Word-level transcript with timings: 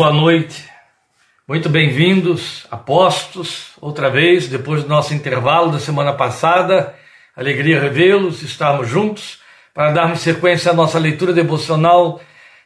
Boa 0.00 0.12
noite, 0.12 0.64
muito 1.48 1.68
bem-vindos, 1.68 2.64
apostos, 2.70 3.72
outra 3.80 4.08
vez, 4.08 4.46
depois 4.46 4.84
do 4.84 4.88
nosso 4.88 5.12
intervalo 5.12 5.72
da 5.72 5.80
semana 5.80 6.12
passada. 6.12 6.94
Alegria 7.34 7.80
revê-los, 7.80 8.44
estarmos 8.44 8.88
juntos 8.88 9.40
para 9.74 9.90
darmos 9.90 10.20
sequência 10.20 10.70
à 10.70 10.72
nossa 10.72 11.00
leitura 11.00 11.32
devocional 11.32 12.20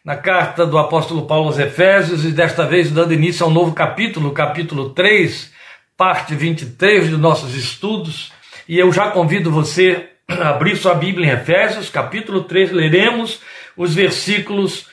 na 0.04 0.14
carta 0.14 0.66
do 0.66 0.76
apóstolo 0.76 1.26
Paulo 1.26 1.46
aos 1.46 1.58
Efésios 1.58 2.22
e 2.26 2.32
desta 2.32 2.66
vez 2.66 2.92
dando 2.92 3.14
início 3.14 3.46
a 3.46 3.48
um 3.48 3.52
novo 3.52 3.72
capítulo, 3.72 4.32
capítulo 4.32 4.90
3, 4.90 5.54
parte 5.96 6.34
23 6.34 7.08
dos 7.08 7.18
nossos 7.18 7.54
estudos. 7.54 8.30
E 8.68 8.78
eu 8.78 8.92
já 8.92 9.10
convido 9.10 9.50
você 9.50 10.10
a 10.28 10.50
abrir 10.50 10.76
sua 10.76 10.94
Bíblia 10.94 11.28
em 11.28 11.34
Efésios, 11.34 11.88
capítulo 11.88 12.44
3, 12.44 12.72
leremos 12.72 13.40
os 13.74 13.94
versículos 13.94 14.86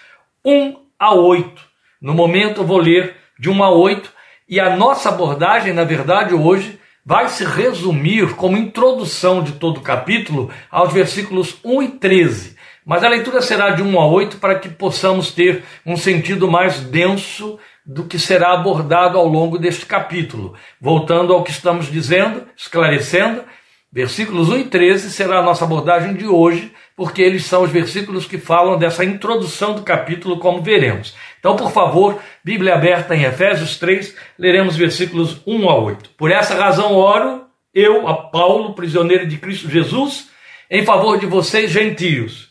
1 0.46 0.78
a 0.98 1.14
8. 1.14 1.69
No 2.02 2.14
momento 2.14 2.62
eu 2.62 2.66
vou 2.66 2.78
ler 2.78 3.18
de 3.38 3.50
1 3.50 3.64
a 3.64 3.72
8 3.72 4.10
e 4.48 4.60
a 4.60 4.76
nossa 4.76 5.10
abordagem, 5.10 5.74
na 5.74 5.84
verdade, 5.84 6.34
hoje 6.34 6.80
vai 7.06 7.28
se 7.28 7.44
resumir 7.44 8.36
como 8.36 8.58
introdução 8.58 9.44
de 9.44 9.54
todo 9.54 9.80
o 9.80 9.82
capítulo 9.82 10.50
aos 10.72 10.94
versículos 10.94 11.58
1 11.64 11.84
e 11.84 11.88
13. 11.90 12.56
Mas 12.86 13.04
a 13.04 13.10
leitura 13.10 13.42
será 13.42 13.72
de 13.72 13.84
1 13.84 14.00
a 14.00 14.08
8 14.08 14.38
para 14.38 14.58
que 14.58 14.70
possamos 14.70 15.32
ter 15.32 15.64
um 15.86 15.98
sentido 15.98 16.50
mais 16.50 16.80
denso 16.80 17.60
do 17.86 18.06
que 18.06 18.18
será 18.18 18.54
abordado 18.54 19.18
ao 19.18 19.28
longo 19.28 19.58
deste 19.58 19.86
capítulo. 19.86 20.54
Voltando 20.80 21.34
ao 21.34 21.44
que 21.44 21.52
estamos 21.52 21.92
dizendo, 21.92 22.44
esclarecendo, 22.56 23.44
versículos 23.92 24.50
1 24.50 24.58
e 24.58 24.64
13 24.66 25.12
será 25.12 25.40
a 25.40 25.44
nossa 25.44 25.66
abordagem 25.66 26.14
de 26.14 26.28
hoje, 26.28 26.72
porque 26.96 27.22
eles 27.22 27.46
são 27.46 27.64
os 27.64 27.72
versículos 27.72 28.26
que 28.26 28.38
falam 28.38 28.78
dessa 28.78 29.04
introdução 29.04 29.74
do 29.74 29.82
capítulo, 29.82 30.38
como 30.38 30.62
veremos. 30.62 31.16
Então, 31.40 31.56
por 31.56 31.72
favor, 31.72 32.20
Bíblia 32.44 32.76
aberta 32.76 33.16
em 33.16 33.24
Efésios 33.24 33.78
3, 33.78 34.16
leremos 34.38 34.76
versículos 34.76 35.42
1 35.48 35.70
a 35.70 35.76
8. 35.76 36.10
Por 36.18 36.30
essa 36.30 36.54
razão 36.54 36.94
oro, 36.94 37.46
eu, 37.74 38.08
a 38.08 38.14
Paulo, 38.14 38.74
prisioneiro 38.74 39.26
de 39.26 39.38
Cristo 39.38 39.70
Jesus, 39.70 40.30
em 40.70 40.86
favor 40.86 41.18
de 41.18 41.26
vocês, 41.26 41.72
gentios. 41.72 42.50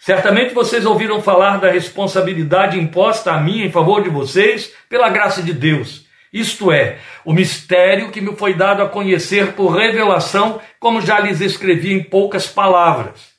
Certamente 0.00 0.54
vocês 0.54 0.84
ouviram 0.84 1.22
falar 1.22 1.58
da 1.58 1.70
responsabilidade 1.70 2.78
imposta 2.78 3.32
a 3.32 3.40
mim 3.40 3.62
em 3.62 3.70
favor 3.70 4.02
de 4.02 4.08
vocês 4.08 4.72
pela 4.88 5.08
graça 5.08 5.42
de 5.42 5.52
Deus. 5.52 6.04
Isto 6.32 6.72
é, 6.72 6.98
o 7.24 7.32
mistério 7.32 8.10
que 8.10 8.20
me 8.20 8.34
foi 8.36 8.54
dado 8.54 8.82
a 8.82 8.88
conhecer 8.88 9.52
por 9.52 9.68
revelação, 9.68 10.60
como 10.80 11.00
já 11.00 11.20
lhes 11.20 11.40
escrevi 11.40 11.92
em 11.92 12.02
poucas 12.02 12.46
palavras. 12.46 13.33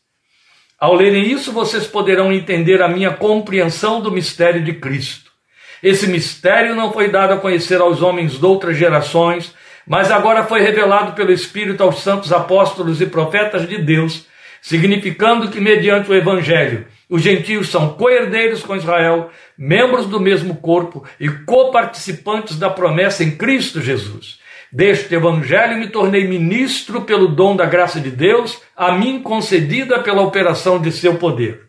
Ao 0.80 0.94
lerem 0.94 1.32
isso, 1.32 1.54
vocês 1.54 1.88
poderão 1.88 2.34
entender 2.34 2.82
a 2.82 2.88
minha 2.88 3.12
compreensão 3.12 4.02
do 4.02 4.12
mistério 4.12 4.62
de 4.62 4.74
Cristo. 4.74 5.32
Esse 5.82 6.08
mistério 6.08 6.76
não 6.76 6.92
foi 6.92 7.10
dado 7.10 7.34
a 7.34 7.38
conhecer 7.38 7.80
aos 7.80 8.02
homens 8.02 8.38
de 8.38 8.46
outras 8.46 8.76
gerações, 8.76 9.54
mas 9.88 10.12
agora 10.12 10.44
foi 10.44 10.62
revelado 10.62 11.14
pelo 11.14 11.32
Espírito 11.32 11.82
aos 11.82 12.02
santos 12.02 12.34
apóstolos 12.34 13.00
e 13.00 13.06
profetas 13.06 13.68
de 13.68 13.78
Deus, 13.78 14.26
significando 14.62 15.50
que, 15.50 15.62
mediante 15.62 16.10
o 16.10 16.16
Evangelho, 16.16 16.88
os 17.10 17.22
gentios 17.22 17.70
são 17.70 17.94
co-herdeiros 17.94 18.64
com 18.64 18.76
Israel, 18.76 19.30
membros 19.58 20.08
do 20.08 20.20
mesmo 20.20 20.56
corpo 20.56 21.06
e 21.20 21.30
coparticipantes 21.30 22.58
da 22.58 22.70
promessa 22.70 23.24
em 23.24 23.32
Cristo 23.32 23.80
Jesus. 23.80 24.40
Deste 24.76 25.16
evangelho 25.16 25.78
me 25.78 25.88
tornei 25.88 26.28
ministro 26.28 27.04
pelo 27.04 27.30
dom 27.30 27.56
da 27.56 27.66
graça 27.66 27.98
de 27.98 28.12
Deus, 28.12 28.62
a 28.76 28.92
mim 28.92 29.22
concedida 29.22 30.02
pela 30.02 30.22
operação 30.22 30.82
de 30.82 30.92
seu 30.92 31.16
poder. 31.16 31.62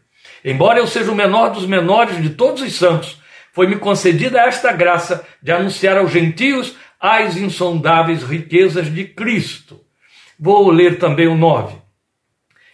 Embora 0.45 0.81
eu 0.81 0.89
seja 0.89 1.13
o 1.13 1.15
menor 1.15 1.51
dos 1.51 1.67
menores 1.67 2.21
de 2.21 2.31
todos 2.31 2.63
os 2.63 2.75
santos, 2.75 3.17
foi-me 3.53 3.77
concedida 3.77 4.41
esta 4.41 4.73
graça 4.73 5.25
de 5.41 5.53
anunciar 5.53 5.99
aos 5.99 6.11
gentios 6.11 6.75
as 6.99 7.37
insondáveis 7.37 8.25
riquezas 8.25 8.93
de 8.93 9.05
Cristo. 9.05 9.81
Vou 10.37 10.69
ler 10.69 10.99
também 10.99 11.29
o 11.29 11.37
9. 11.37 11.77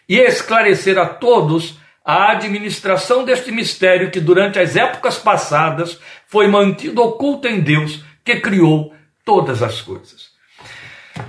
E 0.08 0.16
esclarecer 0.16 0.96
a 0.96 1.04
todos 1.04 1.78
a 2.02 2.30
administração 2.30 3.22
deste 3.22 3.52
mistério 3.52 4.10
que 4.10 4.18
durante 4.18 4.58
as 4.58 4.76
épocas 4.76 5.18
passadas 5.18 6.00
foi 6.26 6.48
mantido 6.48 7.02
oculto 7.02 7.46
em 7.46 7.60
Deus, 7.60 8.02
que 8.24 8.36
criou 8.36 8.94
todas 9.24 9.62
as 9.62 9.80
coisas. 9.80 10.30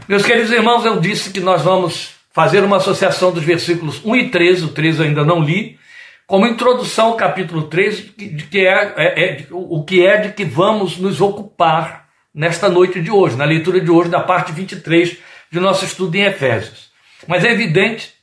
Meus 0.07 0.25
queridos 0.25 0.51
irmãos, 0.51 0.85
eu 0.85 0.99
disse 0.99 1.31
que 1.31 1.39
nós 1.39 1.61
vamos 1.61 2.13
fazer 2.31 2.63
uma 2.63 2.77
associação 2.77 3.31
dos 3.31 3.43
versículos 3.43 4.03
1 4.03 4.15
e 4.15 4.29
13, 4.29 4.65
o 4.65 4.69
13 4.69 4.99
eu 4.99 5.05
ainda 5.05 5.23
não 5.23 5.41
li, 5.41 5.77
como 6.25 6.47
introdução 6.47 7.07
ao 7.07 7.15
capítulo 7.15 7.63
13, 7.63 8.13
de 8.17 8.43
que 8.45 8.65
é, 8.65 8.93
é, 8.97 9.23
é, 9.23 9.47
o 9.51 9.83
que 9.83 10.05
é 10.05 10.17
de 10.17 10.33
que 10.33 10.45
vamos 10.45 10.97
nos 10.97 11.21
ocupar 11.21 12.07
nesta 12.33 12.69
noite 12.69 13.01
de 13.01 13.11
hoje, 13.11 13.35
na 13.35 13.45
leitura 13.45 13.79
de 13.79 13.91
hoje 13.91 14.09
da 14.09 14.19
parte 14.19 14.51
23 14.51 15.17
de 15.51 15.59
nosso 15.59 15.85
estudo 15.85 16.15
em 16.15 16.23
Efésios. 16.23 16.91
Mas 17.27 17.43
é 17.43 17.51
evidente 17.51 18.13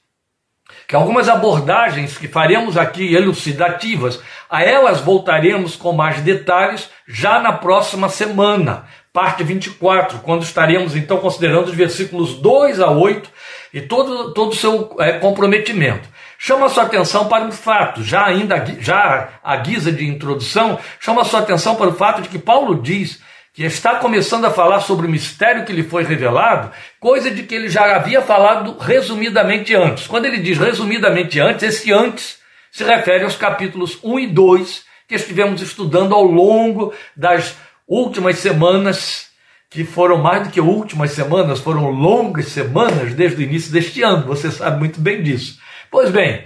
que 0.89 0.97
algumas 0.97 1.29
abordagens 1.29 2.19
que 2.19 2.27
faremos 2.27 2.77
aqui 2.77 3.15
elucidativas, 3.15 4.21
a 4.51 4.65
elas 4.65 5.01
voltaremos 5.01 5.77
com 5.77 5.93
mais 5.93 6.21
detalhes 6.21 6.91
já 7.07 7.39
na 7.41 7.53
próxima 7.53 8.09
semana, 8.09 8.87
parte 9.13 9.43
24, 9.43 10.21
quando 10.21 10.43
estaremos 10.43 10.95
então 10.95 11.19
considerando 11.19 11.69
os 11.69 11.75
versículos 11.75 12.35
2 12.35 12.81
a 12.81 12.91
8 12.91 13.31
e 13.75 13.81
todo, 13.81 14.33
todo 14.33 14.53
o 14.53 14.57
seu 14.57 14.97
é, 15.01 15.13
comprometimento. 15.13 16.09
Chama 16.39 16.67
a 16.67 16.69
sua 16.69 16.85
atenção 16.85 17.29
para 17.29 17.45
um 17.45 17.53
fato, 17.53 18.03
já 18.03 18.25
ainda 18.25 18.65
já 18.79 19.41
a 19.43 19.57
guisa 19.57 19.93
de 19.93 20.07
introdução, 20.07 20.79
chama 20.99 21.23
a 21.23 21.25
sua 21.25 21.41
atenção 21.41 21.75
para 21.75 21.89
o 21.89 21.95
fato 21.95 22.23
de 22.23 22.29
que 22.29 22.39
Paulo 22.39 22.81
diz 22.81 23.21
que 23.53 23.65
está 23.65 23.97
começando 23.97 24.45
a 24.45 24.51
falar 24.51 24.81
sobre 24.81 25.07
o 25.07 25.11
mistério 25.11 25.65
que 25.65 25.73
lhe 25.73 25.83
foi 25.83 26.05
revelado, 26.05 26.71
coisa 27.01 27.31
de 27.31 27.43
que 27.43 27.55
ele 27.55 27.69
já 27.69 27.97
havia 27.97 28.23
falado 28.23 28.79
resumidamente 28.79 29.75
antes. 29.75 30.07
Quando 30.07 30.27
ele 30.27 30.39
diz 30.39 30.57
resumidamente 30.57 31.41
antes, 31.41 31.65
esse 31.65 31.93
antes 31.93 32.39
se 32.71 32.85
refere 32.85 33.25
aos 33.25 33.37
capítulos 33.37 33.99
1 34.03 34.21
e 34.21 34.27
2 34.29 34.85
que 35.09 35.17
estivemos 35.17 35.61
estudando 35.61 36.15
ao 36.15 36.23
longo 36.23 36.95
das 37.17 37.57
últimas 37.91 38.39
semanas, 38.39 39.31
que 39.69 39.83
foram 39.83 40.19
mais 40.19 40.45
do 40.45 40.51
que 40.51 40.61
últimas 40.61 41.11
semanas, 41.11 41.59
foram 41.59 41.91
longas 41.91 42.47
semanas 42.47 43.13
desde 43.15 43.43
o 43.43 43.45
início 43.45 43.73
deste 43.73 44.01
ano, 44.03 44.29
você 44.29 44.49
sabe 44.49 44.79
muito 44.79 45.01
bem 45.01 45.21
disso. 45.23 45.59
Pois 45.91 46.09
bem, 46.11 46.45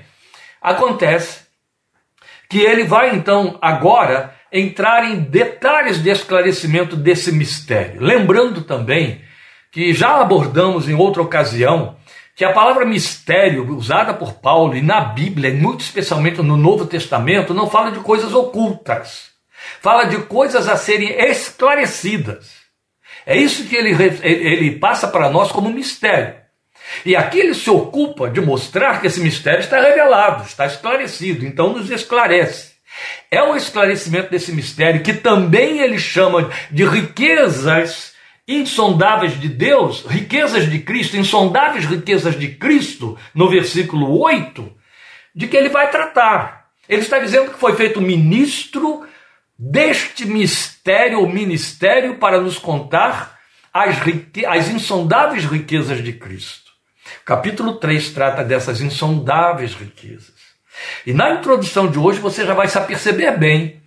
acontece 0.60 1.44
que 2.49 2.60
ele 2.60 2.84
vai 2.84 3.15
então 3.15 3.59
agora 3.60 4.34
entrar 4.50 5.05
em 5.05 5.21
detalhes 5.21 6.03
de 6.03 6.09
esclarecimento 6.09 6.97
desse 6.97 7.31
mistério. 7.31 8.00
Lembrando 8.00 8.62
também 8.62 9.21
que 9.71 9.93
já 9.93 10.21
abordamos 10.21 10.88
em 10.88 10.94
outra 10.94 11.21
ocasião 11.21 11.97
que 12.34 12.44
a 12.44 12.53
palavra 12.53 12.87
mistério 12.87 13.76
usada 13.76 14.15
por 14.15 14.34
Paulo 14.34 14.75
e 14.75 14.82
na 14.82 15.00
Bíblia, 15.00 15.53
muito 15.53 15.81
especialmente 15.81 16.41
no 16.41 16.56
Novo 16.56 16.87
Testamento, 16.87 17.53
não 17.53 17.69
fala 17.69 17.93
de 17.93 18.00
coisas 18.00 18.32
ocultas 18.32 19.34
fala 19.80 20.04
de 20.04 20.19
coisas 20.22 20.69
a 20.69 20.76
serem 20.76 21.10
esclarecidas. 21.30 22.64
É 23.26 23.36
isso 23.36 23.64
que 23.64 23.76
ele, 23.76 23.92
ele 24.22 24.78
passa 24.78 25.08
para 25.08 25.30
nós 25.30 25.50
como 25.50 25.70
mistério. 25.70 26.34
E 27.04 27.16
aqui 27.16 27.38
ele 27.38 27.54
se 27.54 27.70
ocupa 27.70 28.28
de 28.28 28.41
mostrar 28.41 29.00
que 29.00 29.06
esse 29.06 29.20
mistério 29.20 29.60
está 29.60 29.80
revelado, 29.80 30.44
está 30.44 30.66
esclarecido, 30.66 31.47
então 31.47 31.72
nos 31.72 31.91
esclarece. 31.91 32.75
É 33.30 33.42
o 33.42 33.56
esclarecimento 33.56 34.30
desse 34.30 34.52
mistério 34.52 35.02
que 35.02 35.14
também 35.14 35.81
ele 35.81 35.98
chama 35.98 36.50
de 36.70 36.84
riquezas 36.84 38.12
insondáveis 38.46 39.41
de 39.41 39.48
Deus, 39.48 40.04
riquezas 40.06 40.70
de 40.70 40.78
Cristo, 40.78 41.16
insondáveis 41.16 41.86
riquezas 41.86 42.38
de 42.38 42.48
Cristo, 42.48 43.19
no 43.34 43.48
versículo 43.48 44.20
8, 44.20 44.70
de 45.34 45.48
que 45.48 45.56
ele 45.56 45.70
vai 45.70 45.91
tratar. 45.91 46.66
Ele 46.88 47.00
está 47.00 47.19
dizendo 47.19 47.50
que 47.50 47.58
foi 47.58 47.75
feito 47.75 48.00
ministro 48.00 49.06
deste 49.59 50.26
mistério 50.26 51.20
ou 51.20 51.28
ministério 51.28 52.17
para 52.17 52.40
nos 52.40 52.58
contar 52.58 53.38
as, 53.73 53.96
as 54.49 54.69
insondáveis 54.69 55.44
riquezas 55.44 56.02
de 56.02 56.12
Cristo. 56.12 56.73
Capítulo 57.25 57.75
3 57.76 58.11
trata 58.11 58.44
dessas 58.44 58.81
insondáveis 58.81 59.75
riquezas. 59.75 60.34
E 61.06 61.12
na 61.12 61.34
introdução 61.34 61.90
de 61.90 61.99
hoje 61.99 62.19
você 62.19 62.44
já 62.44 62.55
vai 62.55 62.69
se 62.69 62.79
aperceber 62.79 63.38
bem 63.38 63.82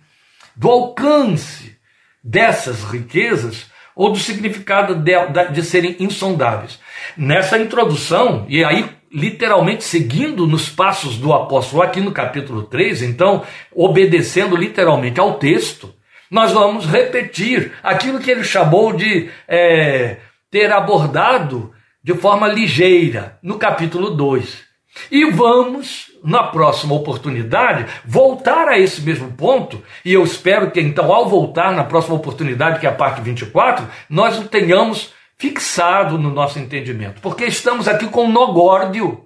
do 0.56 0.68
alcance 0.68 1.76
dessas 2.22 2.84
riquezas 2.84 3.66
ou 3.94 4.12
do 4.12 4.18
significado 4.18 4.94
de, 4.94 5.12
de 5.52 5.62
serem 5.62 5.96
insondáveis. 5.98 6.78
Nessa 7.16 7.58
introdução, 7.58 8.46
e 8.48 8.64
aí 8.64 8.88
literalmente 9.12 9.84
seguindo 9.84 10.46
nos 10.46 10.68
passos 10.68 11.16
do 11.16 11.32
apóstolo 11.32 11.82
aqui 11.82 12.00
no 12.00 12.12
capítulo 12.12 12.62
3, 12.62 13.02
então, 13.02 13.42
obedecendo 13.74 14.56
literalmente 14.56 15.18
ao 15.18 15.34
texto, 15.34 15.94
nós 16.30 16.52
vamos 16.52 16.86
repetir 16.86 17.72
aquilo 17.82 18.18
que 18.18 18.30
ele 18.30 18.44
chamou 18.44 18.92
de 18.92 19.30
é, 19.46 20.18
ter 20.50 20.70
abordado 20.70 21.72
de 22.02 22.14
forma 22.14 22.46
ligeira 22.46 23.38
no 23.42 23.58
capítulo 23.58 24.10
2. 24.10 24.68
E 25.10 25.30
vamos, 25.30 26.10
na 26.24 26.44
próxima 26.44 26.94
oportunidade, 26.94 27.86
voltar 28.04 28.68
a 28.68 28.78
esse 28.78 29.00
mesmo 29.02 29.30
ponto, 29.32 29.82
e 30.04 30.12
eu 30.12 30.24
espero 30.24 30.70
que 30.70 30.80
então, 30.80 31.12
ao 31.12 31.28
voltar 31.28 31.72
na 31.72 31.84
próxima 31.84 32.16
oportunidade, 32.16 32.80
que 32.80 32.86
é 32.86 32.90
a 32.90 32.94
parte 32.94 33.20
24, 33.20 33.86
nós 34.08 34.38
o 34.38 34.48
tenhamos 34.48 35.12
fixado 35.38 36.18
no 36.18 36.30
nosso 36.30 36.58
entendimento, 36.58 37.20
porque 37.20 37.44
estamos 37.44 37.86
aqui 37.86 38.08
com 38.08 38.24
um 38.24 38.32
nogórdio 38.32 39.24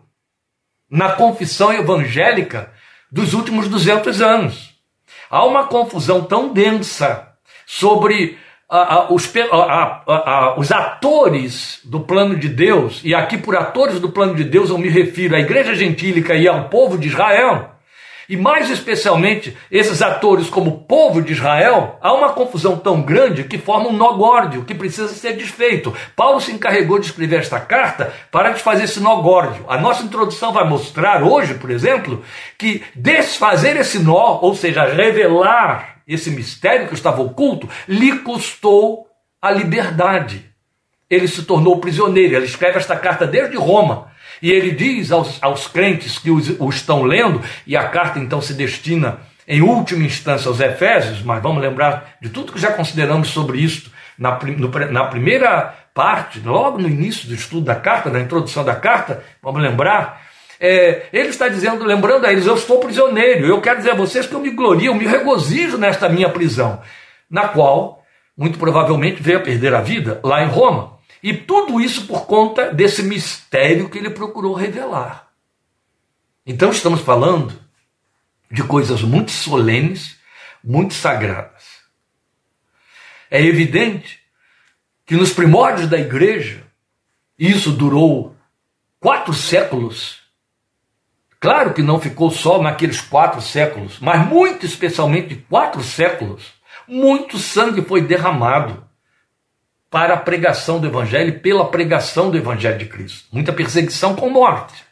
na 0.90 1.12
confissão 1.12 1.72
evangélica 1.72 2.70
dos 3.10 3.32
últimos 3.32 3.66
200 3.66 4.20
anos. 4.20 4.74
Há 5.30 5.44
uma 5.46 5.66
confusão 5.66 6.22
tão 6.22 6.52
densa 6.52 7.28
sobre 7.66 8.38
os, 9.08 9.32
os 10.58 10.72
atores 10.72 11.80
do 11.84 12.00
plano 12.00 12.36
de 12.36 12.48
Deus, 12.48 13.00
e 13.02 13.14
aqui 13.14 13.38
por 13.38 13.56
atores 13.56 13.98
do 13.98 14.10
plano 14.10 14.34
de 14.34 14.44
Deus 14.44 14.68
eu 14.68 14.76
me 14.76 14.90
refiro 14.90 15.34
à 15.34 15.40
igreja 15.40 15.74
gentílica 15.74 16.34
e 16.34 16.46
ao 16.46 16.68
povo 16.68 16.98
de 16.98 17.08
Israel, 17.08 17.71
e 18.32 18.36
mais 18.38 18.70
especialmente 18.70 19.54
esses 19.70 20.00
atores 20.00 20.48
como 20.48 20.84
povo 20.84 21.20
de 21.20 21.34
Israel, 21.34 21.98
há 22.00 22.14
uma 22.14 22.30
confusão 22.30 22.78
tão 22.78 23.02
grande 23.02 23.44
que 23.44 23.58
forma 23.58 23.90
um 23.90 23.92
nó 23.92 24.14
górdio 24.14 24.64
que 24.64 24.74
precisa 24.74 25.08
ser 25.08 25.36
desfeito. 25.36 25.94
Paulo 26.16 26.40
se 26.40 26.50
encarregou 26.50 26.98
de 26.98 27.04
escrever 27.04 27.40
esta 27.40 27.60
carta 27.60 28.10
para 28.30 28.52
desfazer 28.52 28.84
esse 28.84 29.00
nó 29.00 29.16
górdio. 29.16 29.66
A 29.68 29.76
nossa 29.76 30.02
introdução 30.02 30.50
vai 30.50 30.66
mostrar 30.66 31.22
hoje, 31.22 31.52
por 31.52 31.70
exemplo, 31.70 32.24
que 32.56 32.82
desfazer 32.94 33.76
esse 33.76 33.98
nó, 33.98 34.38
ou 34.40 34.54
seja, 34.54 34.86
revelar 34.86 35.98
esse 36.08 36.30
mistério 36.30 36.88
que 36.88 36.94
estava 36.94 37.20
oculto, 37.20 37.68
lhe 37.86 38.20
custou 38.20 39.08
a 39.42 39.50
liberdade. 39.50 40.50
Ele 41.10 41.28
se 41.28 41.42
tornou 41.42 41.80
prisioneiro. 41.80 42.34
Ele 42.36 42.46
escreve 42.46 42.78
esta 42.78 42.96
carta 42.96 43.26
desde 43.26 43.58
Roma. 43.58 44.10
E 44.42 44.50
ele 44.50 44.72
diz 44.72 45.12
aos, 45.12 45.42
aos 45.42 45.68
crentes 45.68 46.18
que 46.18 46.30
os, 46.30 46.60
o 46.60 46.68
estão 46.68 47.04
lendo, 47.04 47.40
e 47.66 47.76
a 47.76 47.88
carta 47.88 48.18
então 48.18 48.42
se 48.42 48.52
destina, 48.52 49.20
em 49.46 49.62
última 49.62 50.04
instância, 50.04 50.48
aos 50.48 50.60
Efésios, 50.60 51.22
mas 51.22 51.42
vamos 51.42 51.62
lembrar 51.62 52.16
de 52.20 52.28
tudo 52.28 52.52
que 52.52 52.60
já 52.60 52.72
consideramos 52.72 53.28
sobre 53.28 53.58
isso 53.58 53.90
na, 54.18 54.38
no, 54.38 54.68
na 54.90 55.04
primeira 55.04 55.74
parte, 55.94 56.40
logo 56.40 56.78
no 56.78 56.88
início 56.88 57.28
do 57.28 57.34
estudo 57.34 57.66
da 57.66 57.76
carta, 57.76 58.10
na 58.10 58.20
introdução 58.20 58.64
da 58.64 58.74
carta, 58.74 59.22
vamos 59.40 59.62
lembrar 59.62 60.20
é, 60.64 61.06
ele 61.12 61.30
está 61.30 61.48
dizendo, 61.48 61.84
lembrando 61.84 62.24
a 62.24 62.30
eles, 62.32 62.46
eu 62.46 62.54
estou 62.54 62.78
prisioneiro, 62.78 63.44
eu 63.44 63.60
quero 63.60 63.78
dizer 63.78 63.90
a 63.90 63.96
vocês 63.96 64.28
que 64.28 64.34
eu 64.34 64.38
me 64.38 64.50
glorio, 64.50 64.86
eu 64.86 64.94
me 64.94 65.04
regozijo 65.04 65.76
nesta 65.76 66.08
minha 66.08 66.28
prisão, 66.28 66.80
na 67.28 67.48
qual, 67.48 68.04
muito 68.38 68.60
provavelmente, 68.60 69.20
veio 69.20 69.38
a 69.38 69.42
perder 69.42 69.74
a 69.74 69.80
vida 69.80 70.20
lá 70.22 70.40
em 70.40 70.46
Roma. 70.46 70.91
E 71.22 71.32
tudo 71.32 71.80
isso 71.80 72.06
por 72.06 72.26
conta 72.26 72.72
desse 72.72 73.02
mistério 73.02 73.88
que 73.88 73.98
ele 73.98 74.10
procurou 74.10 74.54
revelar. 74.54 75.30
Então 76.44 76.70
estamos 76.70 77.00
falando 77.00 77.58
de 78.50 78.62
coisas 78.64 79.02
muito 79.02 79.30
solenes, 79.30 80.18
muito 80.62 80.94
sagradas. 80.94 81.82
É 83.30 83.40
evidente 83.40 84.20
que 85.06 85.14
nos 85.14 85.32
primórdios 85.32 85.88
da 85.88 85.98
igreja, 85.98 86.66
isso 87.38 87.70
durou 87.70 88.36
quatro 88.98 89.32
séculos, 89.32 90.22
Claro 91.42 91.74
que 91.74 91.82
não 91.82 92.00
ficou 92.00 92.30
só 92.30 92.62
naqueles 92.62 93.00
quatro 93.00 93.42
séculos, 93.42 93.98
mas 93.98 94.24
muito 94.28 94.64
especialmente 94.64 95.44
quatro 95.50 95.82
séculos, 95.82 96.52
muito 96.86 97.36
sangue 97.36 97.82
foi 97.82 98.00
derramado 98.00 98.86
para 99.92 100.14
a 100.14 100.16
pregação 100.16 100.80
do 100.80 100.86
Evangelho 100.86 101.38
pela 101.40 101.68
pregação 101.68 102.30
do 102.30 102.38
Evangelho 102.38 102.78
de 102.78 102.86
Cristo. 102.86 103.28
Muita 103.30 103.52
perseguição 103.52 104.16
com 104.16 104.30
morte. 104.30 104.82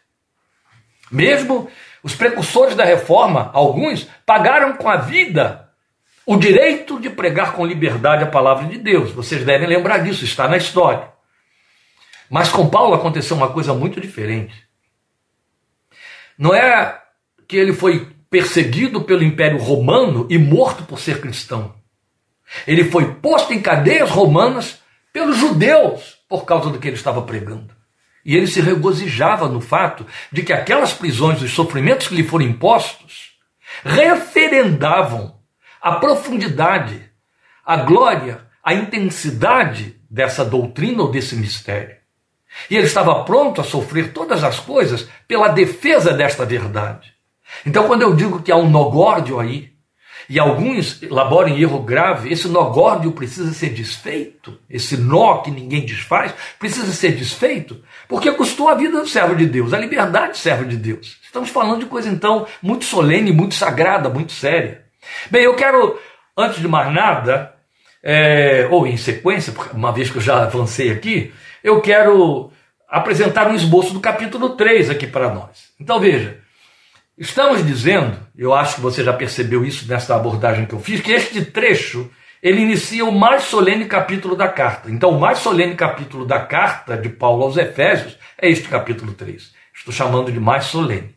Mesmo 1.10 1.70
os 2.02 2.14
precursores 2.14 2.76
da 2.76 2.84
reforma, 2.84 3.50
alguns, 3.54 4.06
pagaram 4.26 4.74
com 4.74 4.90
a 4.90 4.96
vida 4.96 5.70
o 6.26 6.36
direito 6.36 7.00
de 7.00 7.08
pregar 7.08 7.54
com 7.54 7.64
liberdade 7.64 8.24
a 8.24 8.26
palavra 8.26 8.66
de 8.68 8.76
Deus. 8.76 9.10
Vocês 9.12 9.42
devem 9.42 9.66
lembrar 9.66 10.04
disso, 10.04 10.22
está 10.22 10.46
na 10.46 10.58
história. 10.58 11.08
Mas 12.28 12.50
com 12.50 12.68
Paulo 12.68 12.92
aconteceu 12.92 13.34
uma 13.38 13.48
coisa 13.48 13.72
muito 13.72 14.02
diferente. 14.02 14.68
Não 16.36 16.54
é 16.54 17.00
que 17.48 17.56
ele 17.56 17.72
foi 17.72 18.06
perseguido 18.28 19.00
pelo 19.00 19.24
Império 19.24 19.56
Romano 19.56 20.26
e 20.28 20.36
morto 20.36 20.84
por 20.84 21.00
ser 21.00 21.22
cristão. 21.22 21.74
Ele 22.66 22.84
foi 22.84 23.14
posto 23.14 23.54
em 23.54 23.62
cadeias 23.62 24.10
romanas 24.10 24.79
pelos 25.12 25.36
judeus 25.36 26.18
por 26.28 26.44
causa 26.44 26.70
do 26.70 26.78
que 26.78 26.88
ele 26.88 26.96
estava 26.96 27.22
pregando. 27.22 27.74
E 28.24 28.36
ele 28.36 28.46
se 28.46 28.60
regozijava 28.60 29.48
no 29.48 29.60
fato 29.60 30.06
de 30.30 30.42
que 30.42 30.52
aquelas 30.52 30.92
prisões, 30.92 31.40
os 31.42 31.52
sofrimentos 31.52 32.08
que 32.08 32.14
lhe 32.14 32.22
foram 32.22 32.44
impostos, 32.44 33.30
referendavam 33.82 35.40
a 35.80 35.92
profundidade, 35.92 37.10
a 37.64 37.76
glória, 37.76 38.46
a 38.62 38.74
intensidade 38.74 39.96
dessa 40.10 40.44
doutrina 40.44 41.02
ou 41.02 41.10
desse 41.10 41.34
mistério. 41.34 41.96
E 42.68 42.76
ele 42.76 42.86
estava 42.86 43.24
pronto 43.24 43.60
a 43.60 43.64
sofrer 43.64 44.12
todas 44.12 44.44
as 44.44 44.58
coisas 44.58 45.08
pela 45.26 45.48
defesa 45.48 46.12
desta 46.12 46.44
verdade. 46.44 47.14
Então, 47.64 47.86
quando 47.86 48.02
eu 48.02 48.14
digo 48.14 48.42
que 48.42 48.52
há 48.52 48.56
um 48.56 48.68
nogórdio 48.68 49.38
aí, 49.38 49.69
e 50.30 50.38
alguns 50.38 51.02
elaboram 51.02 51.58
erro 51.58 51.80
grave, 51.80 52.32
esse 52.32 52.46
nogórdio 52.46 53.10
precisa 53.10 53.52
ser 53.52 53.70
desfeito, 53.70 54.56
esse 54.70 54.96
nó 54.96 55.38
que 55.38 55.50
ninguém 55.50 55.84
desfaz, 55.84 56.32
precisa 56.56 56.92
ser 56.92 57.16
desfeito, 57.16 57.82
porque 58.08 58.30
custou 58.30 58.68
a 58.68 58.76
vida 58.76 59.00
do 59.00 59.08
servo 59.08 59.34
de 59.34 59.44
Deus, 59.44 59.74
a 59.74 59.78
liberdade 59.78 60.30
do 60.30 60.36
servo 60.36 60.64
de 60.64 60.76
Deus. 60.76 61.18
Estamos 61.24 61.50
falando 61.50 61.80
de 61.80 61.86
coisa, 61.86 62.08
então, 62.08 62.46
muito 62.62 62.84
solene, 62.84 63.32
muito 63.32 63.56
sagrada, 63.56 64.08
muito 64.08 64.30
séria. 64.30 64.84
Bem, 65.32 65.42
eu 65.42 65.56
quero, 65.56 65.98
antes 66.36 66.60
de 66.60 66.68
mais 66.68 66.94
nada, 66.94 67.52
é, 68.00 68.68
ou 68.70 68.86
em 68.86 68.96
sequência, 68.96 69.52
uma 69.74 69.90
vez 69.90 70.10
que 70.10 70.18
eu 70.18 70.22
já 70.22 70.44
avancei 70.44 70.92
aqui, 70.92 71.34
eu 71.64 71.80
quero 71.80 72.52
apresentar 72.88 73.48
um 73.48 73.54
esboço 73.56 73.92
do 73.92 73.98
capítulo 73.98 74.50
3 74.50 74.90
aqui 74.90 75.08
para 75.08 75.34
nós. 75.34 75.72
Então 75.80 75.98
veja, 75.98 76.38
estamos 77.20 77.64
dizendo, 77.64 78.18
eu 78.36 78.54
acho 78.54 78.76
que 78.76 78.80
você 78.80 79.04
já 79.04 79.12
percebeu 79.12 79.64
isso 79.64 79.86
nessa 79.86 80.16
abordagem 80.16 80.64
que 80.64 80.72
eu 80.72 80.80
fiz, 80.80 81.00
que 81.00 81.12
este 81.12 81.44
trecho 81.44 82.10
ele 82.42 82.62
inicia 82.62 83.04
o 83.04 83.12
mais 83.12 83.44
solene 83.44 83.84
capítulo 83.84 84.34
da 84.34 84.48
carta. 84.48 84.90
Então, 84.90 85.10
o 85.10 85.20
mais 85.20 85.38
solene 85.38 85.74
capítulo 85.74 86.24
da 86.24 86.40
carta 86.40 86.96
de 86.96 87.10
Paulo 87.10 87.44
aos 87.44 87.58
Efésios 87.58 88.16
é 88.40 88.48
este 88.48 88.66
capítulo 88.68 89.12
3. 89.12 89.52
Estou 89.74 89.92
chamando 89.92 90.32
de 90.32 90.40
mais 90.40 90.64
solene. 90.64 91.14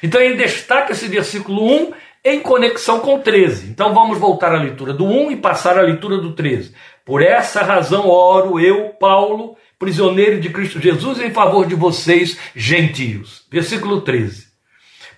Então, 0.00 0.20
ele 0.20 0.36
destaca 0.36 0.92
esse 0.92 1.08
versículo 1.08 1.66
1 1.66 1.92
em 2.24 2.40
conexão 2.40 3.00
com 3.00 3.16
o 3.16 3.18
13. 3.18 3.68
Então, 3.70 3.92
vamos 3.92 4.18
voltar 4.18 4.54
à 4.54 4.60
leitura 4.60 4.92
do 4.92 5.04
1 5.04 5.32
e 5.32 5.36
passar 5.36 5.76
à 5.76 5.82
leitura 5.82 6.18
do 6.18 6.32
13. 6.32 6.72
Por 7.04 7.20
essa 7.20 7.64
razão 7.64 8.08
oro 8.08 8.60
eu, 8.60 8.90
Paulo, 8.90 9.56
prisioneiro 9.76 10.40
de 10.40 10.50
Cristo 10.50 10.80
Jesus, 10.80 11.20
em 11.20 11.32
favor 11.32 11.66
de 11.66 11.74
vocês, 11.74 12.38
gentios. 12.54 13.44
Versículo 13.50 14.02
13. 14.02 14.51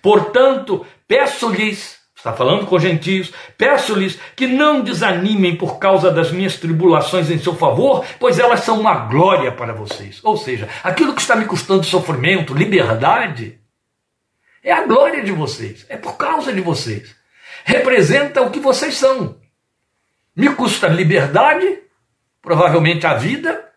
Portanto, 0.05 0.85
peço-lhes, 1.07 1.97
está 2.15 2.31
falando 2.31 2.67
com 2.67 2.77
gentios, 2.77 3.33
peço-lhes 3.57 4.19
que 4.35 4.45
não 4.45 4.81
desanimem 4.81 5.55
por 5.55 5.79
causa 5.79 6.11
das 6.11 6.31
minhas 6.31 6.57
tribulações 6.57 7.31
em 7.31 7.39
seu 7.39 7.55
favor, 7.55 8.05
pois 8.19 8.37
elas 8.37 8.59
são 8.59 8.79
uma 8.79 8.93
glória 9.07 9.51
para 9.51 9.73
vocês. 9.73 10.19
Ou 10.23 10.37
seja, 10.37 10.69
aquilo 10.83 11.15
que 11.15 11.21
está 11.21 11.35
me 11.35 11.45
custando 11.45 11.83
sofrimento, 11.83 12.53
liberdade, 12.53 13.59
é 14.61 14.71
a 14.71 14.85
glória 14.85 15.23
de 15.23 15.31
vocês, 15.31 15.87
é 15.89 15.97
por 15.97 16.17
causa 16.17 16.53
de 16.53 16.61
vocês. 16.61 17.15
Representa 17.63 18.43
o 18.43 18.51
que 18.51 18.59
vocês 18.59 18.95
são. 18.97 19.39
Me 20.35 20.53
custa 20.53 20.87
liberdade, 20.87 21.79
provavelmente 22.43 23.07
a 23.07 23.15
vida, 23.15 23.71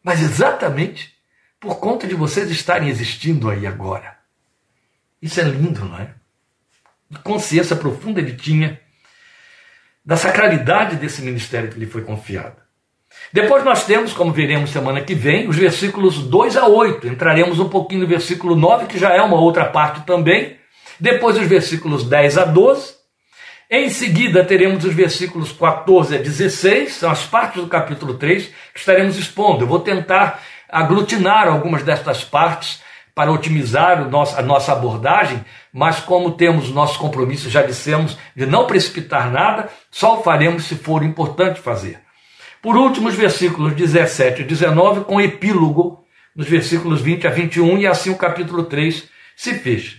mas 0.00 0.22
exatamente 0.22 1.12
por 1.58 1.80
conta 1.80 2.06
de 2.06 2.14
vocês 2.14 2.48
estarem 2.52 2.88
existindo 2.88 3.50
aí 3.50 3.66
agora. 3.66 4.21
Isso 5.22 5.40
é 5.40 5.44
lindo, 5.44 5.84
não 5.84 5.98
é? 5.98 6.10
Que 7.14 7.22
consciência 7.22 7.76
profunda 7.76 8.20
ele 8.20 8.34
tinha 8.34 8.80
da 10.04 10.16
sacralidade 10.16 10.96
desse 10.96 11.22
ministério 11.22 11.70
que 11.70 11.78
lhe 11.78 11.86
foi 11.86 12.02
confiado. 12.02 12.56
Depois 13.32 13.64
nós 13.64 13.84
temos, 13.84 14.12
como 14.12 14.32
veremos 14.32 14.70
semana 14.70 15.00
que 15.00 15.14
vem, 15.14 15.48
os 15.48 15.56
versículos 15.56 16.18
2 16.18 16.56
a 16.56 16.66
8. 16.66 17.06
Entraremos 17.06 17.60
um 17.60 17.68
pouquinho 17.68 18.00
no 18.00 18.06
versículo 18.06 18.56
9, 18.56 18.86
que 18.86 18.98
já 18.98 19.10
é 19.10 19.22
uma 19.22 19.38
outra 19.38 19.66
parte 19.66 20.04
também. 20.04 20.56
Depois 20.98 21.38
os 21.38 21.46
versículos 21.46 22.04
10 22.04 22.38
a 22.38 22.44
12. 22.44 22.94
Em 23.70 23.88
seguida, 23.88 24.44
teremos 24.44 24.84
os 24.84 24.92
versículos 24.92 25.52
14 25.52 26.16
a 26.16 26.18
16, 26.18 26.92
são 26.92 27.10
as 27.10 27.24
partes 27.24 27.62
do 27.62 27.68
capítulo 27.68 28.14
3 28.14 28.46
que 28.72 28.78
estaremos 28.78 29.16
expondo. 29.16 29.64
Eu 29.64 29.68
vou 29.68 29.80
tentar 29.80 30.42
aglutinar 30.68 31.48
algumas 31.48 31.82
destas 31.82 32.22
partes 32.22 32.82
para 33.14 33.32
otimizar 33.32 34.08
nosso, 34.08 34.38
a 34.38 34.42
nossa 34.42 34.72
abordagem, 34.72 35.44
mas 35.72 36.00
como 36.00 36.32
temos 36.32 36.70
nosso 36.70 36.98
compromisso, 36.98 37.50
já 37.50 37.62
dissemos, 37.62 38.16
de 38.34 38.46
não 38.46 38.66
precipitar 38.66 39.30
nada, 39.30 39.68
só 39.90 40.18
o 40.18 40.22
faremos 40.22 40.64
se 40.64 40.76
for 40.76 41.02
importante 41.02 41.60
fazer. 41.60 42.00
Por 42.62 42.76
último, 42.76 43.08
os 43.08 43.14
versículos 43.14 43.74
17 43.74 44.42
e 44.42 44.44
19, 44.44 45.04
com 45.04 45.20
epílogo, 45.20 46.04
nos 46.34 46.48
versículos 46.48 47.00
20 47.00 47.26
a 47.26 47.30
21, 47.30 47.78
e 47.78 47.86
assim 47.86 48.10
o 48.10 48.16
capítulo 48.16 48.64
3 48.64 49.08
se 49.36 49.54
fecha. 49.54 49.96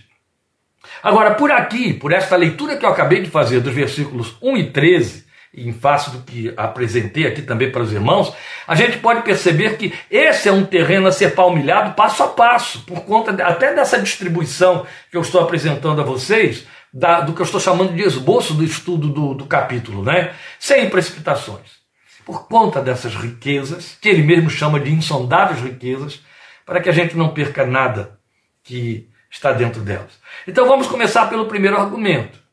Agora, 1.02 1.34
por 1.34 1.52
aqui, 1.52 1.92
por 1.92 2.12
esta 2.12 2.34
leitura 2.34 2.76
que 2.76 2.84
eu 2.84 2.88
acabei 2.88 3.20
de 3.20 3.30
fazer 3.30 3.60
dos 3.60 3.74
versículos 3.74 4.36
1 4.42 4.56
e 4.56 4.70
13, 4.70 5.23
em 5.56 5.72
face 5.72 6.10
do 6.10 6.22
que 6.22 6.52
apresentei 6.56 7.26
aqui 7.26 7.42
também 7.42 7.70
para 7.70 7.82
os 7.82 7.92
irmãos, 7.92 8.32
a 8.66 8.74
gente 8.74 8.98
pode 8.98 9.22
perceber 9.22 9.76
que 9.76 9.92
esse 10.10 10.48
é 10.48 10.52
um 10.52 10.64
terreno 10.64 11.06
a 11.06 11.12
ser 11.12 11.34
palmilhado 11.34 11.94
passo 11.94 12.22
a 12.22 12.28
passo, 12.28 12.80
por 12.84 13.02
conta 13.02 13.30
até 13.44 13.74
dessa 13.74 14.00
distribuição 14.00 14.86
que 15.10 15.16
eu 15.16 15.22
estou 15.22 15.40
apresentando 15.40 16.00
a 16.00 16.04
vocês, 16.04 16.66
da, 16.92 17.20
do 17.20 17.32
que 17.32 17.40
eu 17.40 17.44
estou 17.44 17.60
chamando 17.60 17.94
de 17.94 18.02
esboço 18.02 18.54
do 18.54 18.64
estudo 18.64 19.08
do, 19.08 19.34
do 19.34 19.46
capítulo, 19.46 20.04
né? 20.04 20.32
sem 20.58 20.88
precipitações. 20.88 21.82
Por 22.24 22.46
conta 22.46 22.80
dessas 22.80 23.14
riquezas, 23.14 23.98
que 24.00 24.08
ele 24.08 24.22
mesmo 24.22 24.48
chama 24.48 24.80
de 24.80 24.90
insondáveis 24.90 25.60
riquezas, 25.60 26.20
para 26.64 26.80
que 26.80 26.88
a 26.88 26.92
gente 26.92 27.16
não 27.16 27.34
perca 27.34 27.66
nada 27.66 28.18
que 28.62 29.08
está 29.30 29.52
dentro 29.52 29.82
delas. 29.82 30.18
Então 30.46 30.66
vamos 30.66 30.86
começar 30.86 31.26
pelo 31.26 31.46
primeiro 31.46 31.76
argumento. 31.76 32.43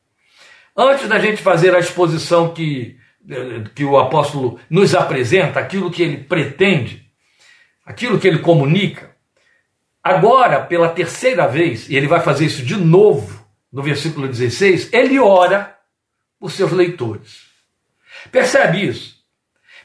Antes 0.76 1.08
da 1.08 1.18
gente 1.18 1.42
fazer 1.42 1.74
a 1.74 1.78
exposição 1.78 2.52
que, 2.54 2.98
que 3.74 3.84
o 3.84 3.98
apóstolo 3.98 4.58
nos 4.70 4.94
apresenta, 4.94 5.60
aquilo 5.60 5.90
que 5.90 6.02
ele 6.02 6.16
pretende, 6.18 7.06
aquilo 7.84 8.18
que 8.18 8.26
ele 8.26 8.38
comunica, 8.38 9.14
agora, 10.02 10.60
pela 10.64 10.88
terceira 10.88 11.46
vez, 11.46 11.88
e 11.88 11.96
ele 11.96 12.06
vai 12.06 12.20
fazer 12.20 12.46
isso 12.46 12.64
de 12.64 12.76
novo 12.76 13.46
no 13.70 13.82
versículo 13.82 14.28
16, 14.28 14.92
ele 14.92 15.18
ora 15.18 15.78
por 16.38 16.50
seus 16.50 16.72
leitores. 16.72 17.46
Percebe 18.30 18.86
isso? 18.86 19.16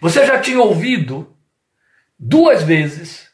Você 0.01 0.25
já 0.25 0.39
tinha 0.39 0.59
ouvido 0.59 1.35
duas 2.19 2.63
vezes 2.63 3.26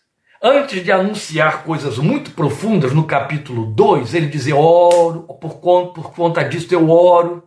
antes 0.43 0.83
de 0.83 0.91
anunciar 0.91 1.63
coisas 1.63 1.97
muito 1.97 2.31
profundas 2.31 2.91
no 2.91 3.05
capítulo 3.05 3.67
2, 3.67 4.13
ele 4.13 4.27
dizia: 4.27 4.55
oro, 4.55 5.21
por 5.39 5.61
conta, 5.61 5.93
por 5.93 6.13
conta 6.13 6.43
disso 6.43 6.73
eu 6.73 6.89
oro. 6.89 7.43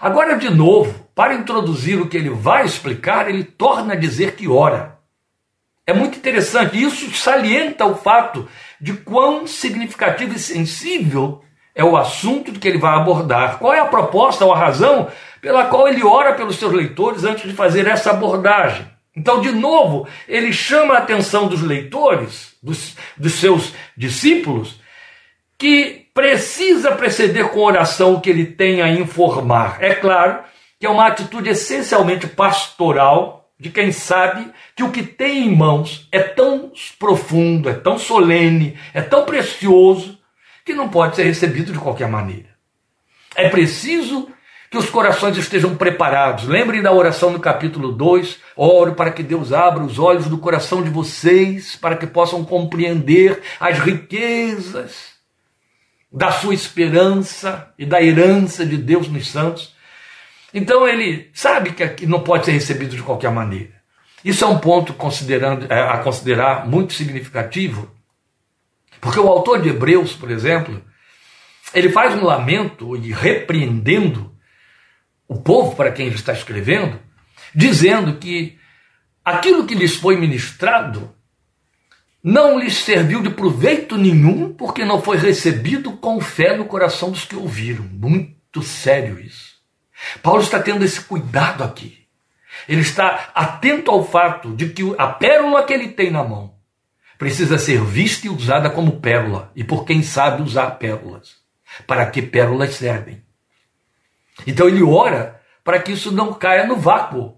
Agora, 0.00 0.36
de 0.36 0.50
novo, 0.50 1.08
para 1.14 1.34
introduzir 1.34 2.00
o 2.00 2.08
que 2.08 2.16
ele 2.16 2.30
vai 2.30 2.64
explicar, 2.64 3.28
ele 3.28 3.44
torna 3.44 3.94
a 3.94 3.96
dizer 3.96 4.34
que 4.34 4.48
ora. 4.48 4.98
É 5.86 5.92
muito 5.92 6.18
interessante, 6.18 6.82
isso 6.82 7.14
salienta 7.14 7.84
o 7.84 7.94
fato 7.94 8.48
de 8.80 8.94
quão 8.94 9.46
significativo 9.46 10.34
e 10.34 10.38
sensível 10.38 11.42
é 11.74 11.84
o 11.84 11.96
assunto 11.96 12.52
que 12.52 12.66
ele 12.66 12.78
vai 12.78 12.94
abordar. 12.94 13.58
Qual 13.58 13.72
é 13.72 13.80
a 13.80 13.86
proposta 13.86 14.44
ou 14.44 14.52
a 14.52 14.58
razão 14.58 15.08
pela 15.40 15.66
qual 15.66 15.86
ele 15.86 16.02
ora 16.02 16.34
pelos 16.34 16.56
seus 16.56 16.72
leitores 16.72 17.24
antes 17.24 17.48
de 17.48 17.54
fazer 17.54 17.86
essa 17.86 18.10
abordagem? 18.10 18.93
Então, 19.16 19.40
de 19.40 19.52
novo, 19.52 20.08
ele 20.26 20.52
chama 20.52 20.94
a 20.94 20.98
atenção 20.98 21.46
dos 21.46 21.62
leitores, 21.62 22.56
dos, 22.62 22.96
dos 23.16 23.34
seus 23.34 23.72
discípulos, 23.96 24.80
que 25.56 26.06
precisa 26.12 26.92
preceder 26.92 27.48
com 27.50 27.60
oração 27.60 28.14
o 28.14 28.20
que 28.20 28.30
ele 28.30 28.46
tem 28.46 28.82
a 28.82 28.88
informar. 28.88 29.78
É 29.80 29.94
claro 29.94 30.42
que 30.78 30.86
é 30.86 30.90
uma 30.90 31.06
atitude 31.06 31.48
essencialmente 31.48 32.26
pastoral 32.26 33.48
de 33.58 33.70
quem 33.70 33.92
sabe 33.92 34.50
que 34.74 34.82
o 34.82 34.90
que 34.90 35.02
tem 35.02 35.46
em 35.46 35.56
mãos 35.56 36.08
é 36.10 36.20
tão 36.20 36.72
profundo, 36.98 37.68
é 37.68 37.74
tão 37.74 37.98
solene, 37.98 38.76
é 38.92 39.00
tão 39.00 39.24
precioso, 39.24 40.18
que 40.64 40.72
não 40.72 40.88
pode 40.88 41.16
ser 41.16 41.24
recebido 41.24 41.72
de 41.72 41.78
qualquer 41.78 42.08
maneira. 42.08 42.48
É 43.36 43.48
preciso 43.48 44.28
que 44.74 44.78
os 44.78 44.90
corações 44.90 45.36
estejam 45.36 45.76
preparados. 45.76 46.48
Lembrem 46.48 46.82
da 46.82 46.90
oração 46.90 47.30
no 47.30 47.38
capítulo 47.38 47.92
2. 47.92 48.40
Oro 48.56 48.96
para 48.96 49.12
que 49.12 49.22
Deus 49.22 49.52
abra 49.52 49.84
os 49.84 50.00
olhos 50.00 50.26
do 50.26 50.36
coração 50.36 50.82
de 50.82 50.90
vocês, 50.90 51.76
para 51.76 51.96
que 51.96 52.08
possam 52.08 52.44
compreender 52.44 53.40
as 53.60 53.78
riquezas 53.78 55.14
da 56.10 56.32
sua 56.32 56.54
esperança 56.54 57.72
e 57.78 57.86
da 57.86 58.02
herança 58.02 58.66
de 58.66 58.76
Deus 58.76 59.06
nos 59.06 59.30
santos. 59.30 59.72
Então 60.52 60.88
ele 60.88 61.30
sabe 61.32 61.70
que 61.70 62.04
não 62.04 62.24
pode 62.24 62.46
ser 62.46 62.50
recebido 62.50 62.96
de 62.96 63.02
qualquer 63.02 63.30
maneira. 63.30 63.74
Isso 64.24 64.44
é 64.44 64.48
um 64.48 64.58
ponto 64.58 64.92
considerando, 64.92 65.72
é, 65.72 65.82
a 65.82 65.98
considerar 65.98 66.66
muito 66.66 66.94
significativo, 66.94 67.88
porque 69.00 69.20
o 69.20 69.28
autor 69.28 69.62
de 69.62 69.68
Hebreus, 69.68 70.14
por 70.14 70.32
exemplo, 70.32 70.82
ele 71.72 71.90
faz 71.90 72.12
um 72.14 72.24
lamento 72.24 72.96
e 72.96 73.12
repreendendo 73.12 74.33
o 75.28 75.36
povo 75.36 75.74
para 75.74 75.92
quem 75.92 76.06
ele 76.06 76.16
está 76.16 76.32
escrevendo, 76.32 76.98
dizendo 77.54 78.16
que 78.16 78.58
aquilo 79.24 79.66
que 79.66 79.74
lhes 79.74 79.96
foi 79.96 80.16
ministrado 80.16 81.14
não 82.22 82.58
lhes 82.58 82.76
serviu 82.76 83.22
de 83.22 83.28
proveito 83.28 83.98
nenhum, 83.98 84.52
porque 84.54 84.84
não 84.84 85.02
foi 85.02 85.18
recebido 85.18 85.92
com 85.92 86.20
fé 86.20 86.56
no 86.56 86.64
coração 86.64 87.10
dos 87.10 87.24
que 87.24 87.36
ouviram. 87.36 87.84
Muito 87.84 88.62
sério 88.62 89.20
isso. 89.20 89.54
Paulo 90.22 90.42
está 90.42 90.58
tendo 90.60 90.84
esse 90.84 91.00
cuidado 91.02 91.62
aqui. 91.62 92.06
Ele 92.68 92.80
está 92.80 93.30
atento 93.34 93.90
ao 93.90 94.04
fato 94.04 94.54
de 94.54 94.70
que 94.70 94.82
a 94.96 95.06
pérola 95.08 95.64
que 95.64 95.72
ele 95.72 95.88
tem 95.88 96.10
na 96.10 96.24
mão 96.24 96.54
precisa 97.18 97.58
ser 97.58 97.82
vista 97.82 98.26
e 98.26 98.30
usada 98.30 98.70
como 98.70 99.00
pérola, 99.00 99.52
e 99.54 99.62
por 99.62 99.84
quem 99.84 100.02
sabe 100.02 100.42
usar 100.42 100.72
pérolas. 100.72 101.36
Para 101.86 102.06
que 102.06 102.22
pérolas 102.22 102.74
servem? 102.74 103.23
Então 104.46 104.68
ele 104.68 104.82
ora 104.82 105.40
para 105.62 105.78
que 105.80 105.92
isso 105.92 106.12
não 106.12 106.32
caia 106.32 106.66
no 106.66 106.76
vácuo, 106.76 107.34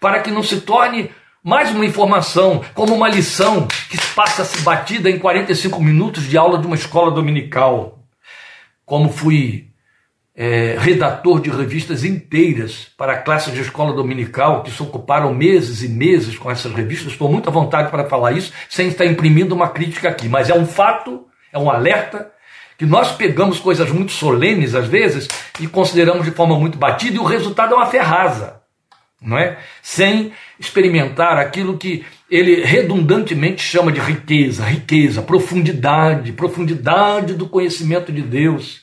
para 0.00 0.20
que 0.20 0.30
não 0.30 0.42
se 0.42 0.62
torne 0.62 1.10
mais 1.42 1.70
uma 1.70 1.86
informação, 1.86 2.64
como 2.74 2.94
uma 2.94 3.08
lição 3.08 3.68
que 3.88 3.98
passa-se 4.14 4.62
batida 4.62 5.08
em 5.08 5.18
45 5.18 5.80
minutos 5.80 6.24
de 6.24 6.36
aula 6.36 6.58
de 6.58 6.66
uma 6.66 6.74
escola 6.74 7.10
dominical. 7.12 8.00
Como 8.84 9.12
fui 9.12 9.68
é, 10.34 10.76
redator 10.78 11.40
de 11.40 11.48
revistas 11.48 12.04
inteiras 12.04 12.88
para 12.96 13.18
classes 13.18 13.54
de 13.54 13.60
escola 13.60 13.94
dominical 13.94 14.62
que 14.62 14.70
se 14.70 14.82
ocuparam 14.82 15.32
meses 15.32 15.82
e 15.82 15.88
meses 15.88 16.36
com 16.36 16.50
essas 16.50 16.72
revistas, 16.74 17.12
estou 17.12 17.30
muito 17.30 17.48
à 17.48 17.52
vontade 17.52 17.90
para 17.90 18.08
falar 18.08 18.32
isso, 18.32 18.52
sem 18.68 18.88
estar 18.88 19.06
imprimindo 19.06 19.54
uma 19.54 19.68
crítica 19.68 20.08
aqui, 20.08 20.28
mas 20.28 20.50
é 20.50 20.54
um 20.54 20.66
fato, 20.66 21.26
é 21.52 21.58
um 21.58 21.70
alerta 21.70 22.30
que 22.78 22.86
nós 22.86 23.12
pegamos 23.12 23.58
coisas 23.58 23.90
muito 23.90 24.12
solenes 24.12 24.74
às 24.74 24.86
vezes 24.86 25.28
e 25.60 25.66
consideramos 25.66 26.24
de 26.24 26.30
forma 26.30 26.58
muito 26.58 26.78
batida 26.78 27.16
e 27.16 27.18
o 27.18 27.24
resultado 27.24 27.74
é 27.74 27.76
uma 27.76 27.86
ferraza, 27.86 28.60
não 29.20 29.38
é? 29.38 29.58
Sem 29.82 30.32
experimentar 30.58 31.38
aquilo 31.38 31.78
que 31.78 32.04
ele 32.30 32.62
redundantemente 32.64 33.62
chama 33.62 33.92
de 33.92 34.00
riqueza, 34.00 34.64
riqueza, 34.64 35.22
profundidade, 35.22 36.32
profundidade 36.32 37.34
do 37.34 37.48
conhecimento 37.48 38.12
de 38.12 38.22
Deus. 38.22 38.82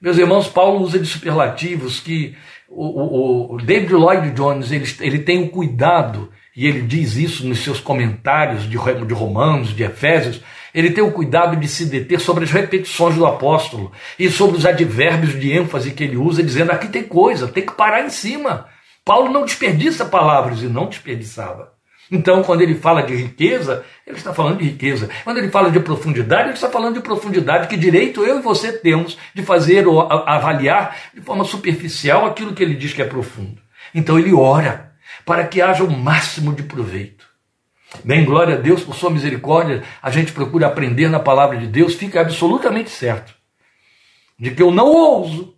Meus 0.00 0.18
irmãos, 0.18 0.48
Paulo 0.48 0.80
usa 0.80 0.98
de 0.98 1.06
superlativos 1.06 2.00
que 2.00 2.36
o, 2.68 3.52
o, 3.52 3.54
o 3.54 3.56
David 3.58 3.92
Lloyd 3.92 4.30
Jones 4.30 4.72
ele, 4.72 4.86
ele 5.00 5.18
tem 5.20 5.42
o 5.42 5.48
cuidado, 5.48 6.30
e 6.56 6.66
ele 6.66 6.82
diz 6.82 7.16
isso 7.16 7.46
nos 7.46 7.60
seus 7.60 7.80
comentários 7.80 8.64
de, 8.64 8.76
de 9.06 9.14
Romanos, 9.14 9.74
de 9.74 9.82
Efésios, 9.82 10.40
ele 10.74 10.90
tem 10.90 11.04
o 11.04 11.12
cuidado 11.12 11.56
de 11.56 11.68
se 11.68 11.86
deter 11.86 12.20
sobre 12.20 12.44
as 12.44 12.50
repetições 12.50 13.14
do 13.14 13.26
apóstolo 13.26 13.92
e 14.18 14.30
sobre 14.30 14.56
os 14.56 14.66
advérbios 14.66 15.38
de 15.38 15.52
ênfase 15.52 15.92
que 15.92 16.04
ele 16.04 16.16
usa, 16.16 16.42
dizendo 16.42 16.72
aqui 16.72 16.88
tem 16.88 17.02
coisa, 17.02 17.48
tem 17.48 17.64
que 17.64 17.72
parar 17.72 18.04
em 18.04 18.10
cima. 18.10 18.66
Paulo 19.04 19.30
não 19.30 19.44
desperdiça 19.44 20.04
palavras 20.04 20.62
e 20.62 20.66
não 20.66 20.86
desperdiçava. 20.86 21.72
Então, 22.10 22.42
quando 22.42 22.60
ele 22.60 22.74
fala 22.74 23.02
de 23.02 23.14
riqueza, 23.14 23.84
ele 24.06 24.18
está 24.18 24.34
falando 24.34 24.58
de 24.58 24.64
riqueza. 24.64 25.08
Quando 25.24 25.38
ele 25.38 25.48
fala 25.48 25.70
de 25.70 25.80
profundidade, 25.80 26.48
ele 26.48 26.52
está 26.52 26.68
falando 26.68 26.96
de 26.96 27.00
profundidade. 27.00 27.68
Que 27.68 27.76
direito 27.76 28.22
eu 28.22 28.38
e 28.38 28.42
você 28.42 28.70
temos 28.70 29.16
de 29.34 29.42
fazer 29.42 29.86
ou 29.86 30.02
avaliar 30.02 30.94
de 31.14 31.22
forma 31.22 31.42
superficial 31.42 32.26
aquilo 32.26 32.52
que 32.52 32.62
ele 32.62 32.74
diz 32.74 32.92
que 32.92 33.00
é 33.00 33.06
profundo. 33.06 33.62
Então, 33.94 34.18
ele 34.18 34.34
ora 34.34 34.92
para 35.24 35.46
que 35.46 35.62
haja 35.62 35.84
o 35.84 35.90
máximo 35.90 36.54
de 36.54 36.62
proveito. 36.62 37.21
Bem, 38.04 38.24
glória 38.24 38.54
a 38.54 38.58
Deus 38.58 38.82
por 38.82 38.94
sua 38.94 39.10
misericórdia, 39.10 39.82
a 40.02 40.10
gente 40.10 40.32
procura 40.32 40.66
aprender 40.66 41.08
na 41.08 41.20
palavra 41.20 41.56
de 41.58 41.66
Deus, 41.66 41.94
fica 41.94 42.20
absolutamente 42.20 42.90
certo 42.90 43.34
de 44.38 44.50
que 44.50 44.62
eu 44.62 44.70
não 44.70 44.86
ouso 44.86 45.54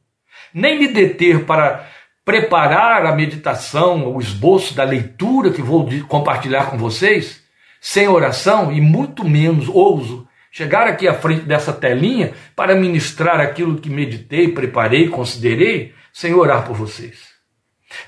nem 0.53 0.79
me 0.79 0.89
deter 0.89 1.45
para 1.45 1.89
preparar 2.25 3.07
a 3.07 3.15
meditação, 3.15 4.15
o 4.15 4.21
esboço 4.21 4.75
da 4.75 4.85
leitura 4.85 5.51
que 5.51 5.63
vou 5.63 5.89
compartilhar 6.07 6.71
com 6.71 6.77
vocês, 6.77 7.43
sem 7.81 8.09
oração, 8.09 8.73
e 8.73 8.81
muito 8.81 9.27
menos 9.27 9.69
ouso 9.69 10.27
chegar 10.51 10.87
aqui 10.87 11.09
à 11.09 11.15
frente 11.15 11.43
dessa 11.43 11.73
telinha 11.73 12.35
para 12.55 12.75
ministrar 12.75 13.41
aquilo 13.41 13.79
que 13.79 13.91
meditei, 13.91 14.49
preparei, 14.49 15.09
considerei, 15.09 15.95
sem 16.13 16.35
orar 16.35 16.67
por 16.67 16.77
vocês 16.77 17.34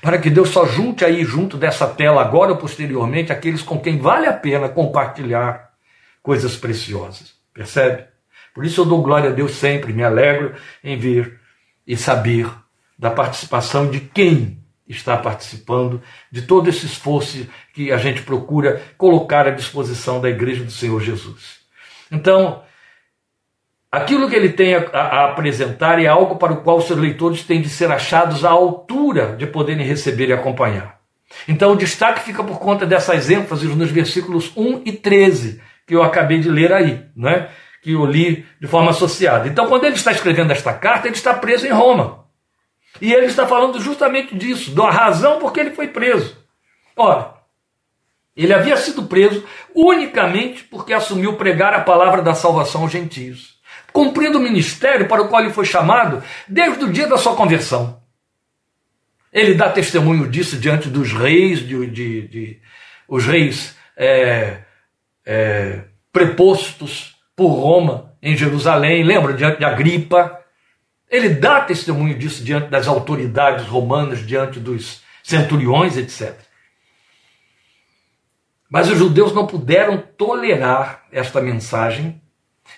para 0.01 0.17
que 0.17 0.29
Deus 0.29 0.49
só 0.49 0.65
junte 0.65 1.05
aí 1.05 1.23
junto 1.23 1.57
dessa 1.57 1.87
tela 1.87 2.21
agora 2.21 2.51
ou 2.51 2.57
posteriormente 2.57 3.31
aqueles 3.31 3.61
com 3.61 3.79
quem 3.79 3.97
vale 3.97 4.27
a 4.27 4.33
pena 4.33 4.69
compartilhar 4.69 5.71
coisas 6.21 6.55
preciosas. 6.55 7.33
Percebe? 7.53 8.05
Por 8.53 8.65
isso 8.65 8.81
eu 8.81 8.85
dou 8.85 9.01
glória 9.01 9.29
a 9.29 9.33
Deus 9.33 9.51
sempre, 9.51 9.93
me 9.93 10.03
alegro 10.03 10.55
em 10.83 10.97
ver 10.97 11.39
e 11.85 11.95
saber 11.95 12.49
da 12.97 13.11
participação 13.11 13.89
de 13.89 13.99
quem 13.99 14.57
está 14.87 15.17
participando 15.17 16.01
de 16.31 16.41
todo 16.41 16.69
esse 16.69 16.85
esforço 16.85 17.47
que 17.73 17.91
a 17.91 17.97
gente 17.97 18.21
procura 18.21 18.81
colocar 18.97 19.47
à 19.47 19.51
disposição 19.51 20.19
da 20.19 20.29
Igreja 20.29 20.63
do 20.63 20.71
Senhor 20.71 21.01
Jesus. 21.01 21.57
Então, 22.11 22.63
aquilo 23.91 24.29
que 24.29 24.35
ele 24.35 24.49
tem 24.49 24.75
a, 24.75 24.79
a, 24.79 25.25
apresentar 25.25 26.01
é 26.01 26.07
algo 26.07 26.35
para 26.35 26.53
o 26.53 26.61
qual 26.61 26.81
seus 26.81 26.99
leitores 26.99 27.43
têm 27.43 27.61
de 27.61 27.69
ser 27.69 27.91
achados 27.91 28.43
à 28.43 28.49
altura 28.49 29.35
de 29.35 29.47
poderem 29.47 29.85
receber 29.85 30.29
e 30.29 30.33
acompanhar. 30.33 30.97
Então, 31.47 31.73
o 31.73 31.77
destaque 31.77 32.21
fica 32.21 32.43
por 32.43 32.59
conta 32.59 32.85
dessas 32.85 33.29
ênfases 33.29 33.75
nos 33.75 33.91
versículos 33.91 34.51
1 34.55 34.83
e 34.85 34.91
13, 34.93 35.61
que 35.85 35.95
eu 35.95 36.03
acabei 36.03 36.39
de 36.39 36.49
ler 36.49 36.71
aí, 36.71 37.05
né? 37.15 37.49
que 37.81 37.93
eu 37.93 38.05
li 38.05 38.45
de 38.59 38.67
forma 38.67 38.91
associada. 38.91 39.47
Então, 39.47 39.67
quando 39.67 39.85
ele 39.85 39.95
está 39.95 40.11
escrevendo 40.11 40.51
esta 40.51 40.73
carta, 40.73 41.07
ele 41.07 41.15
está 41.15 41.33
preso 41.33 41.65
em 41.65 41.71
Roma. 41.71 42.25
E 43.01 43.13
ele 43.13 43.27
está 43.27 43.45
falando 43.45 43.79
justamente 43.79 44.35
disso, 44.35 44.71
da 44.71 44.89
razão 44.89 45.39
por 45.39 45.53
que 45.53 45.59
ele 45.59 45.71
foi 45.71 45.87
preso. 45.87 46.37
Ora, 46.95 47.35
ele 48.35 48.53
havia 48.53 48.75
sido 48.77 49.03
preso 49.03 49.43
unicamente 49.73 50.63
porque 50.63 50.93
assumiu 50.93 51.33
pregar 51.37 51.73
a 51.73 51.81
palavra 51.81 52.21
da 52.21 52.33
salvação 52.33 52.81
aos 52.81 52.91
gentios, 52.91 53.56
cumprindo 53.97 54.37
o 54.37 54.41
ministério 54.41 55.07
para 55.07 55.23
o 55.23 55.27
qual 55.27 55.41
ele 55.41 55.51
foi 55.51 55.65
chamado 55.65 56.21
desde 56.47 56.83
o 56.83 56.91
dia 56.91 57.07
da 57.07 57.17
sua 57.17 57.35
conversão. 57.35 57.99
Ele 59.33 59.55
dá 59.55 59.71
testemunho 59.71 60.29
disso 60.29 60.55
diante 60.55 60.87
dos 60.87 61.11
reis, 61.11 61.61
de, 61.61 61.87
de, 61.87 62.27
de 62.27 62.61
os 63.07 63.25
reis 63.25 63.75
é, 63.97 64.59
é, 65.25 65.79
prepostos 66.13 67.15
por 67.35 67.47
Roma 67.47 68.13
em 68.21 68.37
Jerusalém, 68.37 69.03
lembra 69.03 69.33
diante 69.33 69.57
de 69.57 69.65
Agripa, 69.65 70.41
ele 71.09 71.29
dá 71.29 71.61
testemunho 71.61 72.15
disso 72.19 72.43
diante 72.43 72.67
das 72.67 72.87
autoridades 72.87 73.65
romanas, 73.65 74.23
diante 74.23 74.59
dos 74.59 75.01
centuriões, 75.23 75.97
etc. 75.97 76.35
Mas 78.69 78.91
os 78.91 78.99
judeus 78.99 79.33
não 79.33 79.47
puderam 79.47 79.97
tolerar 79.97 81.07
esta 81.11 81.41
mensagem 81.41 82.21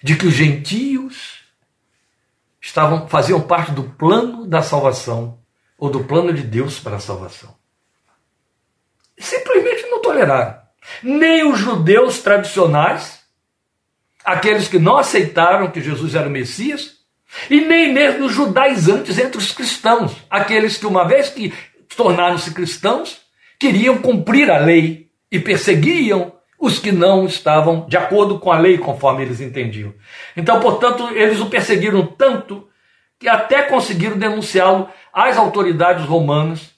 de 0.01 0.15
que 0.15 0.27
os 0.27 0.34
gentios 0.34 1.39
estavam 2.62 3.08
faziam 3.08 3.41
parte 3.41 3.72
do 3.72 3.84
plano 3.84 4.46
da 4.46 4.62
salvação 4.62 5.39
ou 5.77 5.89
do 5.89 6.03
plano 6.03 6.34
de 6.34 6.41
Deus 6.41 6.79
para 6.79 6.98
a 6.98 7.00
salvação. 7.00 7.56
Simplesmente 9.18 9.84
não 9.88 10.01
toleraram. 10.01 10.60
Nem 11.03 11.50
os 11.50 11.60
judeus 11.60 12.20
tradicionais, 12.20 13.22
aqueles 14.24 14.68
que 14.68 14.79
não 14.79 14.98
aceitaram 14.98 15.72
que 15.72 15.82
Jesus 15.82 16.15
era 16.15 16.27
o 16.27 16.32
Messias, 16.32 17.00
e 17.50 17.62
nem 17.62 17.94
mesmo 17.94 18.25
os 18.25 18.34
judaizantes 18.34 19.18
entre 19.20 19.38
os 19.38 19.51
cristãos, 19.51 20.15
aqueles 20.29 20.77
que, 20.77 20.86
uma 20.86 21.08
vez 21.08 21.29
que 21.29 21.53
tornaram-se 21.96 22.51
cristãos, 22.53 23.22
queriam 23.60 23.98
cumprir 24.00 24.50
a 24.50 24.58
lei 24.58 25.12
e 25.32 25.39
perseguiam 25.39 26.34
os 26.59 26.77
que 26.77 26.91
não 26.91 27.25
estavam 27.25 27.85
de 27.87 27.95
acordo 27.95 28.37
com 28.37 28.51
a 28.51 28.59
lei, 28.59 28.77
conforme 28.77 29.23
eles 29.23 29.39
entendiam. 29.39 29.93
Então, 30.35 30.59
portanto, 30.59 31.09
eles 31.13 31.39
o 31.39 31.45
perseguiram 31.45 32.05
tanto 32.05 32.67
que 33.17 33.27
até 33.27 33.63
conseguiram 33.63 34.17
denunciá-lo 34.17 34.89
às 35.13 35.37
autoridades 35.37 36.05
romanas 36.05 36.71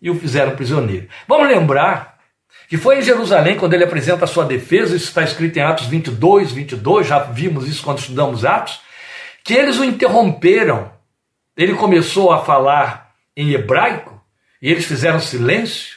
e 0.00 0.10
o 0.10 0.14
fizeram 0.14 0.56
prisioneiro. 0.56 1.08
Vamos 1.26 1.48
lembrar 1.48 2.18
que 2.68 2.76
foi 2.76 2.98
em 2.98 3.02
Jerusalém 3.02 3.56
quando 3.56 3.74
ele 3.74 3.84
apresenta 3.84 4.24
a 4.24 4.28
sua 4.28 4.44
defesa, 4.44 4.96
isso 4.96 5.08
está 5.08 5.22
escrito 5.22 5.58
em 5.58 5.62
Atos 5.62 5.86
22, 5.86 6.52
22, 6.52 7.06
já 7.06 7.18
vimos 7.18 7.68
isso 7.68 7.82
quando 7.82 7.98
estudamos 7.98 8.44
Atos 8.44 8.80
que 9.44 9.54
eles 9.54 9.78
o 9.78 9.84
interromperam. 9.84 10.92
Ele 11.56 11.74
começou 11.74 12.32
a 12.32 12.44
falar 12.44 13.12
em 13.36 13.52
hebraico 13.52 14.20
e 14.60 14.70
eles 14.70 14.84
fizeram 14.84 15.20
silêncio 15.20 15.96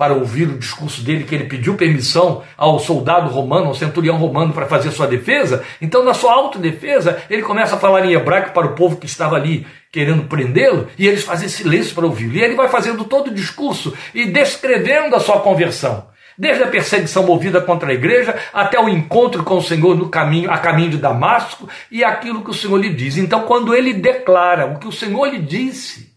para 0.00 0.14
ouvir 0.14 0.48
o 0.48 0.56
discurso 0.56 1.02
dele, 1.02 1.24
que 1.24 1.34
ele 1.34 1.44
pediu 1.44 1.74
permissão 1.74 2.42
ao 2.56 2.78
soldado 2.78 3.28
romano, 3.28 3.66
ao 3.66 3.74
centurião 3.74 4.16
romano, 4.16 4.50
para 4.50 4.64
fazer 4.64 4.90
sua 4.92 5.06
defesa. 5.06 5.62
Então, 5.78 6.02
na 6.02 6.14
sua 6.14 6.32
autodefesa, 6.32 7.22
ele 7.28 7.42
começa 7.42 7.74
a 7.74 7.78
falar 7.78 8.06
em 8.06 8.14
hebraico 8.14 8.54
para 8.54 8.66
o 8.66 8.74
povo 8.74 8.96
que 8.96 9.04
estava 9.04 9.36
ali 9.36 9.66
querendo 9.92 10.22
prendê-lo, 10.22 10.88
e 10.98 11.06
eles 11.06 11.22
fazem 11.22 11.50
silêncio 11.50 11.94
para 11.94 12.06
ouvi-lo. 12.06 12.34
E 12.34 12.40
ele 12.40 12.54
vai 12.54 12.66
fazendo 12.70 13.04
todo 13.04 13.28
o 13.28 13.34
discurso 13.34 13.92
e 14.14 14.24
descrevendo 14.24 15.14
a 15.14 15.20
sua 15.20 15.40
conversão 15.40 16.08
desde 16.38 16.62
a 16.62 16.68
perseguição 16.68 17.26
movida 17.26 17.60
contra 17.60 17.90
a 17.90 17.92
igreja 17.92 18.34
até 18.54 18.80
o 18.80 18.88
encontro 18.88 19.44
com 19.44 19.58
o 19.58 19.62
Senhor 19.62 19.94
no 19.94 20.08
caminho, 20.08 20.50
a 20.50 20.56
caminho 20.56 20.92
de 20.92 20.96
Damasco 20.96 21.68
e 21.90 22.02
aquilo 22.02 22.42
que 22.42 22.48
o 22.48 22.54
Senhor 22.54 22.78
lhe 22.78 22.88
diz. 22.88 23.18
Então, 23.18 23.42
quando 23.42 23.74
ele 23.74 23.92
declara 23.92 24.64
o 24.64 24.78
que 24.78 24.88
o 24.88 24.92
Senhor 24.92 25.26
lhe 25.26 25.40
disse, 25.40 26.10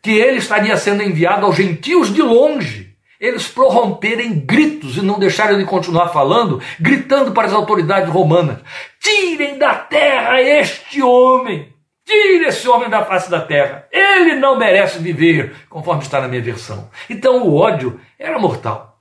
que 0.00 0.12
ele 0.12 0.38
estaria 0.38 0.76
sendo 0.76 1.02
enviado 1.02 1.44
aos 1.44 1.56
gentios 1.56 2.14
de 2.14 2.22
longe, 2.22 2.87
eles 3.20 3.48
prorromperem 3.48 4.38
gritos 4.38 4.96
e 4.96 5.02
não 5.02 5.18
deixarem 5.18 5.58
de 5.58 5.64
continuar 5.64 6.08
falando, 6.08 6.62
gritando 6.78 7.32
para 7.32 7.48
as 7.48 7.52
autoridades 7.52 8.10
romanas: 8.10 8.58
tirem 9.00 9.58
da 9.58 9.74
terra 9.74 10.40
este 10.40 11.02
homem. 11.02 11.76
Tire 12.04 12.46
esse 12.46 12.66
homem 12.66 12.88
da 12.88 13.04
face 13.04 13.30
da 13.30 13.38
terra. 13.38 13.86
Ele 13.92 14.34
não 14.36 14.56
merece 14.56 14.98
viver, 14.98 15.54
conforme 15.68 16.02
está 16.02 16.22
na 16.22 16.28
minha 16.28 16.40
versão. 16.40 16.88
Então 17.10 17.42
o 17.42 17.54
ódio 17.54 18.00
era 18.18 18.38
mortal. 18.38 18.98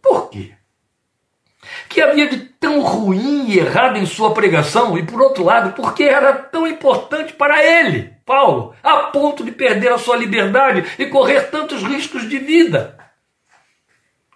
Por 0.00 0.30
quê? 0.30 0.52
Que 1.86 2.00
havia 2.00 2.26
de 2.26 2.38
tão 2.38 2.80
ruim 2.80 3.50
e 3.50 3.58
errado 3.58 3.98
em 3.98 4.06
sua 4.06 4.32
pregação, 4.32 4.96
e 4.96 5.02
por 5.02 5.20
outro 5.20 5.44
lado, 5.44 5.74
porque 5.74 6.04
era 6.04 6.32
tão 6.32 6.66
importante 6.66 7.34
para 7.34 7.62
ele, 7.62 8.14
Paulo, 8.24 8.74
a 8.82 9.08
ponto 9.08 9.44
de 9.44 9.52
perder 9.52 9.92
a 9.92 9.98
sua 9.98 10.16
liberdade 10.16 10.82
e 10.98 11.04
correr 11.06 11.50
tantos 11.50 11.82
riscos 11.82 12.26
de 12.26 12.38
vida. 12.38 13.03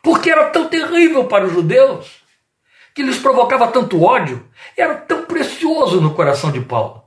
Porque 0.08 0.30
era 0.30 0.48
tão 0.48 0.66
terrível 0.66 1.26
para 1.26 1.44
os 1.44 1.52
judeus, 1.52 2.22
que 2.94 3.02
lhes 3.02 3.18
provocava 3.18 3.68
tanto 3.68 4.02
ódio, 4.02 4.42
era 4.74 4.94
tão 4.94 5.26
precioso 5.26 6.00
no 6.00 6.14
coração 6.14 6.50
de 6.50 6.62
Paulo, 6.62 7.04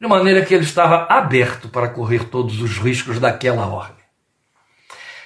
de 0.00 0.08
maneira 0.08 0.44
que 0.44 0.52
ele 0.52 0.64
estava 0.64 1.06
aberto 1.08 1.68
para 1.68 1.86
correr 1.86 2.24
todos 2.24 2.60
os 2.60 2.76
riscos 2.78 3.20
daquela 3.20 3.68
ordem. 3.68 4.04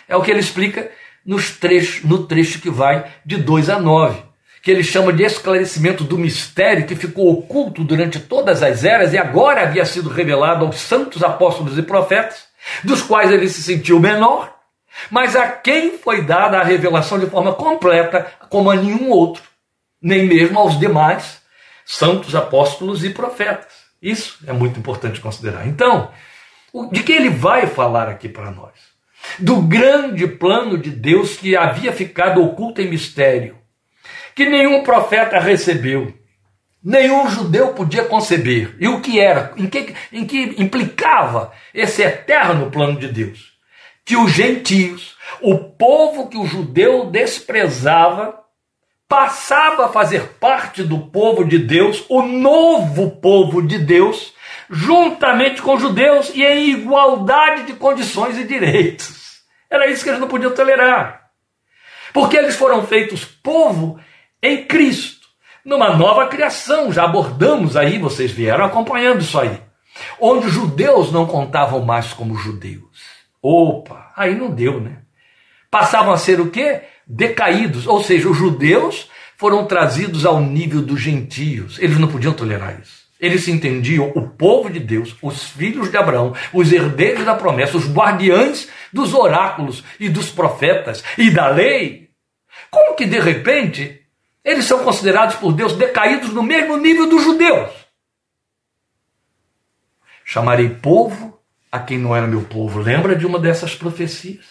É 0.06 0.14
o 0.16 0.22
que 0.22 0.30
ele 0.30 0.40
explica 0.40 0.90
nos 1.24 1.50
trechos, 1.50 2.04
no 2.04 2.26
trecho 2.26 2.60
que 2.60 2.68
vai 2.68 3.10
de 3.24 3.38
2 3.38 3.70
a 3.70 3.80
9, 3.80 4.22
que 4.62 4.70
ele 4.70 4.84
chama 4.84 5.10
de 5.10 5.22
esclarecimento 5.22 6.04
do 6.04 6.18
mistério 6.18 6.86
que 6.86 6.94
ficou 6.94 7.32
oculto 7.32 7.84
durante 7.84 8.20
todas 8.20 8.62
as 8.62 8.84
eras 8.84 9.14
e 9.14 9.18
agora 9.18 9.62
havia 9.62 9.86
sido 9.86 10.10
revelado 10.10 10.66
aos 10.66 10.78
santos 10.78 11.22
apóstolos 11.22 11.78
e 11.78 11.82
profetas, 11.82 12.48
dos 12.84 13.00
quais 13.00 13.30
ele 13.30 13.48
se 13.48 13.62
sentiu 13.62 13.98
menor, 13.98 14.57
mas 15.10 15.36
a 15.36 15.48
quem 15.48 15.98
foi 15.98 16.22
dada 16.22 16.58
a 16.58 16.64
revelação 16.64 17.18
de 17.18 17.26
forma 17.26 17.54
completa, 17.54 18.26
como 18.48 18.70
a 18.70 18.76
nenhum 18.76 19.10
outro, 19.10 19.42
nem 20.00 20.26
mesmo 20.26 20.58
aos 20.58 20.78
demais 20.78 21.42
santos 21.84 22.34
apóstolos 22.34 23.04
e 23.04 23.10
profetas. 23.10 23.72
Isso 24.00 24.38
é 24.46 24.52
muito 24.52 24.78
importante 24.78 25.20
considerar. 25.20 25.66
Então, 25.66 26.10
de 26.92 27.02
que 27.02 27.12
ele 27.12 27.30
vai 27.30 27.66
falar 27.66 28.08
aqui 28.08 28.28
para 28.28 28.50
nós? 28.50 28.88
do 29.38 29.60
grande 29.60 30.26
plano 30.26 30.78
de 30.78 30.90
Deus 30.90 31.36
que 31.36 31.56
havia 31.56 31.92
ficado 31.92 32.42
oculto 32.42 32.80
em 32.80 32.88
mistério, 32.88 33.56
que 34.34 34.48
nenhum 34.48 34.82
profeta 34.82 35.38
recebeu, 35.38 36.14
nenhum 36.82 37.28
judeu 37.28 37.74
podia 37.74 38.04
conceber. 38.04 38.76
E 38.78 38.86
o 38.88 39.00
que 39.00 39.18
era? 39.18 39.52
Em 39.56 39.66
que, 39.66 39.94
em 40.12 40.26
que 40.26 40.54
implicava 40.58 41.52
esse 41.74 42.02
eterno 42.02 42.70
plano 42.70 42.98
de 42.98 43.08
Deus? 43.08 43.57
Que 44.08 44.16
os 44.16 44.32
gentios, 44.32 45.18
o 45.42 45.58
povo 45.58 46.30
que 46.30 46.38
o 46.38 46.46
judeu 46.46 47.10
desprezava, 47.10 48.40
passava 49.06 49.84
a 49.84 49.88
fazer 49.90 50.38
parte 50.40 50.82
do 50.82 50.98
povo 50.98 51.44
de 51.44 51.58
Deus, 51.58 52.02
o 52.08 52.22
novo 52.22 53.10
povo 53.20 53.60
de 53.60 53.78
Deus, 53.78 54.32
juntamente 54.70 55.60
com 55.60 55.74
os 55.74 55.82
judeus 55.82 56.30
e 56.34 56.42
em 56.42 56.70
igualdade 56.70 57.64
de 57.64 57.74
condições 57.74 58.38
e 58.38 58.44
direitos. 58.44 59.42
Era 59.68 59.90
isso 59.90 60.02
que 60.02 60.08
eles 60.08 60.20
não 60.20 60.28
podiam 60.28 60.54
tolerar. 60.54 61.28
Porque 62.14 62.38
eles 62.38 62.56
foram 62.56 62.86
feitos 62.86 63.26
povo 63.26 64.00
em 64.42 64.64
Cristo, 64.64 65.28
numa 65.62 65.94
nova 65.94 66.28
criação. 66.28 66.90
Já 66.90 67.04
abordamos 67.04 67.76
aí, 67.76 67.98
vocês 67.98 68.30
vieram 68.30 68.64
acompanhando 68.64 69.20
isso 69.20 69.38
aí. 69.38 69.60
Onde 70.18 70.46
os 70.46 70.52
judeus 70.54 71.12
não 71.12 71.26
contavam 71.26 71.84
mais 71.84 72.14
como 72.14 72.36
judeus. 72.36 72.87
Opa, 73.42 74.12
aí 74.16 74.34
não 74.34 74.50
deu, 74.50 74.80
né? 74.80 74.98
Passavam 75.70 76.12
a 76.12 76.18
ser 76.18 76.40
o 76.40 76.50
quê? 76.50 76.82
Decaídos. 77.06 77.86
Ou 77.86 78.02
seja, 78.02 78.28
os 78.28 78.36
judeus 78.36 79.10
foram 79.36 79.66
trazidos 79.66 80.26
ao 80.26 80.40
nível 80.40 80.82
dos 80.82 81.00
gentios. 81.00 81.78
Eles 81.78 81.98
não 81.98 82.08
podiam 82.08 82.32
tolerar 82.32 82.80
isso. 82.80 83.06
Eles 83.20 83.44
se 83.44 83.50
entendiam 83.50 84.12
o 84.14 84.28
povo 84.28 84.70
de 84.70 84.78
Deus, 84.78 85.16
os 85.20 85.44
filhos 85.44 85.90
de 85.90 85.96
Abraão, 85.96 86.34
os 86.52 86.72
herdeiros 86.72 87.24
da 87.24 87.34
promessa, 87.34 87.76
os 87.76 87.90
guardiães 87.90 88.68
dos 88.92 89.12
oráculos 89.12 89.82
e 89.98 90.08
dos 90.08 90.30
profetas 90.30 91.02
e 91.16 91.30
da 91.30 91.48
lei. 91.48 92.10
Como 92.70 92.94
que 92.94 93.06
de 93.06 93.18
repente 93.18 94.02
eles 94.44 94.64
são 94.64 94.84
considerados 94.84 95.36
por 95.36 95.52
Deus 95.52 95.72
decaídos 95.72 96.32
no 96.32 96.42
mesmo 96.42 96.76
nível 96.76 97.08
dos 97.08 97.24
judeus? 97.24 97.70
Chamarei 100.24 100.68
povo 100.68 101.37
a 101.70 101.78
quem 101.78 101.98
não 101.98 102.14
era 102.14 102.26
meu 102.26 102.42
povo. 102.42 102.80
Lembra 102.80 103.14
de 103.14 103.26
uma 103.26 103.38
dessas 103.38 103.74
profecias? 103.74 104.44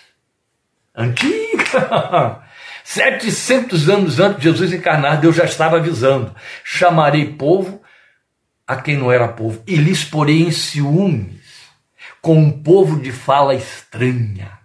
Antiga! 0.95 2.41
700 2.83 3.89
anos 3.89 4.19
antes 4.19 4.37
de 4.37 4.43
Jesus 4.43 4.71
encarnar, 4.71 5.19
Deus 5.19 5.35
já 5.35 5.43
estava 5.43 5.75
avisando: 5.75 6.33
chamarei 6.63 7.33
povo 7.33 7.81
a 8.65 8.77
quem 8.77 8.97
não 8.97 9.11
era 9.11 9.27
povo, 9.27 9.61
e 9.67 9.75
lhes 9.75 10.03
porei 10.03 10.41
em 10.41 10.51
ciúmes 10.51 11.37
com 12.21 12.37
um 12.37 12.51
povo 12.63 12.99
de 12.99 13.11
fala 13.11 13.55
estranha. 13.55 14.57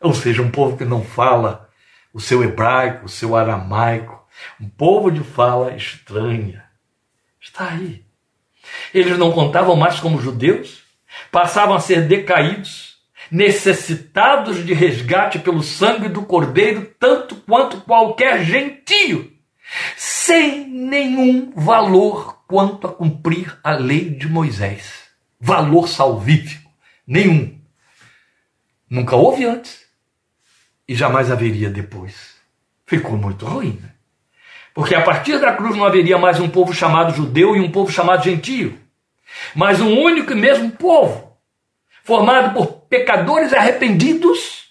Ou 0.00 0.14
seja, 0.14 0.42
um 0.42 0.50
povo 0.50 0.76
que 0.76 0.84
não 0.84 1.04
fala 1.04 1.68
o 2.12 2.20
seu 2.20 2.42
hebraico, 2.42 3.06
o 3.06 3.08
seu 3.08 3.36
aramaico, 3.36 4.26
um 4.60 4.68
povo 4.68 5.10
de 5.10 5.22
fala 5.22 5.74
estranha. 5.76 6.64
Está 7.40 7.68
aí. 7.70 8.04
Eles 8.94 9.18
não 9.18 9.32
contavam 9.32 9.76
mais 9.76 10.00
como 10.00 10.20
judeus, 10.20 10.79
passavam 11.30 11.74
a 11.74 11.80
ser 11.80 12.06
decaídos, 12.06 12.96
necessitados 13.30 14.64
de 14.64 14.72
resgate 14.72 15.38
pelo 15.38 15.62
sangue 15.62 16.08
do 16.08 16.22
cordeiro, 16.22 16.92
tanto 16.98 17.36
quanto 17.36 17.80
qualquer 17.82 18.44
gentio, 18.44 19.32
sem 19.96 20.66
nenhum 20.66 21.52
valor 21.54 22.40
quanto 22.46 22.86
a 22.86 22.92
cumprir 22.92 23.56
a 23.62 23.72
lei 23.72 24.10
de 24.10 24.28
Moisés. 24.28 25.08
Valor 25.40 25.88
salvífico, 25.88 26.70
nenhum. 27.06 27.58
Nunca 28.88 29.14
houve 29.14 29.44
antes 29.44 29.86
e 30.88 30.94
jamais 30.96 31.30
haveria 31.30 31.70
depois. 31.70 32.34
Ficou 32.84 33.16
muito 33.16 33.46
ruim. 33.46 33.78
Né? 33.80 33.90
Porque 34.74 34.96
a 34.96 35.02
partir 35.02 35.38
da 35.38 35.52
cruz 35.52 35.76
não 35.76 35.84
haveria 35.84 36.18
mais 36.18 36.40
um 36.40 36.48
povo 36.48 36.74
chamado 36.74 37.14
judeu 37.14 37.54
e 37.54 37.60
um 37.60 37.70
povo 37.70 37.92
chamado 37.92 38.24
gentio, 38.24 38.79
mas 39.54 39.80
um 39.80 39.98
único 39.98 40.32
e 40.32 40.36
mesmo 40.36 40.70
povo, 40.72 41.36
formado 42.04 42.54
por 42.54 42.66
pecadores 42.88 43.52
arrependidos, 43.52 44.70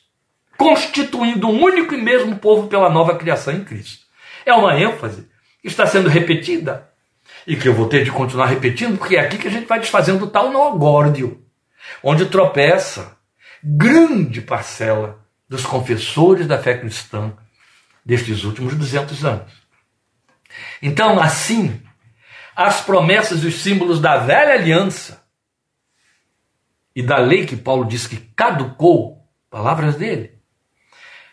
constituindo 0.57 1.47
um 1.47 1.63
único 1.63 1.93
e 1.93 2.01
mesmo 2.01 2.37
povo 2.37 2.67
pela 2.67 2.89
nova 2.89 3.15
criação 3.15 3.53
em 3.53 3.63
Cristo. 3.63 4.05
É 4.45 4.53
uma 4.53 4.79
ênfase 4.79 5.27
que 5.61 5.67
está 5.67 5.85
sendo 5.85 6.09
repetida 6.09 6.89
e 7.47 7.55
que 7.55 7.67
eu 7.67 7.73
vou 7.73 7.87
ter 7.87 8.03
de 8.03 8.11
continuar 8.11 8.47
repetindo, 8.47 8.97
porque 8.97 9.15
é 9.15 9.21
aqui 9.21 9.37
que 9.37 9.47
a 9.47 9.51
gente 9.51 9.67
vai 9.67 9.79
desfazendo 9.79 10.25
o 10.25 10.29
tal 10.29 10.51
nó 10.51 10.77
onde 12.03 12.25
tropeça 12.25 13.17
grande 13.63 14.41
parcela 14.41 15.19
dos 15.47 15.65
confessores 15.65 16.47
da 16.47 16.57
fé 16.57 16.77
cristã 16.77 17.33
destes 18.05 18.43
últimos 18.43 18.75
200 18.75 19.25
anos. 19.25 19.51
Então, 20.81 21.19
assim, 21.19 21.81
as 22.59 22.81
promessas 22.81 23.41
e 23.41 23.47
os 23.47 23.61
símbolos 23.61 24.01
da 24.01 24.17
velha 24.17 24.55
aliança 24.55 25.25
e 26.93 27.01
da 27.01 27.15
lei 27.15 27.45
que 27.45 27.55
Paulo 27.55 27.85
diz 27.85 28.05
que 28.05 28.17
caducou, 28.17 29.25
palavras 29.49 29.95
dele, 29.95 30.37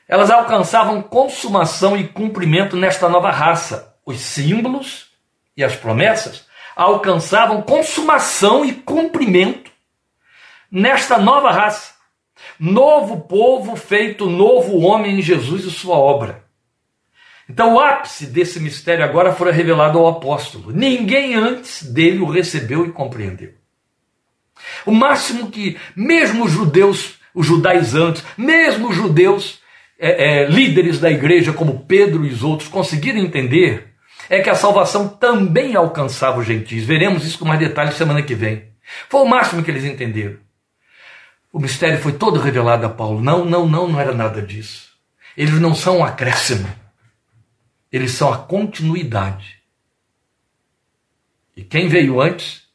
elas 0.06 0.30
alcançavam 0.30 1.02
consumação 1.02 1.96
e 1.96 2.06
cumprimento 2.06 2.76
nesta 2.76 3.08
nova 3.08 3.32
raça. 3.32 3.98
Os 4.06 4.20
símbolos 4.20 5.16
e 5.56 5.64
as 5.64 5.74
promessas 5.74 6.46
alcançavam 6.76 7.60
consumação 7.60 8.64
e 8.64 8.72
cumprimento 8.72 9.72
nesta 10.70 11.18
nova 11.18 11.50
raça. 11.50 11.96
Novo 12.56 13.22
povo 13.22 13.74
feito 13.74 14.30
novo 14.30 14.78
homem 14.78 15.18
em 15.18 15.22
Jesus 15.22 15.64
e 15.64 15.72
sua 15.72 15.96
obra. 15.96 16.45
Então, 17.48 17.74
o 17.74 17.80
ápice 17.80 18.26
desse 18.26 18.58
mistério 18.58 19.04
agora 19.04 19.32
foi 19.32 19.52
revelado 19.52 19.98
ao 19.98 20.08
apóstolo. 20.08 20.72
Ninguém 20.72 21.34
antes 21.34 21.82
dele 21.82 22.18
o 22.18 22.28
recebeu 22.28 22.84
e 22.84 22.92
compreendeu. 22.92 23.54
O 24.84 24.92
máximo 24.92 25.50
que, 25.50 25.76
mesmo 25.94 26.44
os 26.44 26.52
judeus, 26.52 27.18
os 27.34 27.46
judaizantes, 27.46 28.24
mesmo 28.36 28.88
os 28.88 28.96
judeus 28.96 29.60
é, 29.98 30.42
é, 30.42 30.46
líderes 30.46 30.98
da 30.98 31.10
igreja, 31.10 31.52
como 31.52 31.84
Pedro 31.86 32.24
e 32.26 32.30
os 32.30 32.42
outros, 32.42 32.68
conseguiram 32.68 33.20
entender, 33.20 33.94
é 34.28 34.40
que 34.40 34.50
a 34.50 34.54
salvação 34.54 35.08
também 35.08 35.76
alcançava 35.76 36.40
os 36.40 36.46
gentios. 36.46 36.84
Veremos 36.84 37.24
isso 37.24 37.38
com 37.38 37.44
mais 37.44 37.60
detalhes 37.60 37.94
semana 37.94 38.22
que 38.22 38.34
vem. 38.34 38.64
Foi 39.08 39.20
o 39.20 39.26
máximo 39.26 39.62
que 39.62 39.70
eles 39.70 39.84
entenderam. 39.84 40.36
O 41.52 41.60
mistério 41.60 41.98
foi 41.98 42.12
todo 42.12 42.40
revelado 42.40 42.84
a 42.84 42.88
Paulo. 42.88 43.22
Não, 43.22 43.44
não, 43.44 43.68
não, 43.68 43.88
não 43.88 44.00
era 44.00 44.12
nada 44.12 44.42
disso. 44.42 44.90
Eles 45.36 45.60
não 45.60 45.74
são 45.74 45.98
um 45.98 46.04
acréscimo. 46.04 46.68
Eles 47.90 48.12
são 48.12 48.32
a 48.32 48.38
continuidade. 48.38 49.62
E 51.56 51.64
quem 51.64 51.88
veio 51.88 52.20
antes 52.20 52.66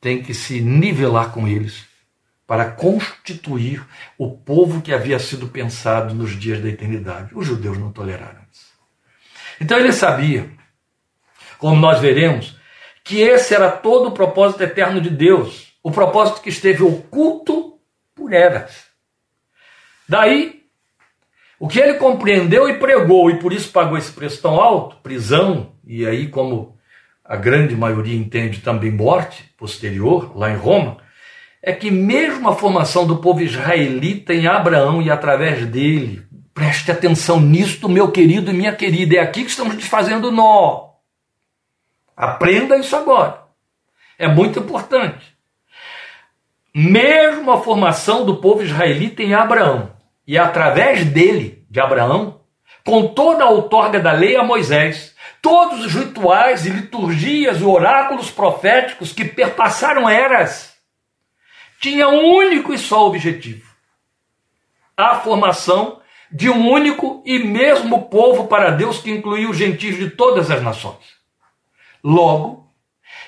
tem 0.00 0.22
que 0.22 0.34
se 0.34 0.60
nivelar 0.60 1.32
com 1.32 1.46
eles 1.46 1.86
para 2.46 2.70
constituir 2.70 3.86
o 4.18 4.36
povo 4.36 4.82
que 4.82 4.92
havia 4.92 5.18
sido 5.18 5.48
pensado 5.48 6.14
nos 6.14 6.38
dias 6.38 6.60
da 6.60 6.68
eternidade. 6.68 7.30
Os 7.34 7.46
judeus 7.46 7.78
não 7.78 7.92
toleraram 7.92 8.40
isso. 8.52 8.72
Então 9.60 9.78
ele 9.78 9.92
sabia, 9.92 10.50
como 11.56 11.80
nós 11.80 12.00
veremos, 12.00 12.58
que 13.04 13.20
esse 13.20 13.54
era 13.54 13.70
todo 13.70 14.08
o 14.08 14.12
propósito 14.12 14.62
eterno 14.62 15.00
de 15.00 15.08
Deus, 15.08 15.72
o 15.82 15.90
propósito 15.90 16.42
que 16.42 16.50
esteve 16.50 16.82
oculto 16.82 17.80
por 18.14 18.32
eras. 18.32 18.86
Daí 20.08 20.61
o 21.62 21.68
que 21.68 21.78
ele 21.78 21.94
compreendeu 21.94 22.68
e 22.68 22.74
pregou, 22.74 23.30
e 23.30 23.38
por 23.38 23.52
isso 23.52 23.70
pagou 23.70 23.96
esse 23.96 24.10
preço 24.10 24.42
tão 24.42 24.60
alto, 24.60 24.96
prisão, 24.96 25.70
e 25.86 26.04
aí, 26.04 26.26
como 26.26 26.76
a 27.24 27.36
grande 27.36 27.76
maioria 27.76 28.18
entende, 28.18 28.58
também 28.58 28.90
morte 28.90 29.44
posterior, 29.56 30.36
lá 30.36 30.50
em 30.50 30.56
Roma, 30.56 30.96
é 31.62 31.72
que 31.72 31.88
mesmo 31.88 32.48
a 32.48 32.56
formação 32.56 33.06
do 33.06 33.18
povo 33.18 33.40
israelita 33.40 34.34
em 34.34 34.48
Abraão 34.48 35.00
e 35.00 35.08
através 35.08 35.64
dele, 35.64 36.24
preste 36.52 36.90
atenção 36.90 37.38
nisto, 37.38 37.88
meu 37.88 38.10
querido 38.10 38.50
e 38.50 38.54
minha 38.54 38.74
querida, 38.74 39.14
é 39.14 39.20
aqui 39.20 39.44
que 39.44 39.50
estamos 39.50 39.76
desfazendo 39.76 40.32
nó. 40.32 40.94
Aprenda 42.16 42.76
isso 42.76 42.96
agora. 42.96 43.40
É 44.18 44.26
muito 44.26 44.58
importante. 44.58 45.36
Mesmo 46.74 47.52
a 47.52 47.60
formação 47.60 48.26
do 48.26 48.38
povo 48.38 48.64
israelita 48.64 49.22
em 49.22 49.32
Abraão, 49.32 49.91
e 50.26 50.38
através 50.38 51.04
dele, 51.04 51.64
de 51.70 51.80
Abraão, 51.80 52.40
com 52.84 53.08
toda 53.08 53.44
a 53.44 53.50
outorga 53.50 54.00
da 54.00 54.12
lei 54.12 54.36
a 54.36 54.42
Moisés, 54.42 55.14
todos 55.40 55.84
os 55.84 55.92
rituais 55.92 56.66
e 56.66 56.70
liturgias 56.70 57.60
e 57.60 57.64
oráculos 57.64 58.30
proféticos 58.30 59.12
que 59.12 59.24
perpassaram 59.24 60.08
eras, 60.08 60.76
tinha 61.80 62.08
um 62.08 62.36
único 62.36 62.72
e 62.72 62.78
só 62.78 63.06
objetivo: 63.06 63.68
a 64.96 65.16
formação 65.16 66.00
de 66.30 66.48
um 66.48 66.70
único 66.70 67.22
e 67.26 67.38
mesmo 67.40 68.08
povo 68.08 68.46
para 68.46 68.70
Deus 68.70 68.98
que 68.98 69.10
incluía 69.10 69.50
os 69.50 69.56
gentios 69.56 69.96
de 69.96 70.10
todas 70.10 70.50
as 70.50 70.62
nações. 70.62 71.20
Logo, 72.02 72.72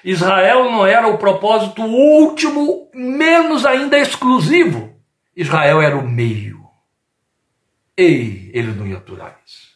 Israel 0.02 0.70
não 0.70 0.86
era 0.86 1.08
o 1.08 1.18
propósito 1.18 1.82
último, 1.82 2.90
menos 2.94 3.66
ainda 3.66 3.98
exclusivo. 3.98 4.94
Israel 5.36 5.82
era 5.82 5.96
o 5.96 6.06
meio. 6.06 6.63
Ei, 7.96 8.50
eles 8.52 8.76
não 8.76 8.86
iam 8.86 8.98
aturar 8.98 9.38
isso. 9.46 9.74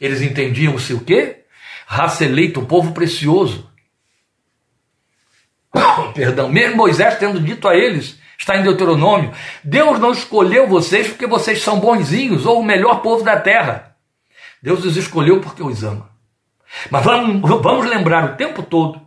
Eles 0.00 0.20
entendiam-se 0.20 0.92
o 0.94 1.00
quê? 1.00 1.44
Raça 1.86 2.24
eleita, 2.24 2.60
um 2.60 2.64
povo 2.64 2.92
precioso. 2.92 3.70
Perdão, 6.14 6.48
mesmo 6.48 6.76
Moisés 6.76 7.18
tendo 7.18 7.40
dito 7.40 7.68
a 7.68 7.76
eles, 7.76 8.18
está 8.38 8.56
em 8.56 8.62
Deuteronômio, 8.62 9.32
Deus 9.62 9.98
não 9.98 10.12
escolheu 10.12 10.66
vocês 10.66 11.08
porque 11.08 11.26
vocês 11.26 11.62
são 11.62 11.80
bonzinhos 11.80 12.44
ou 12.44 12.60
o 12.60 12.64
melhor 12.64 13.00
povo 13.00 13.24
da 13.24 13.40
terra. 13.40 13.96
Deus 14.62 14.84
os 14.84 14.96
escolheu 14.96 15.40
porque 15.40 15.62
os 15.62 15.82
ama. 15.82 16.10
Mas 16.90 17.04
vamos, 17.04 17.40
vamos 17.62 17.86
lembrar 17.86 18.24
o 18.24 18.36
tempo 18.36 18.62
todo 18.62 19.00